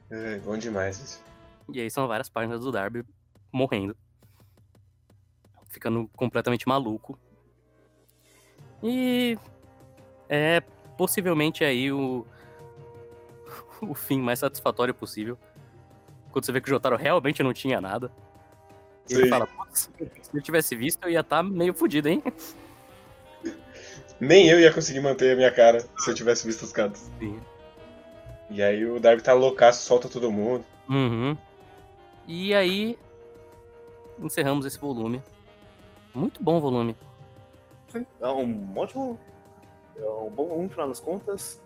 É, 0.10 0.38
bom 0.40 0.58
demais 0.58 1.00
isso. 1.00 1.24
E 1.72 1.82
aí 1.82 1.90
são 1.92 2.08
várias 2.08 2.30
páginas 2.30 2.62
do 2.62 2.72
Darby 2.72 3.04
morrendo. 3.52 3.96
Ficando 5.70 6.08
completamente 6.16 6.68
maluco. 6.68 7.20
E 8.82 9.38
é 10.28 10.62
possivelmente 11.00 11.64
aí 11.64 11.93
o, 11.93 12.28
o 13.82 13.95
fim 13.95 14.20
mais 14.20 14.39
satisfatório 14.39 14.93
possível. 14.93 15.38
Quando 16.30 16.45
você 16.45 16.52
vê 16.52 16.60
que 16.60 16.68
o 16.68 16.70
Jotaro 16.70 16.97
realmente 16.97 17.41
não 17.41 17.54
tinha 17.54 17.80
nada. 17.80 18.12
E 19.10 19.14
ele 19.14 19.24
Sim. 19.24 19.30
fala, 19.30 19.47
"Putz, 19.47 19.89
se 20.22 20.38
eu 20.38 20.41
tivesse 20.41 20.76
visto, 20.76 21.06
eu 21.06 21.10
ia 21.10 21.22
estar 21.22 21.41
meio 21.41 21.74
fudido, 21.74 22.10
hein? 22.10 22.22
Nem 24.20 24.50
eu 24.50 24.60
ia 24.60 24.74
conseguir 24.74 25.00
manter 25.00 25.32
a 25.32 25.36
minha 25.38 25.50
cara 25.50 25.80
se 25.80 26.10
eu 26.10 26.14
tivesse 26.14 26.45
visto 26.45 26.66
as 26.66 26.74
cartas. 26.74 27.10
Sim. 27.18 27.39
E 28.50 28.62
aí 28.62 28.86
o 28.86 29.00
Darby 29.00 29.24
tá 29.24 29.32
loucaço, 29.32 29.86
solta 29.86 30.10
todo 30.10 30.30
mundo. 30.30 30.66
Uhum. 30.89 31.38
E 32.28 32.54
aí 32.54 33.00
encerramos 34.20 34.66
esse 34.66 34.78
volume. 34.78 35.24
Muito 36.14 36.43
bom 36.43 36.60
volume. 36.60 36.93
É 38.20 38.28
um 38.28 38.78
ótimo. 38.78 39.18
É 40.00 40.06
um 40.10 40.30
bom 40.30 40.58
um, 40.60 40.64
no 40.64 40.70
final 40.70 40.88
das 40.88 41.00
contas. 41.00 41.62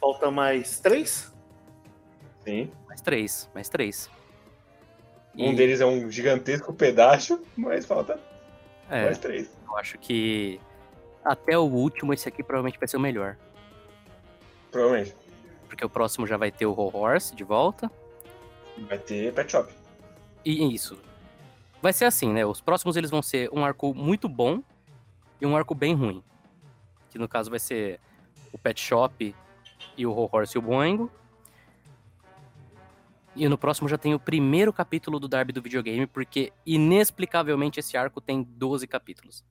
Falta 0.00 0.30
mais 0.30 0.80
três? 0.80 1.32
Sim. 2.44 2.70
Mais 2.86 3.00
três, 3.00 3.48
mais 3.54 3.68
três. 3.68 4.10
Um 5.36 5.52
E- 5.52 5.56
deles 5.56 5.80
é 5.80 5.86
um 5.86 6.10
gigantesco 6.10 6.72
pedaço, 6.72 7.42
mas 7.56 7.84
falta 7.86 8.18
É, 8.90 9.04
mais 9.04 9.18
três. 9.18 9.50
eu 9.66 9.76
acho 9.76 9.98
que 9.98 10.60
até 11.24 11.56
o 11.58 11.62
último, 11.64 12.12
esse 12.14 12.28
aqui 12.28 12.42
provavelmente 12.42 12.78
vai 12.78 12.88
ser 12.88 12.96
o 12.96 13.00
melhor. 13.00 13.36
Provavelmente. 14.70 15.14
Porque 15.68 15.84
o 15.84 15.90
próximo 15.90 16.26
já 16.26 16.36
vai 16.36 16.50
ter 16.50 16.66
o 16.66 16.72
Ho 16.72 16.90
Horse 16.96 17.34
de 17.34 17.44
volta. 17.44 17.90
Vai 18.88 18.98
ter 18.98 19.32
Pet 19.34 19.50
Shop. 19.50 19.72
E 20.44 20.74
isso. 20.74 20.98
Vai 21.82 21.92
ser 21.92 22.06
assim, 22.06 22.32
né? 22.32 22.44
Os 22.46 22.60
próximos 22.60 22.96
eles 22.96 23.10
vão 23.10 23.20
ser 23.22 23.50
um 23.52 23.64
arco 23.64 23.94
muito 23.94 24.28
bom 24.28 24.62
e 25.40 25.46
um 25.46 25.56
arco 25.56 25.74
bem 25.74 25.94
ruim. 25.94 26.22
Que 27.10 27.18
no 27.18 27.28
caso 27.28 27.50
vai 27.50 27.58
ser 27.58 28.00
o 28.52 28.58
Pet 28.58 28.80
Shop 28.80 29.34
e 29.96 30.06
o 30.06 30.12
Ho 30.12 30.28
Horse 30.32 30.56
e 30.56 30.58
o 30.58 30.62
Boingo. 30.62 31.10
E 33.36 33.48
no 33.48 33.56
próximo 33.56 33.88
já 33.88 33.96
tem 33.96 34.14
o 34.14 34.18
primeiro 34.18 34.72
capítulo 34.72 35.20
do 35.20 35.28
Darby 35.28 35.52
do 35.52 35.62
videogame, 35.62 36.06
porque 36.06 36.52
inexplicavelmente 36.66 37.78
esse 37.78 37.96
arco 37.96 38.20
tem 38.20 38.42
12 38.42 38.86
capítulos. 38.86 39.44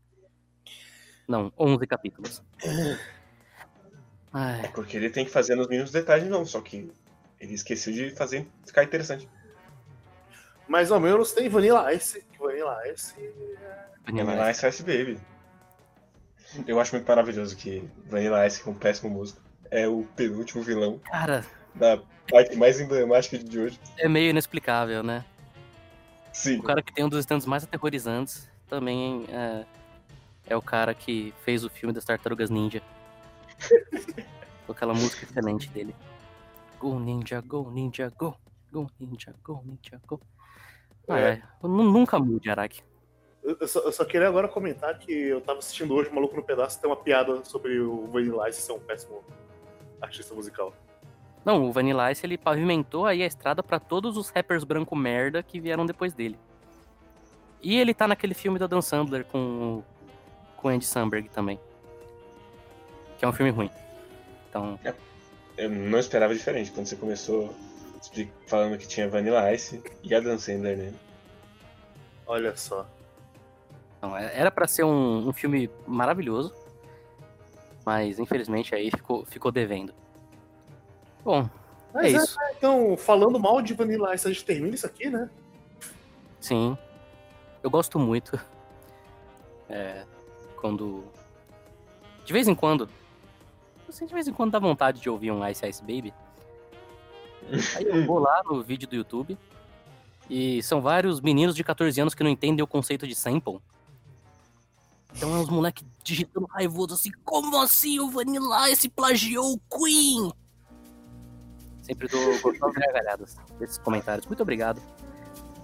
Não, 1.27 1.51
11 1.57 1.87
capítulos. 1.87 2.43
Ai, 4.33 4.69
Porque 4.73 4.97
ele 4.97 5.09
tem 5.09 5.25
que 5.25 5.31
fazer 5.31 5.55
nos 5.55 5.67
mínimos 5.67 5.91
detalhes, 5.91 6.27
não. 6.29 6.45
Só 6.45 6.61
que 6.61 6.91
ele 7.39 7.53
esqueceu 7.53 7.93
de 7.93 8.11
fazer 8.11 8.47
ficar 8.65 8.83
interessante. 8.83 9.29
Mais 10.67 10.91
ou 10.91 10.99
menos 10.99 11.31
tem 11.31 11.47
Vanilla 11.47 11.93
Ice. 11.93 12.25
Vanilla 12.37 12.77
Ice. 12.91 13.15
Vanilla 14.05 14.25
Vanilla 14.25 14.51
Ice. 14.51 14.67
Ice 14.67 14.83
Ice 14.83 14.83
Baby. 14.83 15.19
Eu 16.67 16.79
acho 16.79 16.95
muito 16.95 17.07
maravilhoso 17.07 17.55
que 17.55 17.87
Vanilla 18.05 18.45
Ice, 18.47 18.61
que 18.63 18.69
é 18.69 18.71
um 18.71 18.75
péssimo 18.75 19.09
músico, 19.09 19.39
é 19.69 19.87
o 19.87 20.03
penúltimo 20.15 20.63
vilão 20.63 20.99
Cara, 20.99 21.45
da 21.75 21.99
parte 22.29 22.55
mais 22.55 22.79
emblemática 22.79 23.37
de 23.37 23.59
hoje. 23.59 23.79
é 23.97 24.07
meio 24.07 24.29
inexplicável, 24.29 25.03
né? 25.03 25.25
Sim. 26.33 26.59
O 26.59 26.63
cara 26.63 26.81
que 26.81 26.93
tem 26.93 27.03
um 27.03 27.09
dos 27.09 27.19
stands 27.19 27.45
mais 27.45 27.63
aterrorizantes 27.63 28.49
também 28.69 29.25
é, 29.29 29.65
é 30.47 30.55
o 30.55 30.61
cara 30.61 30.93
que 30.93 31.33
fez 31.43 31.63
o 31.63 31.69
filme 31.69 31.93
das 31.93 32.05
Tartarugas 32.05 32.49
Ninja. 32.49 32.81
Com 34.65 34.71
aquela 34.71 34.93
música 34.93 35.25
excelente 35.25 35.69
dele. 35.69 35.95
Go 36.79 36.99
Ninja, 36.99 37.41
Go 37.41 37.69
Ninja, 37.71 38.11
Go. 38.17 38.37
Go 38.71 38.89
Ninja, 38.99 39.33
Go 39.43 39.63
Ninja, 39.65 39.99
Go. 40.05 40.19
Ah, 41.09 41.19
é. 41.19 41.41
Nu- 41.63 41.89
Nunca 41.91 42.19
mude, 42.19 42.49
Araki. 42.49 42.83
Eu, 43.47 43.65
só, 43.65 43.79
eu 43.79 43.91
só 43.93 44.03
queria 44.03 44.27
agora 44.27 44.45
comentar 44.49 44.99
que 44.99 45.11
eu 45.11 45.39
tava 45.39 45.59
assistindo 45.59 45.93
hoje 45.93 46.11
Maluco 46.11 46.35
no 46.35 46.43
Pedaço 46.43 46.81
tem 46.81 46.89
uma 46.89 46.97
piada 46.97 47.45
sobre 47.45 47.79
o 47.79 48.05
Vanilla 48.07 48.49
Ice 48.49 48.61
ser 48.61 48.73
um 48.73 48.79
péssimo 48.79 49.23
artista 50.01 50.35
musical. 50.35 50.73
Não, 51.45 51.63
o 51.63 51.71
Vanilla 51.71 52.11
Ice 52.11 52.25
ele 52.25 52.37
pavimentou 52.37 53.05
aí 53.05 53.23
a 53.23 53.25
estrada 53.25 53.63
pra 53.63 53.79
todos 53.79 54.17
os 54.17 54.29
rappers 54.29 54.65
branco 54.65 54.93
merda 54.97 55.41
que 55.41 55.61
vieram 55.61 55.85
depois 55.85 56.13
dele. 56.13 56.37
E 57.61 57.77
ele 57.77 57.93
tá 57.93 58.05
naquele 58.05 58.33
filme 58.33 58.59
da 58.59 58.67
Dan 58.67 58.81
Sandler 58.81 59.23
com 59.23 59.81
com 60.57 60.67
Andy 60.67 60.85
Samberg 60.85 61.29
também. 61.29 61.57
Que 63.17 63.23
é 63.23 63.27
um 63.29 63.33
filme 63.33 63.51
ruim. 63.51 63.71
Então, 64.49 64.77
Eu 65.57 65.69
não 65.69 65.99
esperava 65.99 66.35
diferente 66.35 66.69
quando 66.71 66.85
você 66.85 66.97
começou 66.97 67.55
falando 68.45 68.77
que 68.77 68.87
tinha 68.87 69.07
Vanilla 69.07 69.53
Ice 69.53 69.81
e 70.03 70.13
a 70.13 70.19
Dan 70.19 70.37
Sandler 70.37 70.77
nele. 70.77 70.95
Olha 72.25 72.53
só. 72.57 72.85
É- 74.01 74.39
era 74.39 74.51
pra 74.51 74.67
ser 74.67 74.83
um, 74.83 75.27
um 75.27 75.33
filme 75.33 75.69
maravilhoso. 75.85 76.53
Mas 77.85 78.19
infelizmente 78.19 78.75
aí 78.75 78.91
ficou, 78.91 79.25
ficou 79.25 79.51
devendo. 79.51 79.93
Bom, 81.23 81.49
Mas 81.93 82.13
é 82.13 82.17
é, 82.17 82.23
isso. 82.23 82.37
Então, 82.57 82.97
falando 82.97 83.39
mal 83.39 83.61
de 83.61 83.73
Vanilla 83.73 84.13
Ice, 84.13 84.27
a 84.27 84.31
gente 84.31 84.45
termina 84.45 84.75
isso 84.75 84.85
aqui, 84.85 85.09
né? 85.09 85.29
Sim. 86.39 86.77
Eu 87.63 87.69
gosto 87.69 87.97
muito. 87.97 88.39
É, 89.69 90.05
quando. 90.61 91.03
De 92.23 92.33
vez 92.33 92.47
em 92.47 92.55
quando. 92.55 92.89
Assim, 93.87 94.05
de 94.05 94.13
vez 94.13 94.27
em 94.27 94.33
quando 94.33 94.51
dá 94.51 94.59
vontade 94.59 95.01
de 95.01 95.09
ouvir 95.09 95.31
um 95.31 95.45
Ice 95.47 95.67
Ice 95.67 95.81
Baby. 95.81 96.13
Aí 97.77 97.85
eu 97.85 98.05
vou 98.05 98.19
lá 98.19 98.43
no 98.45 98.61
vídeo 98.61 98.87
do 98.87 98.95
YouTube. 98.95 99.37
E 100.29 100.61
são 100.61 100.81
vários 100.81 101.21
meninos 101.21 101.55
de 101.55 101.63
14 101.63 101.99
anos 102.01 102.13
que 102.13 102.23
não 102.23 102.29
entendem 102.29 102.61
o 102.61 102.67
conceito 102.67 103.07
de 103.07 103.15
sample. 103.15 103.59
Então 105.17 105.35
é 105.35 105.39
uns 105.39 105.49
moleque 105.49 105.83
digitando 106.03 106.45
raivoso 106.45 106.93
assim, 106.93 107.09
como 107.25 107.59
assim 107.59 107.99
o 107.99 108.07
Vanilla 108.11 108.69
Ice 108.69 108.87
plagiou 108.87 109.53
o 109.53 109.59
Queen? 109.75 110.31
Sempre 111.81 112.07
dou 112.07 112.39
gostosas 112.39 112.75
gargalhadas 112.75 113.35
desses 113.57 113.79
comentários. 113.79 114.27
Muito 114.27 114.43
obrigado 114.43 114.79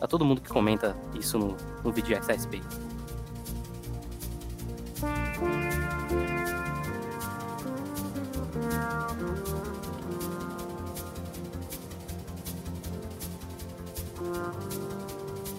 a 0.02 0.08
todo 0.08 0.26
mundo 0.26 0.42
que 0.42 0.50
comenta 0.50 0.98
isso 1.14 1.38
no, 1.38 1.56
no 1.84 1.92
vídeo 1.92 2.20
Baby. 2.20 2.64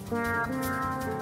Thank 0.07 1.21